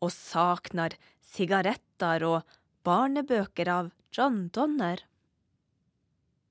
og 0.00 0.12
saknar 0.14 0.96
sigaretter 1.32 2.24
og 2.26 2.56
barnebøker 2.86 3.70
av 3.70 3.90
John 4.16 4.48
Donner. 4.54 5.02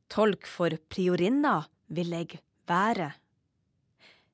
Tolk 0.10 0.48
for 0.50 0.74
priorinna 0.90 1.64
vil 1.94 2.14
eg 2.18 2.38
være. 2.70 3.12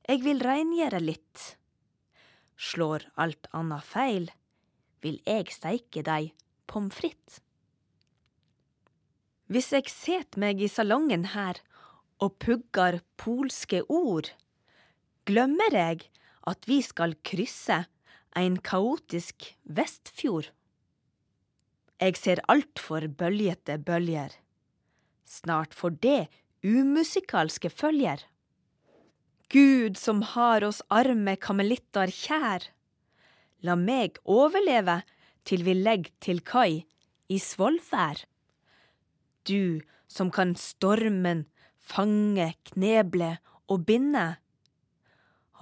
Eg 0.08 0.22
vil 0.24 0.44
reingjere 0.44 1.02
litt. 1.02 1.56
Slår 2.56 3.08
alt 3.20 3.50
anna 3.56 3.82
feil, 3.84 4.30
vil 5.04 5.18
eg 5.28 5.52
steike 5.52 6.04
dei 6.06 6.32
pommes 6.70 6.96
frites. 6.96 7.42
Hvis 9.52 9.72
eg 9.78 9.90
set 9.92 10.40
meg 10.42 10.62
i 10.64 10.70
salongen 10.72 11.28
her 11.36 11.60
og 12.24 12.38
puggar 12.42 13.02
polske 13.22 13.84
ord, 13.92 14.32
glemmer 15.30 15.76
eg 15.78 16.08
at 16.50 16.66
vi 16.70 16.80
skal 16.86 17.14
krysse 17.26 17.84
ein 18.36 18.60
kaotisk 18.60 19.56
Vestfjord. 19.64 20.52
Eg 22.04 22.18
ser 22.20 22.42
altfor 22.52 23.08
bøljete 23.08 23.78
bølger. 23.80 24.34
Snart 25.24 25.74
får 25.74 25.96
det 26.04 26.22
umusikalske 26.66 27.72
følger. 27.72 28.20
Gud 29.50 29.96
som 29.98 30.22
har 30.36 30.66
oss 30.68 30.82
arme 30.90 31.38
kamelitter 31.40 32.12
kjær, 32.12 32.66
la 33.64 33.76
meg 33.80 34.18
overleve 34.26 35.00
til 35.48 35.64
vi 35.64 35.76
legg 35.78 36.10
til 36.20 36.42
kai 36.44 36.84
i 37.32 37.38
Svolvær. 37.40 38.26
Du 39.46 39.82
som 40.12 40.32
kan 40.34 40.56
stormen 40.60 41.46
fange, 41.80 42.52
kneble 42.72 43.38
og 43.70 43.86
binde, 43.86 44.26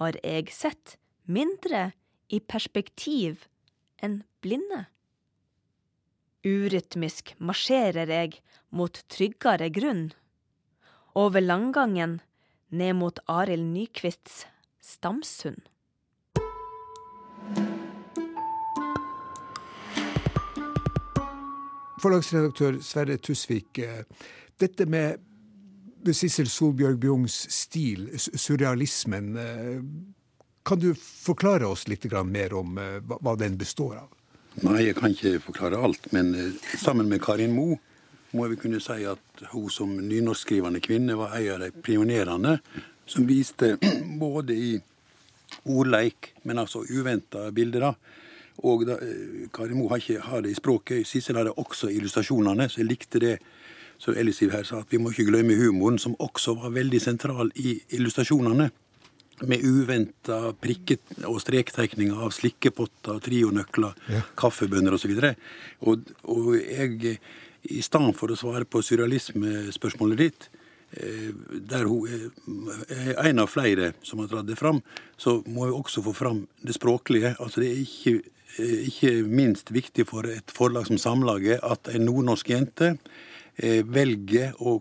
har 0.00 0.16
jeg 0.24 0.50
sett 0.50 0.96
mindre 1.30 1.92
i 2.28 2.40
perspektiv 2.40 3.46
enn 4.02 4.22
blinde. 4.44 4.84
Urytmisk 6.44 7.34
marsjerer 7.40 8.10
jeg 8.10 8.40
mot 8.74 8.98
tryggere 9.08 9.70
grunn, 9.72 10.10
over 11.14 11.40
landgangen 11.40 12.18
ned 12.74 12.98
mot 12.98 13.20
Arild 13.30 13.64
Nyquists 13.72 14.44
Stamsund. 14.82 15.62
Forlagsredaktør 22.04 22.82
Sverre 22.84 23.16
Tusvik, 23.16 23.78
eh, 23.78 24.02
dette 24.60 24.84
med 24.86 25.22
Sissel 26.12 26.50
Solbjørg 26.52 26.98
Bjungs 27.00 27.46
stil, 27.54 28.10
surrealismen, 28.18 29.36
eh, 29.36 29.80
kan 30.64 30.80
du 30.80 30.94
forklare 30.96 31.66
oss 31.66 31.88
litt 31.88 32.06
mer 32.24 32.54
om 32.54 32.78
eh, 32.78 33.00
hva 33.04 33.36
den 33.36 33.58
består 33.60 33.98
av? 34.00 34.08
Nei, 34.62 34.86
jeg 34.86 34.96
kan 34.96 35.12
ikke 35.12 35.40
forklare 35.42 35.76
alt, 35.76 36.08
men 36.12 36.34
eh, 36.34 36.78
sammen 36.80 37.08
med 37.10 37.22
Karin 37.22 37.52
Moe 37.54 37.76
må 38.34 38.48
vi 38.50 38.58
kunne 38.58 38.80
si 38.82 39.04
at 39.06 39.44
hun 39.52 39.68
som 39.70 39.92
nynorskskrivende 39.94 40.80
kvinne 40.82 41.16
var 41.18 41.36
en 41.38 41.52
av 41.54 41.64
de 41.66 41.70
pionerene 41.84 42.56
som 43.06 43.26
viste 43.28 43.74
både 44.24 44.56
i 44.56 44.70
ordleik, 45.70 46.32
men 46.42 46.58
altså 46.58 46.82
uventa 46.88 47.50
bilder. 47.54 47.90
da. 47.90 48.22
Og 48.64 48.86
da, 48.88 48.98
eh, 49.02 49.44
Karin 49.52 49.78
Moe 49.78 49.92
har 49.92 50.02
ikke 50.02 50.24
har 50.30 50.42
det 50.42 50.54
i 50.54 50.58
språket. 50.58 51.06
Sissel 51.06 51.36
har 51.36 51.44
det 51.44 51.58
også 51.60 51.90
illustrasjonene, 51.92 52.68
så 52.70 52.80
jeg 52.80 52.88
likte 52.88 53.20
det 53.22 53.36
som 53.98 54.16
Elisiv 54.16 54.50
her 54.52 54.64
sa 54.66 54.80
at 54.82 54.90
vi 54.90 54.98
må 54.98 55.12
ikke 55.12 55.28
glemme 55.28 55.56
humoren, 55.58 55.98
som 55.98 56.16
også 56.18 56.56
var 56.62 56.74
veldig 56.74 57.00
sentral 57.02 57.52
i 57.54 57.76
illustrasjonene. 57.94 58.70
Med 59.42 59.64
uventa 59.66 60.52
prikket- 60.62 61.24
og 61.26 61.40
strektegninger 61.42 62.20
av 62.22 62.30
slikkepotter, 62.36 63.18
trionøkler, 63.24 63.96
ja. 64.12 64.20
kaffebønner 64.38 64.94
osv. 64.94 65.10
Og, 65.18 65.88
og, 65.90 66.12
og 66.30 66.52
jeg, 66.54 67.16
i 67.74 67.80
stedet 67.82 68.14
for 68.18 68.30
å 68.30 68.38
svare 68.38 68.68
på 68.68 68.82
surrealismespørsmålet 68.84 70.22
ditt, 70.22 70.46
eh, 70.94 71.32
der 71.66 71.88
hun 71.90 72.06
er 72.06 73.18
en 73.26 73.42
av 73.42 73.50
flere 73.50 73.92
som 74.06 74.22
har 74.22 74.30
dratt 74.30 74.48
det 74.52 74.58
fram, 74.60 74.82
så 75.16 75.40
må 75.46 75.66
vi 75.66 75.76
også 75.80 76.04
få 76.06 76.14
fram 76.14 76.44
det 76.62 76.78
språklige. 76.78 77.34
Altså 77.40 77.64
det 77.64 77.72
er 77.72 77.82
ikke, 77.82 78.16
eh, 78.58 78.88
ikke 78.92 79.14
minst 79.26 79.74
viktig 79.74 80.06
for 80.06 80.30
et 80.30 80.54
forlag 80.54 80.86
som 80.86 81.00
Samlaget 81.00 81.58
at 81.62 81.90
en 81.90 82.06
nordnorsk 82.06 82.54
jente 82.54 82.94
eh, 83.58 83.82
velger 83.82 84.54
å 84.62 84.78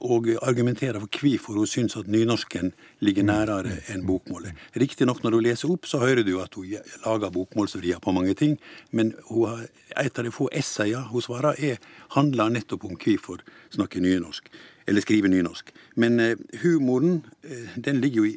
og 0.00 0.28
argumenterer 0.42 1.00
for 1.00 1.08
hvorfor 1.08 1.56
hun 1.56 1.66
syns 1.66 1.96
at 1.96 2.08
nynorsken 2.08 2.72
ligger 3.00 3.24
mm. 3.24 3.30
nærere 3.30 3.76
enn 3.92 4.04
bokmålet. 4.06 4.52
Riktignok 4.76 5.22
når 5.24 5.38
hun 5.38 5.46
leser 5.46 5.72
opp, 5.72 5.86
så 5.88 6.00
hører 6.02 6.22
du 6.26 6.34
at 6.42 6.54
hun 6.54 6.76
lager 7.04 7.32
bokmålsvrier 7.32 8.00
på 8.02 8.12
mange 8.12 8.34
ting, 8.34 8.58
men 8.90 9.14
har, 9.30 9.66
et 9.96 10.18
av 10.18 10.26
de 10.26 10.34
få 10.34 10.50
essayene 10.52 11.08
hun 11.10 11.24
svarer, 11.24 11.56
er, 11.58 11.80
handler 12.16 12.52
nettopp 12.52 12.84
om 12.84 12.98
hvorfor 13.00 13.44
snakker 13.74 14.04
nynorsk. 14.04 14.50
Eller 14.86 15.02
skrive 15.02 15.28
nynorsk. 15.28 15.72
Men 15.96 16.20
eh, 16.20 16.36
humoren, 16.62 17.24
eh, 17.42 17.72
den, 17.82 18.04
jo 18.04 18.24
i, 18.24 18.36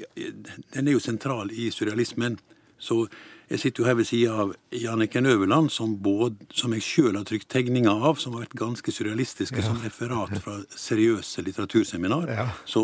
den 0.73 0.87
er 0.87 0.95
jo 0.95 1.03
sentral 1.03 1.51
i 1.53 1.69
surrealismen. 1.69 2.39
Så 2.79 3.03
jeg 3.49 3.61
sitter 3.63 3.81
jo 3.81 3.87
her 3.87 3.97
ved 3.97 4.05
sida 4.05 4.33
av 4.43 4.51
Janniken 4.75 5.25
Øverland, 5.25 5.71
som, 5.73 5.95
både, 6.03 6.49
som 6.53 6.73
jeg 6.75 6.85
sjøl 6.85 7.17
har 7.17 7.25
trykt 7.25 7.49
tegninger 7.49 8.03
av, 8.09 8.19
som 8.21 8.35
har 8.35 8.45
vært 8.45 8.57
ganske 8.59 8.93
surrealistiske 8.93 9.57
ja. 9.57 9.65
som 9.65 9.79
referat 9.81 10.35
fra 10.43 10.59
seriøse 10.69 11.41
litteraturseminar. 11.47 12.29
Ja. 12.29 12.49
Så 12.69 12.83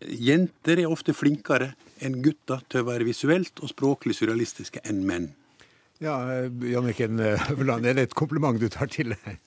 jenter 0.00 0.80
er 0.80 0.92
ofte 0.92 1.12
flinkere 1.16 1.74
enn 2.04 2.22
gutter 2.24 2.64
til 2.68 2.82
å 2.82 2.88
være 2.88 3.08
visuelt 3.08 3.60
og 3.60 3.72
språklig 3.72 4.16
surrealistiske 4.16 4.80
enn 4.88 5.04
menn. 5.08 5.28
Ja, 6.02 6.44
Janniken 6.60 7.20
Øverland, 7.24 7.86
er 7.88 7.96
det 7.96 8.02
et 8.10 8.16
kompliment 8.18 8.60
du 8.60 8.68
tar 8.68 8.90
til 8.92 9.14
deg? 9.14 9.38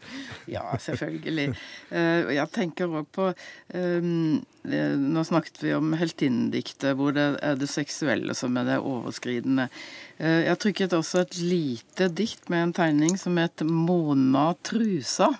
ja, 0.56 0.64
selvfølgelig. 0.82 1.52
Eh, 1.94 2.32
jeg 2.34 2.50
tenker 2.56 2.90
òg 2.90 3.10
på 3.14 3.28
Nå 4.70 5.24
snakket 5.26 5.62
vi 5.62 5.74
om 5.78 5.94
heltinnediktet, 5.98 6.96
hvor 6.98 7.14
det 7.16 7.28
er 7.46 7.60
det 7.60 7.70
seksuelle 7.70 8.34
som 8.38 8.58
er 8.60 8.66
det 8.68 8.80
overskridende. 8.82 9.70
Eh, 10.18 10.46
jeg 10.48 10.60
trykket 10.64 10.98
også 10.98 11.22
et 11.24 11.38
lite 11.38 12.10
dikt 12.18 12.50
med 12.50 12.68
en 12.68 12.76
tegning 12.82 13.18
som 13.18 13.38
het 13.38 13.62
'Mona 13.62 14.54
trusa'. 14.64 15.36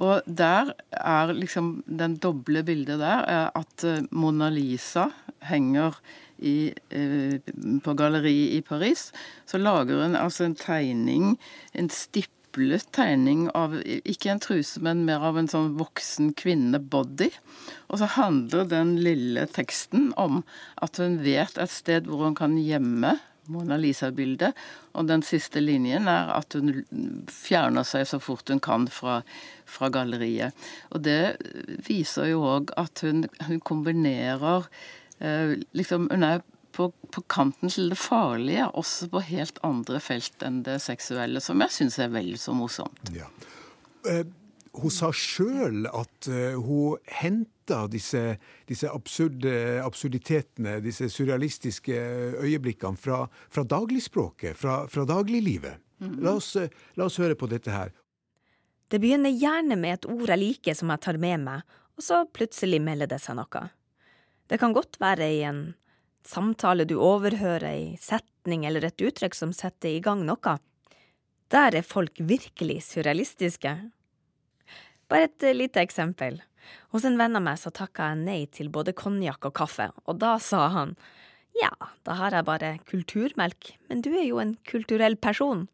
Og 0.00 0.22
der 0.24 0.72
er 0.90 1.34
liksom 1.36 1.82
Den 1.86 2.16
doble 2.16 2.62
bildet 2.64 3.00
der 3.00 3.24
er 3.28 3.50
at 3.54 3.84
eh, 3.84 4.02
Mona 4.10 4.48
Lisa 4.48 5.10
henger 5.42 5.96
i, 6.40 6.72
eh, 6.90 7.38
på 7.84 7.94
galleri 7.94 8.56
i 8.56 8.60
Paris. 8.62 9.12
Så 9.46 9.58
lager 9.58 10.02
hun 10.02 10.16
altså 10.16 10.44
en 10.44 10.58
tegning, 10.58 11.38
en 11.72 11.90
stiplet 11.90 12.86
tegning 12.92 13.48
av 13.54 13.76
ikke 13.84 14.32
en 14.32 14.42
truse, 14.42 14.80
men 14.82 15.04
mer 15.06 15.22
av 15.22 15.38
en 15.38 15.48
sånn 15.48 15.76
voksen 15.78 16.32
kvinne-body. 16.34 17.30
Og 17.88 18.00
så 18.00 18.10
handler 18.16 18.66
den 18.70 18.96
lille 19.04 19.46
teksten 19.46 20.10
om 20.18 20.42
at 20.82 20.98
hun 20.98 21.20
vet 21.24 21.58
et 21.58 21.70
sted 21.70 22.10
hvor 22.10 22.26
hun 22.26 22.38
kan 22.38 22.58
gjemme 22.58 23.18
Mona 23.50 23.76
Lisa-bildet. 23.80 24.56
Og 24.94 25.08
den 25.08 25.22
siste 25.26 25.62
linjen 25.62 26.08
er 26.10 26.30
at 26.34 26.54
hun 26.56 26.84
fjerner 27.30 27.86
seg 27.86 28.06
så 28.08 28.20
fort 28.22 28.50
hun 28.50 28.62
kan 28.62 28.86
fra, 28.92 29.20
fra 29.68 29.90
galleriet. 29.92 30.56
Og 30.94 31.04
det 31.06 31.36
viser 31.86 32.30
jo 32.32 32.44
òg 32.46 32.74
at 32.80 33.04
hun, 33.06 33.26
hun 33.48 33.62
kombinerer 33.66 34.68
liksom, 35.76 36.08
Hun 36.10 36.22
er 36.24 36.42
på, 36.72 36.90
på, 37.12 37.22
kanten 37.28 37.68
til 37.68 37.90
det 37.92 37.98
farlige, 37.98 38.68
også 38.78 39.08
på 39.12 39.22
helt 39.26 39.58
andre 39.66 40.00
felt 40.00 40.44
enn 40.46 40.62
det 40.66 40.78
seksuelle, 40.84 41.42
som 41.42 41.60
jeg 41.64 41.74
syns 41.76 41.98
er 42.00 42.12
vel 42.14 42.36
så 42.40 42.54
morsomt. 42.56 43.10
Ja. 43.14 43.28
Eh, 44.08 44.24
hun 44.78 44.92
sa 44.94 45.10
sjøl 45.14 45.88
at 45.90 46.28
uh, 46.30 46.54
hun 46.62 47.00
henta 47.18 47.82
disse, 47.90 48.36
disse 48.70 48.90
absurde, 48.90 49.52
absurditetene, 49.82 50.76
disse 50.84 51.08
surrealistiske 51.10 51.96
øyeblikkene, 52.38 52.96
fra, 52.96 53.24
fra 53.50 53.64
dagligspråket, 53.66 54.56
fra, 54.56 54.84
fra 54.86 55.04
dagliglivet. 55.04 55.82
Mm 55.98 56.10
-hmm. 56.10 56.22
la, 56.24 56.32
oss, 56.32 56.56
uh, 56.56 56.68
la 56.94 57.04
oss 57.04 57.18
høre 57.18 57.34
på 57.34 57.46
dette 57.50 57.70
her. 57.70 57.90
Det 58.88 59.00
begynner 59.00 59.30
gjerne 59.30 59.76
med 59.76 59.94
et 59.94 60.06
ord 60.06 60.28
jeg 60.28 60.38
liker 60.38 60.74
som 60.74 60.90
jeg 60.90 61.00
tar 61.00 61.18
med 61.18 61.40
meg, 61.40 61.62
og 61.96 62.02
så 62.02 62.24
plutselig 62.32 62.80
melder 62.80 63.06
det 63.06 63.20
seg 63.20 63.36
noe. 63.36 63.70
Det 64.50 64.58
kan 64.58 64.72
godt 64.74 64.98
være 64.98 65.26
i 65.30 65.42
en 65.46 65.60
samtale 66.26 66.82
du 66.84 66.96
overhører, 66.98 67.68
ei 67.70 67.84
setning 68.02 68.64
eller 68.66 68.88
et 68.88 69.02
uttrykk 69.06 69.36
som 69.38 69.52
setter 69.54 69.92
i 69.94 70.02
gang 70.02 70.24
noe. 70.26 70.56
Der 71.54 71.76
er 71.78 71.86
folk 71.86 72.18
virkelig 72.18 72.80
surrealistiske. 72.88 73.76
Bare 75.10 75.28
et 75.28 75.46
eh, 75.46 75.54
lite 75.54 75.82
eksempel. 75.82 76.40
Hos 76.90 77.06
en 77.06 77.18
venn 77.18 77.38
av 77.38 77.44
meg 77.46 77.60
så 77.62 77.70
takka 77.74 78.10
jeg 78.10 78.24
nei 78.24 78.40
til 78.50 78.72
både 78.74 78.94
konjakk 78.94 79.46
og 79.52 79.54
kaffe, 79.62 79.88
og 80.06 80.18
da 80.18 80.36
sa 80.42 80.66
han 80.74 80.96
ja, 81.58 81.70
da 82.06 82.14
har 82.18 82.34
jeg 82.34 82.46
bare 82.46 82.76
kulturmelk, 82.90 83.72
men 83.90 84.02
du 84.02 84.10
er 84.12 84.26
jo 84.26 84.38
en 84.42 84.56
kulturell 84.66 85.16
person. 85.18 85.68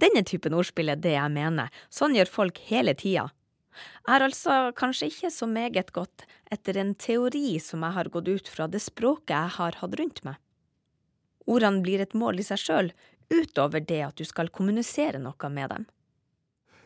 Denne 0.00 0.24
typen 0.28 0.56
ordspill 0.56 0.92
er 0.92 1.00
det 1.00 1.14
jeg 1.14 1.32
mener, 1.32 1.72
sånn 1.92 2.16
gjør 2.16 2.32
folk 2.40 2.60
hele 2.68 2.96
tida. 2.96 3.28
Har 4.08 4.24
altså 4.24 4.72
kanskje 4.78 5.10
ikke 5.12 5.30
så 5.32 5.48
meget 5.50 5.92
godt 5.96 6.26
etter 6.52 6.78
en 6.80 6.94
teori 6.94 7.58
som 7.62 7.84
jeg 7.86 7.96
har 7.98 8.12
gått 8.12 8.28
ut 8.28 8.50
fra 8.50 8.68
det 8.68 8.82
språket 8.84 9.34
jeg 9.34 9.56
har 9.58 9.80
hatt 9.80 9.98
rundt 10.00 10.22
meg. 10.28 10.38
Ordene 11.50 11.82
blir 11.82 12.02
et 12.02 12.14
mål 12.14 12.38
i 12.38 12.46
seg 12.46 12.60
sjøl, 12.60 12.92
utover 13.32 13.82
det 13.82 14.02
at 14.06 14.20
du 14.20 14.28
skal 14.28 14.52
kommunisere 14.52 15.20
noe 15.22 15.50
med 15.50 15.72
dem. 15.72 15.88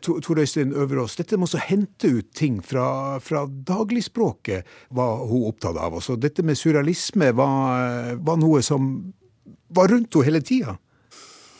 Tor 0.01 0.39
Øystein 0.39 0.71
Øverås, 0.77 1.15
dette 1.17 1.37
med 1.41 1.51
å 1.57 1.59
hente 1.59 2.09
ut 2.19 2.29
ting 2.37 2.59
fra, 2.63 3.17
fra 3.19 3.43
dagligspråket 3.47 4.67
var 4.93 5.25
hun 5.27 5.47
opptatt 5.49 5.77
av. 5.81 5.97
Også. 5.97 6.15
dette 6.21 6.45
med 6.45 6.57
surrealisme 6.57 7.31
var, 7.35 8.13
var, 8.21 8.37
noe 8.37 8.61
som 8.61 8.91
var 9.73 9.89
rundt 9.91 10.13
henne 10.13 10.29
hele 10.29 10.41
tida. 10.45 10.77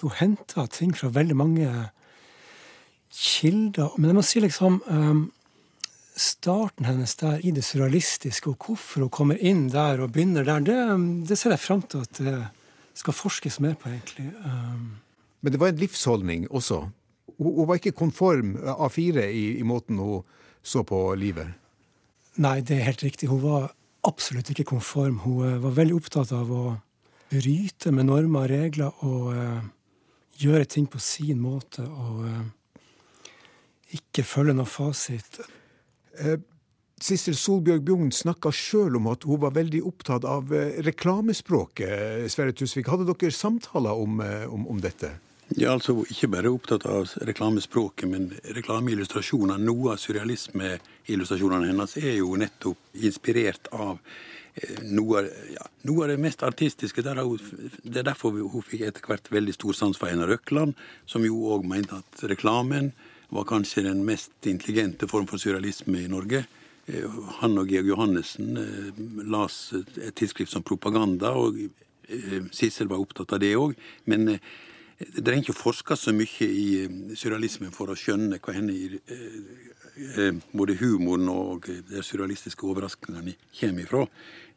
Hun 0.04 0.14
henta 0.20 0.68
ting 0.70 0.94
fra 0.96 1.10
veldig 1.10 1.38
mange 1.38 1.72
kilder. 3.18 3.96
Men 3.98 4.12
jeg 4.12 4.18
må 4.18 4.24
si 4.26 4.44
liksom 4.44 4.80
um, 4.86 5.26
Starten 6.18 6.88
hennes 6.88 7.12
der 7.20 7.44
i 7.46 7.52
det 7.54 7.62
surrealistiske, 7.62 8.50
og 8.50 8.64
hvorfor 8.66 9.04
hun 9.06 9.12
kommer 9.14 9.38
inn 9.38 9.68
der 9.70 10.00
og 10.02 10.16
begynner 10.16 10.48
der, 10.48 10.64
det, 10.66 10.78
det 11.30 11.38
ser 11.38 11.54
jeg 11.54 11.62
fram 11.62 11.84
til 11.86 12.02
at 12.08 12.18
det 12.18 12.38
skal 12.98 13.14
forskes 13.14 13.60
mer 13.62 13.76
på, 13.78 13.92
egentlig. 13.92 14.32
Um, 14.42 14.96
men 15.46 15.54
det 15.54 15.62
var 15.62 15.70
en 15.70 15.78
livsholdning 15.78 16.48
også? 16.50 16.88
hun, 17.38 17.54
hun 17.54 17.68
var 17.68 17.80
ikke 17.80 17.96
konform 17.98 18.56
A4 18.58 19.28
i, 19.30 19.46
i, 19.60 19.64
måten 19.64 20.00
hun 20.02 20.26
så 20.64 20.84
på 20.88 21.00
livet? 21.16 21.54
Nei, 22.42 22.60
det 22.62 22.78
er 22.78 22.90
helt 22.90 23.04
riktig. 23.06 23.30
Hun 23.30 23.42
var 23.44 23.72
absolutt 24.08 24.52
ikke 24.54 24.68
konform. 24.74 25.22
Hun 25.26 25.46
uh, 25.46 25.64
var 25.64 25.78
veldig 25.78 25.98
opptatt 25.98 26.34
av 26.36 26.52
å 26.54 26.66
bryte 27.32 27.92
med 27.92 28.08
normer 28.08 28.46
og 28.46 28.52
regler 28.52 29.04
og 29.06 29.32
uh, 29.36 29.66
gjøre 30.38 30.70
ting 30.70 30.88
på 30.90 31.02
sin 31.02 31.42
måte 31.44 31.84
og 31.86 32.24
uh, 32.26 32.46
ikke 33.96 34.26
følge 34.28 34.58
noe 34.58 34.68
fasit. 34.68 35.40
Sissel 36.98 37.38
Solbjørg 37.38 37.84
Bjugn 37.86 38.12
snakka 38.12 38.50
sjøl 38.52 38.98
om 38.98 39.08
at 39.12 39.24
hun 39.30 39.40
var 39.44 39.54
veldig 39.56 39.84
opptatt 39.86 40.26
av 40.28 40.52
reklamespråket. 40.84 42.26
Sverre 42.34 42.56
Tusvik, 42.58 42.90
hadde 42.90 43.08
dere 43.08 43.32
samtaler 43.32 44.02
om, 44.02 44.20
om, 44.50 44.66
om 44.74 44.82
dette? 44.84 45.14
Ja, 45.56 45.72
altså 45.72 46.02
Ikke 46.12 46.28
bare 46.28 46.52
opptatt 46.52 46.84
av 46.90 47.08
reklamespråket, 47.28 48.10
men 48.12 48.32
reklameillustrasjoner. 48.58 49.62
Noe 49.64 49.94
av 49.94 50.02
surrealismeillustrasjonene 50.04 51.70
hennes 51.70 51.96
er 52.02 52.18
jo 52.18 52.34
nettopp 52.40 52.98
inspirert 53.08 53.70
av 53.72 54.02
eh, 54.60 54.82
noe, 54.92 55.24
ja, 55.54 55.70
noe, 55.88 56.04
av 56.04 56.12
det 56.12 56.20
mest 56.20 56.44
artistiske. 56.44 57.06
Der 57.06 57.24
hun, 57.24 57.40
det 57.86 58.02
er 58.04 58.10
derfor 58.10 58.36
hun 58.36 58.66
fikk 58.66 58.90
etter 58.90 59.08
hvert 59.08 59.32
veldig 59.32 59.56
stor 59.56 59.78
sans 59.78 60.00
for 60.00 60.12
Einar 60.12 60.28
Røkland, 60.34 60.76
som 61.08 61.24
jo 61.24 61.40
òg 61.56 61.64
mente 61.70 62.02
at 62.02 62.28
reklamen 62.28 62.92
var 63.34 63.48
kanskje 63.50 63.86
den 63.88 64.06
mest 64.08 64.48
intelligente 64.48 65.08
form 65.08 65.28
for 65.28 65.42
surrealisme 65.42 66.04
i 66.04 66.12
Norge. 66.12 66.46
Eh, 66.88 67.20
han 67.42 67.58
og 67.58 67.74
Georg 67.74 67.92
Johannessen 67.92 68.62
eh, 68.62 69.04
las 69.28 69.74
et 69.74 70.16
tidsskrift 70.16 70.54
som 70.54 70.66
Propaganda, 70.66 71.34
og 71.36 71.60
Sissel 72.56 72.88
var 72.88 73.02
opptatt 73.04 73.34
av 73.36 73.42
det 73.44 73.52
òg. 73.60 73.74
Men 74.08 74.38
det 74.98 75.22
trenger 75.22 75.44
ikke 75.44 75.54
å 75.54 75.60
forske 75.60 75.96
så 76.00 76.14
mye 76.16 76.48
i 76.48 77.14
surrealisme 77.18 77.70
for 77.74 77.92
å 77.94 77.98
skjønne 77.98 78.40
hva 78.42 78.56
henne 78.56 78.74
eh, 78.98 79.36
eh, 80.18 80.40
både 80.58 80.78
humoren 80.80 81.30
og 81.30 81.70
de 81.70 82.02
surrealistiske 82.02 82.66
overraskelsene 82.66 83.36
kommer 83.60 83.86
ifra. 83.86 84.06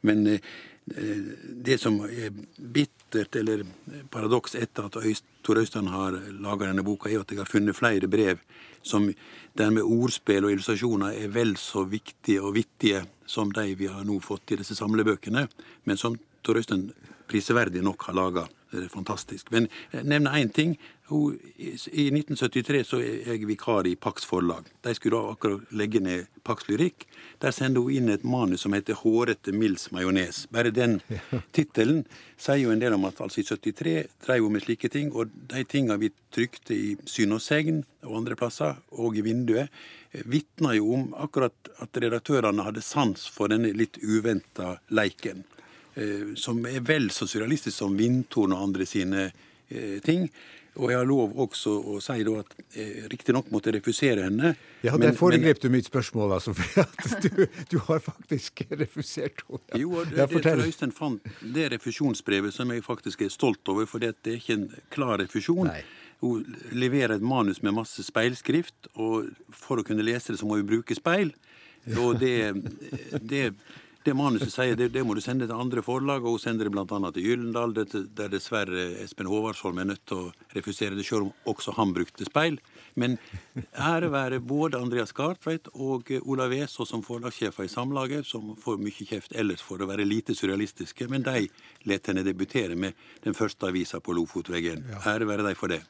Men 0.09 0.39
det 0.85 1.76
som 1.78 2.01
er 2.07 2.33
bittert 2.57 3.37
eller 3.37 3.62
paradoks 4.11 4.57
etter 4.59 4.89
at 4.89 4.97
Tor 5.43 5.61
Øystein 5.61 5.91
har 5.93 6.16
laga 6.43 6.66
denne 6.66 6.85
boka, 6.87 7.11
er 7.11 7.22
at 7.22 7.31
jeg 7.31 7.41
har 7.41 7.49
funnet 7.49 7.76
flere 7.76 8.09
brev 8.11 8.41
som 8.83 9.11
der 9.59 9.70
med 9.70 9.85
ordspill 9.85 10.47
og 10.47 10.55
illustrasjoner 10.55 11.16
er 11.20 11.33
vel 11.35 11.57
så 11.61 11.85
viktige 11.85 12.43
og 12.43 12.55
vittige 12.57 13.05
som 13.26 13.53
de 13.53 13.74
vi 13.78 13.91
har 13.91 14.05
nå 14.05 14.18
fått 14.24 14.55
i 14.55 14.61
disse 14.61 14.76
samlebøkene, 14.78 15.47
men 15.85 16.01
som 16.01 16.16
Tor 16.43 16.59
Øystein 16.59 16.91
prisverdig 17.31 17.85
nok 17.87 18.09
har 18.09 18.18
laga. 18.18 18.49
Det 18.70 18.87
fantastisk. 18.89 19.51
Men 19.51 19.66
jeg 19.91 20.07
nevner 20.07 20.37
én 20.39 20.51
ting. 20.55 20.76
I 21.11 22.05
1973 22.14 22.85
så 22.87 23.01
er 23.03 23.33
jeg 23.33 23.49
vikar 23.49 23.89
i 23.91 23.97
Pax 23.99 24.22
forlag. 24.28 24.68
De 24.87 24.93
skulle 24.95 25.18
da 25.18 25.33
akkurat 25.33 25.72
legge 25.74 25.99
ned 26.01 26.28
Pax 26.47 26.68
Lyrikk. 26.68 27.09
Der 27.43 27.51
sendte 27.51 27.83
hun 27.83 27.91
inn 27.91 28.12
et 28.14 28.22
manus 28.22 28.62
som 28.62 28.72
heter 28.72 28.95
'Hårete 28.95 29.53
Mills 29.53 29.89
majones'. 29.91 30.47
Bare 30.53 30.70
den 30.70 31.01
tittelen 31.57 32.05
sier 32.39 32.62
jo 32.62 32.70
en 32.70 32.78
del 32.78 32.95
om 32.95 33.05
at 33.05 33.20
altså 33.20 33.41
i 33.41 33.45
73 33.45 34.07
dreiv 34.26 34.47
hun 34.47 34.53
med 34.53 34.62
slike 34.62 34.89
ting. 34.89 35.11
Og 35.12 35.26
de 35.51 35.64
tinga 35.64 35.97
vi 35.97 36.12
trykte 36.31 36.74
i 36.74 36.97
Syn 37.07 37.33
og 37.33 37.43
Segn 37.43 37.85
og 38.07 38.16
andre 38.22 38.37
plasser, 38.37 38.76
og 38.93 39.16
i 39.16 39.20
Vinduet, 39.20 39.68
vitna 40.24 40.74
jo 40.74 40.95
om 40.95 41.14
akkurat 41.14 41.74
at 41.83 41.97
redaktørene 41.97 42.62
hadde 42.62 42.83
sans 42.83 43.26
for 43.28 43.51
denne 43.51 43.74
litt 43.74 43.99
uventa 43.99 44.78
leiken. 44.91 45.43
Eh, 46.01 46.35
som 46.41 46.63
er 46.67 46.81
vel 46.87 47.11
så 47.13 47.29
surrealistisk 47.29 47.77
som 47.77 47.97
Vindtorn 47.99 48.57
og 48.57 48.65
andre 48.71 48.87
sine 48.89 49.29
eh, 49.69 49.99
ting. 50.05 50.29
Og 50.79 50.93
jeg 50.93 51.01
har 51.01 51.09
lov 51.09 51.35
også 51.43 51.73
å 51.93 51.97
si 52.03 52.23
da 52.25 52.37
at 52.41 52.53
eh, 52.79 53.07
riktignok 53.11 53.51
måtte 53.53 53.69
jeg 53.69 53.81
refusere 53.81 54.29
henne. 54.29 54.53
Ja, 54.87 54.95
Der 55.03 55.17
foregrep 55.19 55.61
du 55.61 55.67
mitt 55.73 55.89
spørsmål, 55.91 56.37
altså. 56.39 56.55
For 56.57 56.85
at 56.85 57.27
du, 57.27 57.43
du 57.73 57.77
har 57.89 58.01
faktisk 58.05 58.63
refusert 58.85 59.43
henne. 59.49 59.61
Ja. 59.75 59.83
Jo, 59.83 60.05
det, 60.07 60.29
det, 60.31 60.45
det 60.47 60.69
Øystein 60.69 60.95
fant 60.95 61.27
det 61.43 61.69
refusjonsbrevet 61.75 62.55
som 62.55 62.71
jeg 62.73 62.87
faktisk 62.87 63.27
er 63.27 63.35
stolt 63.35 63.67
over, 63.69 63.89
for 63.91 64.03
det 64.03 64.15
er 64.25 64.39
ikke 64.39 64.57
en 64.57 64.69
klar 64.95 65.19
refusjon. 65.21 65.67
Nei. 65.69 65.83
Hun 66.21 66.57
leverer 66.77 67.17
et 67.17 67.25
manus 67.25 67.63
med 67.65 67.75
masse 67.77 68.05
speilskrift, 68.05 68.93
og 68.95 69.33
for 69.57 69.81
å 69.81 69.85
kunne 69.85 70.05
lese 70.07 70.33
det, 70.33 70.41
så 70.41 70.49
må 70.49 70.61
hun 70.61 70.69
bruke 70.69 70.97
speil. 70.97 71.35
Og 71.99 72.21
det, 72.21 72.53
det 73.33 73.47
det 74.03 74.15
manuset 74.17 74.49
sier, 74.53 74.77
det, 74.79 74.89
det, 74.95 75.03
må 75.05 75.13
du 75.13 75.21
sende 75.21 75.45
til 75.45 75.59
andre 75.61 75.83
forlag, 75.85 76.25
og 76.25 76.39
hun 76.39 76.41
sender 76.41 76.69
det 76.69 76.73
bl.a. 76.73 76.85
til 77.13 77.27
Gyllendal, 77.27 77.75
der 77.77 78.31
dessverre 78.33 78.87
Espen 79.03 79.29
Håvardsholm 79.29 79.83
er 79.83 79.91
nødt 79.91 80.07
til 80.09 80.23
å 80.23 80.55
refusere 80.57 80.97
det, 80.97 81.05
selv 81.05 81.29
om 81.29 81.53
også 81.53 81.75
han 81.77 81.93
brukte 81.97 82.25
speil. 82.25 82.57
Men 83.01 83.19
ære 83.77 84.09
være 84.15 84.41
både 84.41 84.81
Andreas 84.81 85.13
Gartveit 85.17 85.69
og 85.75 86.09
Olav 86.23 86.55
Eså 86.57 86.89
som 86.89 87.05
forlagssjefer 87.05 87.69
i 87.69 87.73
Samlaget, 87.73 88.25
som 88.27 88.55
får 88.61 88.81
mye 88.81 89.09
kjeft 89.13 89.37
ellers 89.37 89.61
for 89.65 89.85
å 89.85 89.91
være 89.91 90.09
lite 90.09 90.37
surrealistiske, 90.39 91.11
men 91.13 91.29
de 91.29 91.45
lot 91.91 92.09
henne 92.09 92.25
debutere 92.25 92.81
med 92.81 92.97
den 93.27 93.37
første 93.37 93.69
avisa 93.69 94.01
på 94.01 94.17
Lofotveggen. 94.17 94.89
Ære 95.05 95.29
være 95.29 95.51
dem 95.51 95.61
for 95.61 95.77
det. 95.77 95.83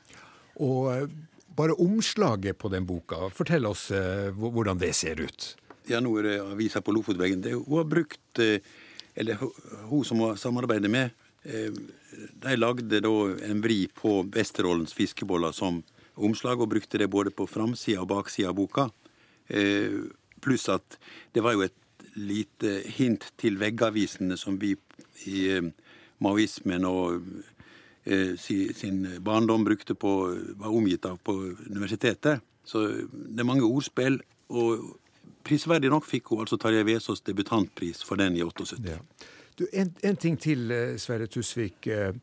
Og 0.59 0.91
eh, 0.97 1.07
bare 1.55 1.79
omslaget 1.79 2.59
på 2.59 2.75
den 2.75 2.91
boka, 2.91 3.29
fortell 3.35 3.71
oss 3.71 3.91
uh, 3.95 4.35
hvordan 4.35 4.83
det 4.83 4.97
ser 4.99 5.23
ut 5.23 5.53
ja, 5.91 6.01
nå 6.03 6.13
er 6.21 6.29
det 6.29 6.37
avisa 6.45 6.83
på 6.85 6.95
Lofotveggen. 6.95 7.43
Det, 7.45 7.57
hun 7.59 7.81
har 7.81 7.89
brukt 7.91 8.43
eh, 8.43 8.61
Eller 9.15 9.41
hun 9.91 10.05
som 10.07 10.21
hun 10.23 10.37
samarbeider 10.39 10.89
med, 10.89 11.11
eh, 11.43 11.73
de 12.43 12.57
lagde 12.57 13.01
da 13.03 13.15
en 13.49 13.61
vri 13.61 13.89
på 13.89 14.23
Vesterålens 14.33 14.95
fiskeboller 14.95 15.53
som 15.53 15.83
omslag, 16.15 16.61
og 16.61 16.71
brukte 16.71 16.99
det 16.99 17.11
både 17.11 17.31
på 17.31 17.47
framsida 17.47 18.01
og 18.01 18.09
baksida 18.13 18.49
av 18.49 18.55
boka. 18.55 18.89
Eh, 19.49 20.07
pluss 20.41 20.69
at 20.71 20.99
det 21.35 21.43
var 21.43 21.57
jo 21.57 21.67
et 21.67 22.07
lite 22.15 22.81
hint 22.97 23.27
til 23.37 23.59
veggavisene 23.59 24.39
som 24.39 24.59
vi 24.59 24.77
i 25.27 25.59
maoismen 26.19 26.87
og 26.89 27.27
sin 28.41 29.03
barndom 29.21 29.65
brukte 29.65 29.95
på, 29.95 30.13
var 30.57 30.73
omgitt 30.73 31.05
av 31.07 31.19
på 31.23 31.35
universitetet. 31.69 32.41
Så 32.65 32.87
det 33.13 33.43
er 33.43 33.49
mange 33.49 33.67
ordspill. 33.67 34.21
Og 34.51 35.00
prisverdig 35.47 35.91
nok 35.93 36.07
fikk 36.09 36.33
hun 36.33 36.45
altså 36.45 36.59
Tarjei 36.61 36.85
Vesaas 36.89 37.23
debutantpris 37.27 38.03
for 38.07 38.21
den 38.21 38.39
i 38.39 38.43
78. 38.45 38.81
Ja. 38.87 38.99
Du, 39.61 39.67
en, 39.77 39.93
en, 40.07 40.17
ting 40.17 40.39
til, 40.41 40.71
eh, 40.73 40.97
Sverre 41.01 41.29
Tusvik. 41.29 41.87
Eh, 41.91 42.15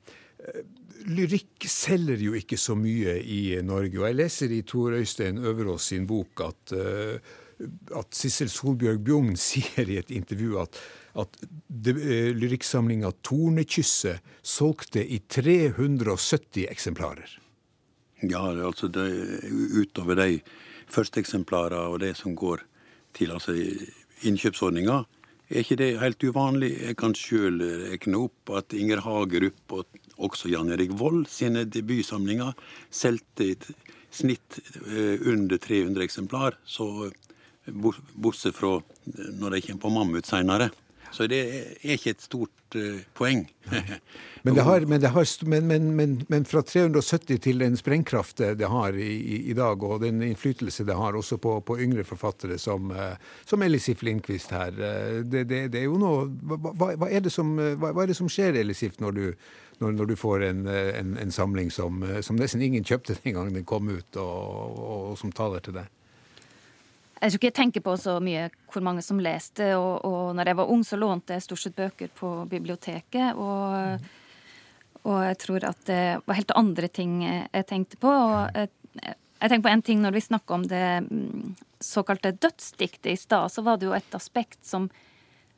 eh, 0.42 0.62
lyrikk 1.08 1.68
selger 1.70 2.22
jo 2.22 2.34
ikke 2.38 2.58
så 2.58 2.76
mye 2.78 3.20
i 3.22 3.42
Norge. 3.66 4.00
Og 4.00 4.08
jeg 4.08 4.18
leser 4.18 4.54
i 4.56 4.64
Tor 4.66 4.96
Øystein 4.98 5.38
Øverås 5.38 5.92
sin 5.92 6.08
bok 6.10 6.42
at, 6.42 6.74
at 6.74 8.18
Sissel 8.18 8.50
Solbjørg 8.50 9.04
Bjugn 9.06 9.36
sier 9.48 9.88
i 9.88 10.00
et 10.02 10.10
intervju 10.12 10.58
at, 10.64 10.80
at 11.22 11.38
lyrikksamlinga 11.70 13.14
Tornekysset 13.24 14.26
solgte 14.42 15.06
i 15.06 15.22
370 15.30 16.66
eksemplarer. 16.72 17.38
Ja, 18.26 18.42
altså 18.50 18.90
det, 18.90 19.06
utover 19.78 20.18
de 20.18 20.40
første 20.90 21.22
eksemplarene 21.22 21.94
og 21.94 22.02
det 22.02 22.16
som 22.18 22.34
går 22.36 22.66
til 23.18 23.34
altså 23.36 23.56
innkjøpsordninga. 24.28 25.02
Er 25.48 25.64
ikke 25.64 25.78
det 25.80 25.94
helt 26.02 26.24
uvanlig? 26.28 26.74
Jeg 26.84 26.98
kan 27.00 27.16
sjøl 27.16 27.62
rekne 27.92 28.26
opp 28.26 28.52
at 28.60 28.76
Inger 28.76 29.00
Hagerup 29.06 29.78
og 29.78 30.02
også 30.28 30.52
Jan 30.52 30.74
Erik 30.76 30.92
Vold 31.00 31.28
sine 31.32 31.64
debutsamlinger 31.72 32.58
solgte 32.92 33.52
i 33.54 33.56
snitt 34.12 34.60
eh, 34.88 35.16
under 35.30 35.60
300 35.62 36.04
eksemplar. 36.04 36.58
Så 36.66 37.12
bortsett 37.68 38.56
fra 38.56 38.78
når 39.06 39.56
de 39.56 39.64
kommer 39.66 39.82
på 39.84 39.94
Mammut 39.94 40.28
seinere. 40.28 40.70
Så 41.12 41.28
det 41.32 41.40
er 41.48 41.94
ikke 41.96 42.14
et 42.14 42.24
stort 42.24 42.76
uh, 42.76 43.00
poeng. 43.18 43.46
men, 44.46 44.58
har, 44.58 44.86
men, 44.86 45.04
har, 45.04 45.28
men, 45.62 46.26
men, 46.30 46.46
fra 46.46 46.62
370 46.62 47.40
til 47.44 47.64
den 47.64 47.78
sprengkraft 47.80 48.44
det 48.60 48.70
har 48.70 48.96
i, 48.96 49.12
i, 49.50 49.54
dag, 49.58 49.84
og 49.84 50.02
den 50.04 50.22
innflytelse 50.24 50.86
det 50.88 50.98
har 50.98 51.18
også 51.18 51.40
på, 51.42 51.60
på 51.62 51.80
yngre 51.80 52.04
forfattere 52.08 52.58
som, 52.62 52.92
uh, 52.92 53.16
som 53.46 53.64
Elisif 53.64 54.04
Lindqvist 54.04 54.52
her, 54.56 54.74
uh, 54.78 55.20
det, 55.24 55.48
det, 55.50 55.62
det, 55.74 55.82
er 55.82 55.88
jo 55.88 56.00
noe 56.02 56.28
hva, 56.28 56.94
hva, 56.94 57.10
er 57.10 57.30
som, 57.34 57.56
hva, 57.56 57.94
er 58.04 58.12
det 58.12 58.20
som, 58.20 58.30
skjer, 58.32 58.60
Elisif, 58.62 59.00
når 59.04 59.18
du, 59.18 59.26
når, 59.80 60.00
når 60.02 60.12
du 60.12 60.16
får 60.20 60.50
en, 60.52 60.66
en, 60.68 61.18
en 61.22 61.32
samling 61.32 61.72
som, 61.72 62.04
som, 62.22 62.40
nesten 62.40 62.64
ingen 62.66 62.86
kjøpte 62.86 63.18
den 63.24 63.38
gang 63.38 63.54
den 63.54 63.68
kom 63.68 63.90
ut, 63.90 64.10
og, 64.16 64.76
og, 64.78 64.98
og 65.12 65.22
som 65.22 65.32
taler 65.32 65.64
til 65.64 65.80
deg? 65.80 65.97
Jeg 67.18 67.32
tror 67.32 67.40
ikke 67.40 67.50
jeg 67.50 67.58
tenker 67.58 67.84
på 67.86 67.96
så 67.98 68.18
mye 68.22 68.48
hvor 68.70 68.84
mange 68.86 69.02
som 69.06 69.22
leste. 69.22 69.72
Og, 69.78 70.06
og 70.06 70.36
når 70.38 70.52
jeg 70.52 70.60
var 70.60 70.74
ung, 70.74 70.84
så 70.86 71.00
lånte 71.00 71.34
jeg 71.34 71.46
stort 71.46 71.64
sett 71.64 71.78
bøker 71.78 72.12
på 72.14 72.34
biblioteket. 72.50 73.38
Og, 73.38 74.04
og, 75.04 75.18
jeg 75.26 75.40
tror 75.42 75.66
at 75.72 75.82
det 75.90 76.04
var 76.28 76.38
helt 76.38 76.54
andre 76.60 76.92
ting 76.94 77.24
jeg 77.26 77.66
tenkte 77.70 77.98
på. 78.02 78.12
Og 78.12 78.54
jeg, 78.54 78.70
jeg 79.38 79.50
tenker 79.50 79.66
på 79.66 79.74
en 79.74 79.86
ting 79.90 80.04
når 80.04 80.18
vi 80.18 80.26
snakker 80.28 80.60
om 80.60 80.68
det 80.70 80.86
mm, 81.08 81.56
såkalte 81.84 82.36
dødsdiktet 82.38 83.12
i 83.14 83.18
stad, 83.18 83.50
så 83.54 83.66
var 83.66 83.78
det 83.78 83.90
jo 83.90 83.98
et 83.98 84.18
aspekt 84.18 84.62
som, 84.66 84.90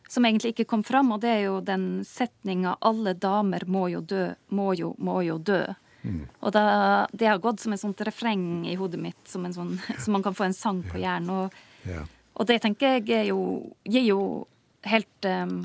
som 0.08 0.26
egentlig 0.26 0.54
ikke 0.54 0.68
kom 0.74 0.84
fram, 0.84 1.12
og 1.16 1.22
det 1.24 1.32
er 1.32 1.46
jo 1.48 1.60
den 1.64 2.06
setninga 2.08 2.78
'alle 2.80 3.16
damer 3.16 3.68
må 3.68 3.88
jo 3.92 4.02
dø, 4.02 4.34
må 4.50 4.74
jo, 4.80 4.96
må 4.98 5.22
jo 5.28 5.38
dø'. 5.38 5.76
Mm. 6.02 6.22
Og 6.40 6.54
da, 6.56 6.64
det 7.12 7.28
har 7.28 7.42
gått 7.44 7.60
som 7.64 7.74
et 7.76 7.82
sånt 7.82 8.02
refreng 8.08 8.68
i 8.70 8.78
hodet 8.80 9.02
mitt, 9.02 9.20
som, 9.28 9.46
en 9.46 9.56
sånn, 9.56 9.76
som 10.04 10.16
man 10.16 10.26
kan 10.26 10.38
få 10.38 10.48
en 10.48 10.58
sang 10.58 10.82
på 10.88 11.02
hjernen. 11.02 11.30
Og, 11.36 11.60
yeah. 11.90 12.08
og 12.34 12.50
det 12.50 12.62
tenker 12.64 13.00
jeg 13.02 13.30
jo, 13.32 13.42
gir 13.84 14.08
jo 14.08 14.22
helt 14.88 15.28
um, 15.28 15.60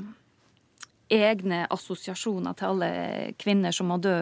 egne 1.09 1.65
assosiasjoner 1.71 2.57
til 2.57 2.73
alle 2.73 2.91
kvinner 3.39 3.75
som 3.75 3.91
må 3.91 3.99
dø 4.01 4.17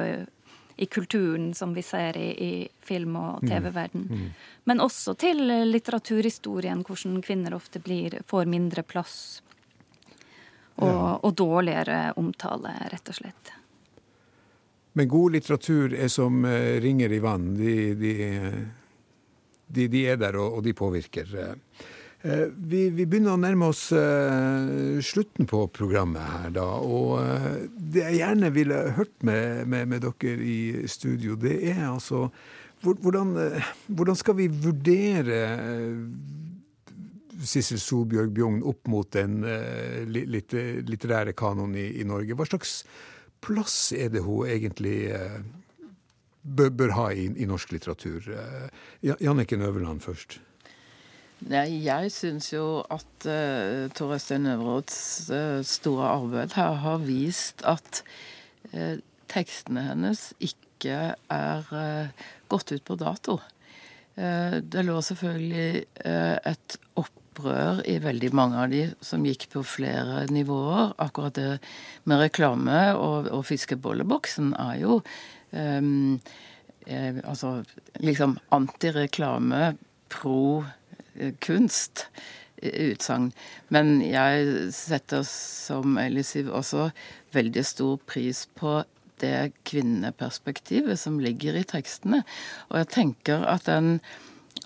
i 0.75 0.85
kulturen 0.89 1.51
som 1.53 1.73
vi 1.73 1.83
ser 1.85 2.17
i, 2.17 2.29
i 2.33 2.67
film- 2.81 3.15
og 3.15 3.43
mm. 3.43 3.49
TV-verden. 3.49 4.05
Mm. 4.09 4.21
Mm. 4.21 4.29
Men 4.63 4.81
også 4.81 5.13
til 5.21 5.41
litteraturhistorien, 5.69 6.81
hvordan 6.87 7.21
kvinner 7.21 7.53
ofte 7.53 7.81
blir, 7.83 8.19
får 8.27 8.49
mindre 8.49 8.83
plass. 8.83 9.17
Og, 10.81 10.89
ja. 10.89 11.09
og 11.21 11.35
dårligere 11.37 11.99
omtale, 12.17 12.73
rett 12.89 13.09
og 13.11 13.19
slett. 13.19 13.53
Men 14.93 15.09
god 15.09 15.33
litteratur 15.33 15.93
er 15.97 16.09
som 16.11 16.43
eh, 16.45 16.77
ringer 16.83 17.13
i 17.13 17.19
vann. 17.23 17.53
De, 17.57 17.75
de, 17.97 18.13
de, 19.73 19.87
de 19.89 20.05
er 20.05 20.19
der, 20.21 20.37
og, 20.37 20.61
de 20.65 20.73
påvirker. 20.77 21.31
Eh, 21.33 22.43
vi, 22.53 22.85
vi, 22.93 23.07
begynner 23.07 23.33
å 23.33 23.41
nærme 23.41 23.71
oss 23.73 23.87
slutten 25.03 25.49
på 25.49 25.65
programmet 25.73 26.35
her, 26.35 26.51
da. 26.59 26.67
Og 26.85 27.17
det 27.73 28.05
jeg 28.05 28.19
gjerne 28.21 28.51
ville 28.53 28.83
hørt 28.99 29.15
med, 29.25 29.65
med, 29.67 29.89
med, 29.95 30.05
dere 30.05 30.37
i 30.37 30.85
studio, 30.87 31.35
det 31.41 31.57
er 31.73 31.87
altså 31.89 32.27
hvordan, 32.83 33.33
hvordan 33.87 34.17
skal 34.19 34.35
vi 34.37 34.49
vurdere 34.51 35.37
Sissel 37.43 37.79
Solbjørg 37.79 38.31
Bjugn 38.35 38.59
opp 38.67 38.89
mot 38.91 39.07
den 39.15 39.39
litterære 40.11 41.33
kanonen 41.39 41.79
i, 41.79 41.87
i 42.03 42.07
Norge? 42.07 42.35
Hva 42.35 42.47
slags 42.47 42.81
plass 43.43 43.91
er 43.95 44.09
det 44.13 44.23
hun 44.25 44.47
egentlig 44.49 45.11
eh, 45.13 45.41
bør, 46.43 46.71
bør 46.79 46.95
ha 46.97 47.09
i, 47.11 47.27
i, 47.27 47.47
norsk 47.49 47.75
litteratur? 47.75 48.25
Eh, 48.31 49.13
Janniken 49.21 49.61
Øverland 49.61 50.03
først. 50.03 50.39
Nei, 51.43 51.83
jeg 51.83 52.11
syns 52.13 52.53
jo 52.53 52.65
at 52.93 53.25
uh, 53.27 53.89
Tor 53.91 54.13
Øystein 54.15 54.47
Øvråds 54.47 55.27
uh, 55.27 55.59
store 55.67 56.07
arbeid 56.07 56.55
her 56.55 56.77
har 56.85 57.01
vist 57.03 57.65
at 57.67 57.99
uh, 58.71 58.95
tekstene 59.31 59.83
hennes 59.89 60.29
ikke 60.39 60.95
er 61.33 61.73
uh, 61.73 62.29
gått 62.47 62.71
ut 62.71 62.85
på 62.87 62.95
dato. 62.99 63.39
det 64.15 64.83
lå 64.85 64.99
selvfølgelig 65.01 65.85
et 66.05 66.75
opprør 67.33 67.81
i 67.89 67.97
veldig 68.01 68.29
mange 68.37 68.59
av 68.61 68.71
de 68.71 68.83
som 69.01 69.25
gikk 69.25 69.49
på 69.53 69.63
flere 69.65 70.27
nivåer. 70.31 70.93
Akkurat 71.01 71.35
det 71.35 71.59
med 72.05 72.21
reklame 72.21 72.93
og, 72.93 73.29
og 73.33 73.45
fiskebolleboksen 73.49 74.53
er 74.53 74.77
jo 74.83 75.01
um, 75.51 76.19
altså 77.23 77.63
liksom 78.03 78.37
antireklame, 78.53 79.75
pro 80.13 80.63
kunst 81.41 82.07
utsagn. 82.61 83.31
Men 83.73 83.97
jeg 84.05 84.69
setter 84.75 85.23
som 85.27 85.97
Elisiv 85.97 86.51
også 86.53 86.91
veldig 87.33 87.63
stor 87.65 87.97
pris 88.09 88.45
på 88.57 88.83
det 89.23 89.53
kvinneperspektivet 89.65 90.99
som 90.99 91.17
ligger 91.23 91.57
i 91.57 91.65
tekstene. 91.65 92.21
Og 92.69 92.81
jeg 92.81 92.91
tenker 92.93 93.45
at 93.49 93.65
den 93.69 93.97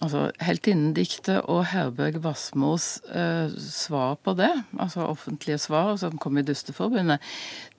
altså 0.03 0.27
Heltinnediktet 0.43 1.41
og 1.49 1.63
Herberg 1.71 2.19
Wassmos 2.23 2.97
eh, 3.09 3.53
svar 3.57 4.17
på 4.21 4.35
det, 4.37 4.51
altså 4.77 5.07
offentlige 5.07 5.59
svar 5.61 5.95
som 6.01 6.19
kom 6.21 6.37
i 6.37 6.45
Dusteforbundet, 6.45 7.23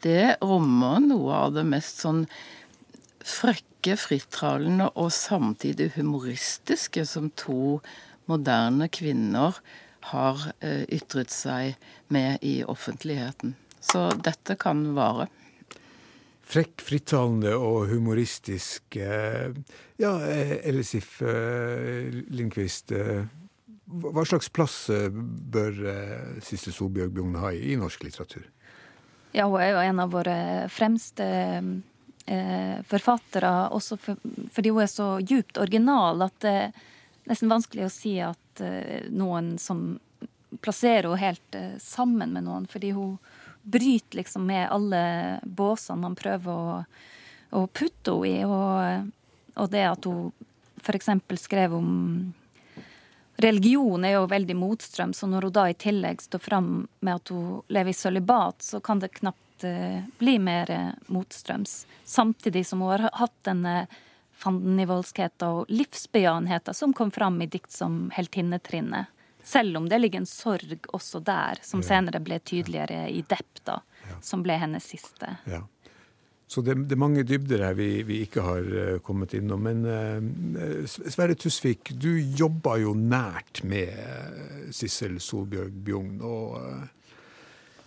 det 0.03 0.39
rommer 0.43 1.01
noe 1.05 1.43
av 1.47 1.55
det 1.57 1.66
mest 1.69 2.03
sånn 2.05 2.25
frekke, 3.29 3.95
frittralende 4.01 4.91
og 4.99 5.12
samtidig 5.14 5.93
humoristiske 5.97 7.05
som 7.07 7.31
to 7.39 7.79
moderne 8.29 8.89
kvinner 8.93 9.61
har 10.11 10.51
eh, 10.61 10.85
ytret 10.95 11.33
seg 11.35 11.79
med 12.12 12.43
i 12.47 12.61
offentligheten. 12.64 13.55
Så 13.81 14.09
dette 14.25 14.57
kan 14.61 14.83
vare. 14.97 15.29
Frekk, 16.49 16.81
frittalende 16.81 17.53
og 17.61 17.91
humoristisk. 17.91 18.97
Ja, 18.97 20.13
Ellesif 20.25 21.19
Lindqvist. 21.21 22.95
Hva 23.85 24.25
slags 24.25 24.49
plass 24.49 24.79
bør 25.13 25.77
Siste 26.45 26.73
Solbjørg 26.73 27.13
Bjugn 27.19 27.37
ha 27.43 27.53
i 27.53 27.77
norsk 27.77 28.07
litteratur? 28.09 28.47
Ja, 29.37 29.45
hun 29.45 29.61
er 29.61 29.75
jo 29.75 29.85
en 29.85 30.01
av 30.01 30.13
våre 30.13 30.39
fremste 30.73 31.27
eh, 32.29 32.77
forfattere, 32.89 33.53
også 33.77 33.99
for, 34.01 34.21
fordi 34.53 34.73
hun 34.73 34.85
er 34.85 34.93
så 34.93 35.09
djupt 35.21 35.61
original 35.61 36.25
at 36.29 36.39
det 36.45 36.55
er 36.63 36.79
nesten 37.29 37.53
vanskelig 37.53 37.87
å 37.87 37.93
si 37.93 38.15
at 38.25 38.63
eh, 38.65 39.09
noen 39.13 39.57
som 39.61 39.99
plasserer 40.65 41.11
henne 41.11 41.21
helt 41.23 41.59
eh, 41.59 41.77
sammen 41.83 42.33
med 42.37 42.49
noen, 42.49 42.69
fordi 42.71 42.95
hun 42.97 43.19
bryter 43.71 44.16
liksom 44.16 44.47
med 44.47 44.69
alle 44.71 45.41
båsene 45.45 46.01
man 46.03 46.16
prøver 46.19 46.53
å, 46.53 46.83
å 47.51 47.66
putte 47.66 48.16
henne 48.16 48.29
i. 48.29 48.45
Og, 48.45 49.11
og, 49.55 49.71
det 49.73 49.85
at 49.91 50.09
hun 50.09 50.33
f.eks. 50.83 51.11
skrev 51.43 51.75
om 51.79 51.91
Religion 53.39 54.03
er 54.03 54.16
jo 54.16 54.25
veldig 54.27 54.57
motstrøm, 54.59 55.12
så 55.14 55.29
når 55.31 55.47
hun 55.47 55.55
da 55.55 55.69
i 55.71 55.77
tillegg 55.79 56.25
står 56.25 56.41
fram 56.43 56.73
med 57.07 57.21
at 57.21 57.31
hun 57.31 57.61
lever 57.71 57.95
i 57.95 57.95
sølibat, 57.95 58.64
så 58.66 58.81
kan 58.83 58.99
det 58.99 59.12
knapt 59.14 59.62
uh, 59.62 60.01
bli 60.19 60.41
mer 60.43 60.71
uh, 60.75 60.89
motstrøms. 61.07 61.85
Samtidig 62.03 62.64
som 62.66 62.83
hun 62.83 62.97
har 62.97 63.07
hatt 63.14 63.37
denne 63.47 63.85
fandenivoldskheten 64.39 65.55
og 65.55 65.71
livsbejaenheten 65.71 66.75
som 66.75 66.95
kom 66.95 67.14
fram 67.14 67.39
i 67.43 67.47
dikt 67.51 67.71
som 67.75 68.09
Heltinnetrinnet. 68.14 69.07
Selv 69.49 69.79
om 69.81 69.89
det 69.89 69.99
ligger 70.03 70.21
en 70.21 70.29
sorg 70.29 70.91
også 70.93 71.23
der, 71.25 71.63
som 71.65 71.81
senere 71.85 72.21
ble 72.21 72.37
tydeligere 72.45 73.07
i 73.09 73.23
Depp, 73.25 73.63
da, 73.65 73.79
som 74.21 74.43
ble 74.45 74.59
hennes 74.61 74.85
siste. 74.85 75.39
Ja. 75.49 75.63
Så 76.49 76.63
det, 76.65 76.75
det, 76.89 76.97
er 76.97 77.01
mange 77.01 77.25
dybder 77.29 77.61
her 77.67 77.75
vi, 77.77 78.03
vi 78.09 78.23
ikke 78.25 78.41
har 78.45 78.65
uh, 78.65 78.99
kommet 79.05 79.35
innom. 79.37 79.67
Men 79.69 79.85
uh, 79.85 80.85
Sverre 80.89 81.37
Tusvik, 81.37 81.93
du 82.01 82.15
jobba 82.17 82.79
jo 82.81 82.95
nært 82.97 83.61
med 83.69 83.93
uh, 83.93 84.71
Sissel 84.73 85.19
Solbjørg 85.21 85.77
Bjugn. 85.85 86.23
Og 86.25 86.57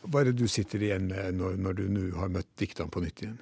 hva 0.06 0.22
er 0.22 0.30
det 0.30 0.38
du 0.42 0.46
sitter 0.50 0.86
igjen 0.86 1.10
med 1.10 1.40
når, 1.42 1.58
når 1.62 1.80
du 1.80 1.84
nå 1.90 2.06
har 2.22 2.34
møtt 2.34 2.50
diktene 2.62 2.94
på 2.94 3.02
nytt 3.02 3.26
igjen? 3.26 3.40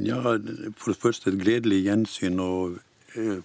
Ja, 0.00 0.20
for 0.20 0.92
det 0.92 1.00
første 1.00 1.32
et 1.32 1.40
gledelig 1.40 1.82
gjensyn 1.86 2.40
å 2.40 2.52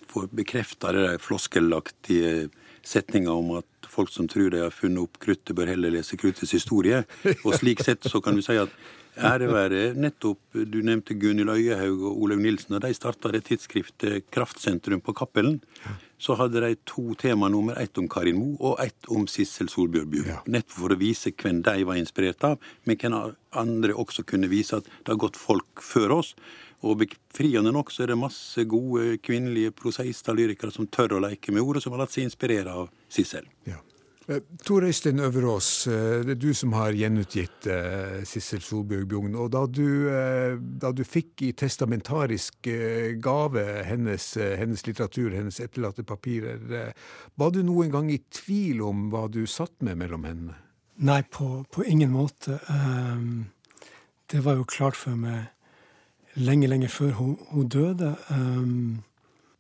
få 0.08 0.30
bekrefta 0.32 0.94
det 0.96 1.18
floskelaktige 1.20 2.48
setninga 2.88 3.34
om 3.36 3.58
at 3.60 3.68
folk 3.98 4.14
som 4.14 4.30
tror 4.30 4.54
de 4.54 4.62
har 4.62 4.74
funnet 4.76 5.08
opp 5.08 5.20
kruttet, 5.24 5.56
bør 5.58 5.74
heller 5.74 5.94
lese 5.98 6.20
kruttets 6.20 6.54
historie. 6.56 7.04
Og 7.44 7.58
slik 7.58 7.84
sett 7.86 8.06
så 8.08 8.22
kan 8.24 8.38
vi 8.38 8.46
si 8.46 8.58
at 8.62 8.74
ære 9.18 9.48
være 9.50 9.80
nettopp 9.98 10.60
Du 10.70 10.78
nevnte 10.86 11.16
Gunhild 11.18 11.50
Øyehaug 11.50 12.04
og 12.06 12.20
Olaug 12.26 12.42
Nilsen. 12.44 12.76
Da 12.76 12.84
de 12.86 12.94
starta 12.94 13.32
det 13.34 13.48
tidsskriftet 13.48 14.28
Kraftsentrum 14.34 15.02
på 15.02 15.16
Cappelen, 15.18 15.60
så 16.22 16.38
hadde 16.38 16.62
de 16.62 16.76
to 16.86 17.14
tema 17.18 17.50
nummer, 17.50 17.78
Ett 17.82 17.98
om 17.98 18.08
Karin 18.10 18.38
Moe 18.38 18.58
og 18.60 18.80
ett 18.84 19.10
om 19.14 19.28
Sissel 19.28 19.70
Solbjørn 19.70 20.14
Ja. 20.26 20.42
Nettopp 20.46 20.78
for 20.78 20.94
å 20.94 21.00
vise 21.00 21.32
hvem 21.32 21.62
de 21.66 21.84
var 21.84 21.98
inspirert 21.98 22.44
av, 22.44 22.58
men 22.86 22.98
hvem 22.98 23.36
andre 23.52 23.94
også 23.94 24.26
kunne 24.26 24.50
vise 24.50 24.78
at 24.78 24.86
det 24.86 25.14
har 25.14 25.22
gått 25.22 25.38
folk 25.38 25.82
før 25.82 26.20
oss. 26.20 26.36
Og 26.86 27.00
befriende 27.02 27.72
nok 27.74 27.90
så 27.92 28.04
er 28.04 28.12
det 28.14 28.20
masse 28.22 28.64
gode 28.70 29.18
kvinnelige 29.26 29.74
prosaister 29.74 30.36
og 30.36 30.42
lyrikere 30.42 30.74
som 30.74 30.88
tør 30.88 31.18
å 31.18 31.24
leke 31.26 31.52
med 31.52 31.66
ordet, 31.66 31.84
som 31.84 31.96
har 31.96 32.04
latt 32.04 32.14
seg 32.14 32.28
inspirere 32.28 32.70
av 32.70 32.92
Sissel. 33.10 33.48
Ja. 33.66 33.80
Eh, 34.28 34.42
Tor 34.66 34.84
Øystein 34.84 35.20
Øverås, 35.20 35.88
eh, 35.88 36.26
det 36.26 36.32
er 36.32 36.42
du 36.42 36.54
som 36.54 36.74
har 36.74 36.92
gjenutgitt 36.92 37.68
uh, 37.72 38.24
Sissel 38.28 38.62
Solbjørg 38.62 39.08
Bjugn. 39.08 39.36
Og 39.40 39.52
da 39.54 39.64
du, 39.66 40.10
da 40.82 40.92
du, 40.92 41.04
fikk 41.08 41.46
i 41.48 41.54
testamentarisk 41.56 42.68
gave 43.24 43.64
hennes, 43.88 44.26
hennes, 44.36 44.84
litteratur, 44.88 45.32
hennes 45.32 45.60
etterlatte 45.64 46.04
papirer, 46.04 46.92
var 47.40 47.52
du 47.56 47.62
noen 47.64 47.92
gang 47.92 48.12
i 48.12 48.20
tvil 48.32 48.84
om 48.84 49.08
hva 49.14 49.28
du 49.32 49.46
satt 49.48 49.80
med 49.80 50.02
mellom 50.04 50.28
hendene? 50.28 50.58
Nei, 50.98 51.22
på, 51.24 51.64
på 51.72 51.86
ingen 51.86 52.12
måte. 52.12 52.58
Um, 52.68 53.48
det 54.34 54.44
var 54.44 54.58
jo 54.58 54.66
klart 54.68 54.98
for 54.98 55.16
meg 55.16 55.54
lenge, 56.36 56.68
lenge 56.68 56.90
før 56.90 57.14
hun, 57.22 57.36
hun 57.54 57.70
døde. 57.70 58.16
Um, 58.34 59.04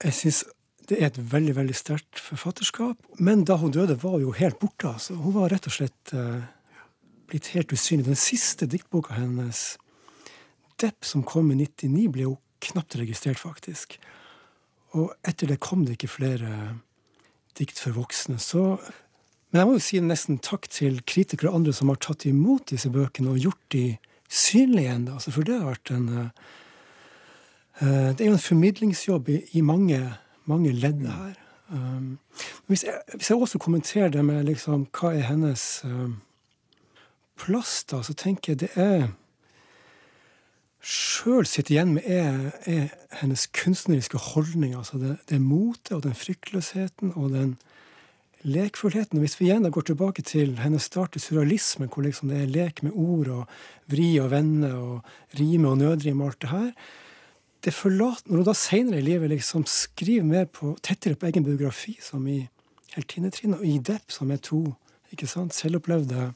jeg 0.03 0.13
syns 0.17 0.43
det 0.87 0.99
er 0.99 1.09
et 1.09 1.19
veldig 1.31 1.55
veldig 1.57 1.75
sterkt 1.75 2.19
forfatterskap. 2.21 2.99
Men 3.19 3.43
da 3.47 3.57
hun 3.59 3.73
døde, 3.75 3.97
var 4.01 4.17
hun 4.17 4.27
jo 4.27 4.35
helt 4.37 4.59
borte. 4.61 4.89
Altså. 4.93 5.17
Hun 5.19 5.35
var 5.35 5.51
rett 5.51 5.67
og 5.67 5.75
slett 5.75 6.13
uh, 6.15 6.43
blitt 7.27 7.51
helt 7.55 7.73
usynlig. 7.75 8.07
Den 8.07 8.19
siste 8.19 8.69
diktboka 8.69 9.17
hennes, 9.17 9.77
'Depp', 10.77 11.05
som 11.05 11.23
kom 11.25 11.51
i 11.51 11.57
99, 11.57 12.11
ble 12.13 12.27
jo 12.27 12.37
knapt 12.61 12.95
registrert, 12.99 13.39
faktisk. 13.41 13.97
Og 14.93 15.11
etter 15.25 15.49
det 15.49 15.59
kom 15.59 15.85
det 15.85 15.97
ikke 15.97 16.15
flere 16.19 16.51
dikt 17.57 17.79
for 17.81 17.97
voksne. 17.97 18.39
Så 18.39 18.77
men 19.51 19.61
jeg 19.61 19.67
må 19.67 19.73
jo 19.77 19.81
si 19.81 19.99
nesten 20.03 20.41
takk 20.43 20.67
til 20.67 20.99
kritikere 21.07 21.49
og 21.49 21.61
andre 21.61 21.73
som 21.73 21.87
har 21.87 21.99
tatt 22.03 22.25
imot 22.27 22.67
disse 22.67 22.89
bøkene 22.91 23.31
og 23.31 23.39
gjort 23.39 23.61
de 23.71 23.97
synlige 24.27 24.89
igjen. 24.89 25.05
Altså, 25.07 25.31
for 25.31 25.47
det 25.47 25.55
har 25.55 25.71
vært 25.71 25.91
en 25.95 26.09
uh, 26.11 26.49
Eh, 27.81 28.09
det 28.17 28.21
er 28.21 28.31
jo 28.31 28.37
en 28.37 28.41
formidlingsjobb 28.41 29.29
i, 29.29 29.41
i 29.59 29.61
mange, 29.61 29.99
mange 30.47 30.71
ledd 30.71 31.05
her. 31.07 31.35
Um, 31.69 32.17
hvis, 32.67 32.85
jeg, 32.87 32.95
hvis, 33.15 33.29
jeg, 33.29 33.37
også 33.37 33.59
kommenterer 33.59 34.09
det 34.09 34.23
med 34.25 34.45
liksom, 34.47 34.85
hva 34.95 35.11
er 35.11 35.27
hennes 35.27 35.63
um, 35.83 36.21
plass, 37.39 37.81
da, 37.91 37.99
så 38.03 38.15
tenker 38.15 38.53
jeg 38.53 38.61
det 38.65 38.73
er 38.79 39.09
Sjøl 40.87 41.43
sitter 41.49 41.73
igjen 41.73 41.95
med, 41.97 42.05
er, 42.07 42.51
er, 42.69 42.91
hennes 43.19 43.47
kunstneriske 43.51 44.19
holdning. 44.31 44.75
altså 44.77 44.99
Det, 45.01 45.17
det 45.27 45.41
motet 45.41 45.91
og 45.97 46.03
den 46.05 46.15
fryktløsheten 46.15 47.11
og 47.17 47.33
den 47.33 47.57
lekfullheten. 48.47 49.17
Og 49.17 49.25
hvis 49.25 49.35
vi 49.39 49.49
igjen 49.49 49.65
da 49.65 49.71
går 49.73 49.89
tilbake 49.89 50.23
til 50.23 50.55
hennes 50.61 50.87
start 50.87 51.17
i 51.17 51.19
surrealismen, 51.19 51.89
hvor 51.91 52.05
liksom 52.05 52.31
det 52.31 52.39
er 52.39 52.53
lek 52.53 52.83
med 52.85 52.95
ord 52.95 53.33
og 53.33 53.43
vri 53.91 54.13
og 54.23 54.31
vende 54.31 54.71
og 54.77 55.39
rime 55.39 55.73
og 55.73 55.81
nødrim 55.81 56.21
og 56.21 56.31
alt 56.31 56.41
det 56.45 56.53
her, 56.53 56.71
det 57.67 57.73
forlater, 57.75 58.29
Når 58.31 58.37
hun 58.37 58.47
da 58.47 58.53
seinere 58.55 59.01
i 59.01 59.03
livet 59.03 59.29
liksom 59.29 59.65
skriver 59.67 60.23
mer 60.23 60.45
på, 60.47 60.77
tettere 60.79 61.19
på 61.19 61.27
egen 61.27 61.43
biografi, 61.43 61.97
som 62.01 62.23
i 62.27 62.45
Heltinetrinnet, 62.93 63.59
og 63.59 63.67
i 63.67 63.77
Depp, 63.83 64.11
som 64.11 64.31
er 64.31 64.39
to 64.39 64.61
ikke 65.11 65.27
sant, 65.27 65.55
selvopplevde 65.55 66.29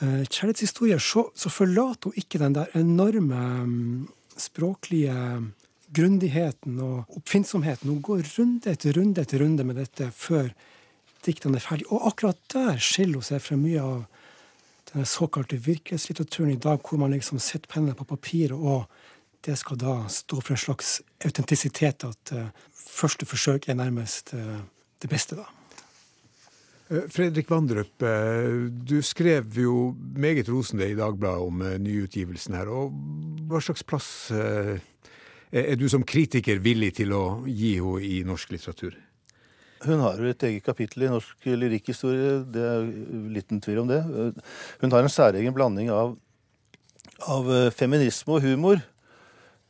uh, 0.00 0.22
kjærlighetshistorier, 0.24 1.02
så, 1.02 1.26
så, 1.36 1.52
forlater 1.52 2.08
hun 2.08 2.16
ikke 2.22 2.40
den 2.40 2.56
der 2.56 2.72
enorme 2.78 3.40
um, 3.66 4.08
språklige 4.40 5.16
grundigheten 5.92 6.80
og 6.80 7.18
oppfinnsomheten. 7.20 7.90
Hun 7.92 8.00
går 8.04 8.24
runde 8.38 8.72
etter 8.72 8.96
runde 8.96 9.20
etter 9.20 9.44
runde 9.44 9.64
med 9.64 9.76
dette 9.80 10.08
før 10.16 10.48
diktene 11.26 11.60
er 11.60 11.66
ferdig. 11.66 11.88
Og 11.92 12.08
akkurat 12.08 12.40
der 12.52 12.80
skiller 12.80 13.20
hun 13.20 13.28
seg 13.28 13.44
fra 13.44 13.60
mye 13.60 13.84
av 13.84 14.06
den 14.94 15.04
såkalte 15.04 15.60
virkelighetslitteraturen 15.60 16.54
i 16.54 16.62
dag, 16.64 16.80
hvor 16.80 17.00
man 17.00 17.12
liksom 17.12 17.40
setter 17.42 17.68
pennene 17.68 17.96
på 17.98 18.08
papiret 18.08 18.56
og 18.56 18.86
det 19.46 19.56
skal 19.60 19.78
da 19.78 19.98
stå 20.10 20.40
for 20.40 20.56
en 20.56 20.60
slags 20.60 20.96
autentisitet, 21.24 22.04
at 22.06 22.32
uh, 22.34 22.48
første 22.74 23.26
forsøk 23.28 23.68
er 23.68 23.78
nærmest 23.78 24.34
uh, 24.34 24.58
det 25.02 25.10
beste, 25.10 25.38
da. 25.38 25.46
Eh, 26.86 27.06
Fredrik 27.10 27.50
Vandrup, 27.50 28.02
eh, 28.02 28.66
du 28.70 29.00
skrev 29.02 29.58
jo 29.58 29.94
meget 30.16 30.50
rosende 30.50 30.90
i 30.90 30.98
Dagbladet 30.98 31.46
om 31.46 31.64
nyutgivelsen 31.82 32.54
her. 32.58 32.70
og 32.70 32.94
Hva 33.46 33.62
slags 33.62 33.82
plass 33.86 34.30
er 34.30 35.76
du 35.78 35.88
som 35.88 36.02
kritiker 36.02 36.58
villig 36.58 36.96
til 36.98 37.14
å 37.14 37.24
gi 37.46 37.76
henne 37.78 38.02
i 38.02 38.22
norsk 38.26 38.54
litteratur? 38.54 38.96
Hun 39.86 40.00
har 40.00 40.18
jo 40.18 40.30
et 40.30 40.42
eget 40.42 40.64
kapittel 40.64 41.04
i 41.06 41.10
norsk 41.12 41.46
lyrikkhistorie, 41.46 42.40
det 42.50 42.62
er 42.64 42.86
liten 43.30 43.60
tvil 43.62 43.84
om 43.84 43.90
det. 43.90 44.00
Hun 44.80 44.94
har 44.94 45.04
en 45.04 45.12
særegen 45.12 45.54
blanding 45.54 45.90
av, 45.94 46.16
av 47.22 47.50
feminisme 47.76 48.38
og 48.38 48.46
humor 48.46 48.80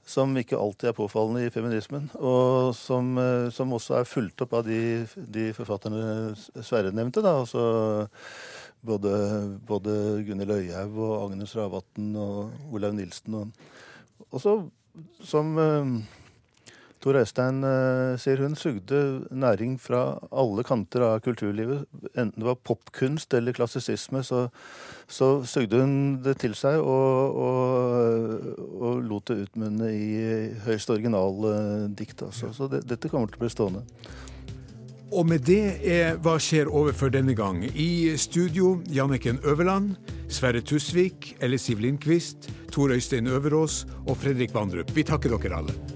som 0.06 0.36
ikke 0.38 0.58
alltid 0.58 0.92
er 0.92 0.96
påfallende 0.96 1.48
i 1.48 1.52
feminismen, 1.52 2.06
og 2.14 2.70
som, 2.78 3.16
eh, 3.18 3.48
som 3.50 3.74
også 3.74 3.98
er 3.98 4.08
fulgt 4.08 4.44
opp 4.44 4.54
av 4.54 4.68
de, 4.68 5.02
de 5.16 5.48
forfatterne 5.56 6.34
Sverre 6.62 6.94
nevnte. 6.94 7.24
da, 7.24 7.40
altså 7.42 8.06
både, 8.86 9.12
både 9.66 9.96
Gunhild 10.28 10.54
Øyhaug 10.54 11.00
og 11.02 11.16
Agnes 11.24 11.56
Ravatn 11.58 12.14
og 12.22 12.70
Olaug 12.70 12.94
Nilsen. 12.94 13.40
Og, 13.40 13.50
også 14.30 14.60
som 15.26 15.58
eh, 15.58 15.90
Tor 17.06 17.20
Øystein 17.20 17.60
eh, 17.62 18.16
sier 18.18 18.40
hun 18.42 18.56
sugde 18.58 19.00
næring 19.30 19.76
fra 19.78 20.18
alle 20.34 20.64
kanter 20.66 21.04
av 21.06 21.20
kulturlivet. 21.22 21.84
Enten 22.18 22.40
det 22.42 22.48
var 22.48 22.56
popkunst 22.66 23.34
eller 23.38 23.54
klassisisme, 23.54 24.24
så, 24.26 24.48
så 25.06 25.28
sugde 25.46 25.84
hun 25.84 25.92
det 26.24 26.40
til 26.42 26.56
seg 26.58 26.80
og, 26.82 27.36
og, 27.46 28.64
og 28.74 29.04
lot 29.06 29.30
det 29.30 29.44
utmunne 29.44 29.90
i 29.94 30.08
høyst 30.64 30.90
originale 30.90 31.52
dikt. 31.94 32.24
Altså. 32.26 32.50
Så 32.50 32.66
det, 32.72 32.82
dette 32.90 33.10
kommer 33.12 33.30
til 33.30 33.38
å 33.38 33.44
bli 33.44 33.54
stående. 33.54 33.84
Og 35.14 35.28
med 35.30 35.44
det 35.46 35.76
er 35.86 36.16
Hva 36.18 36.34
skjer 36.42 36.66
overfor 36.66 37.12
denne 37.14 37.36
gang? 37.38 37.60
I 37.70 38.16
studio 38.18 38.80
Janniken 38.90 39.38
Øverland, 39.46 39.94
Sverre 40.26 40.58
Tusvik, 40.58 41.36
Elle 41.38 41.62
Siv 41.62 41.78
Lindqvist, 41.86 42.50
Tor 42.74 42.90
Øystein 42.90 43.30
Øverås 43.30 43.84
og 44.08 44.18
Fredrik 44.18 44.50
Vandrup. 44.58 44.90
Vi 44.90 45.06
takker 45.06 45.38
dere 45.38 45.62
alle. 45.62 45.95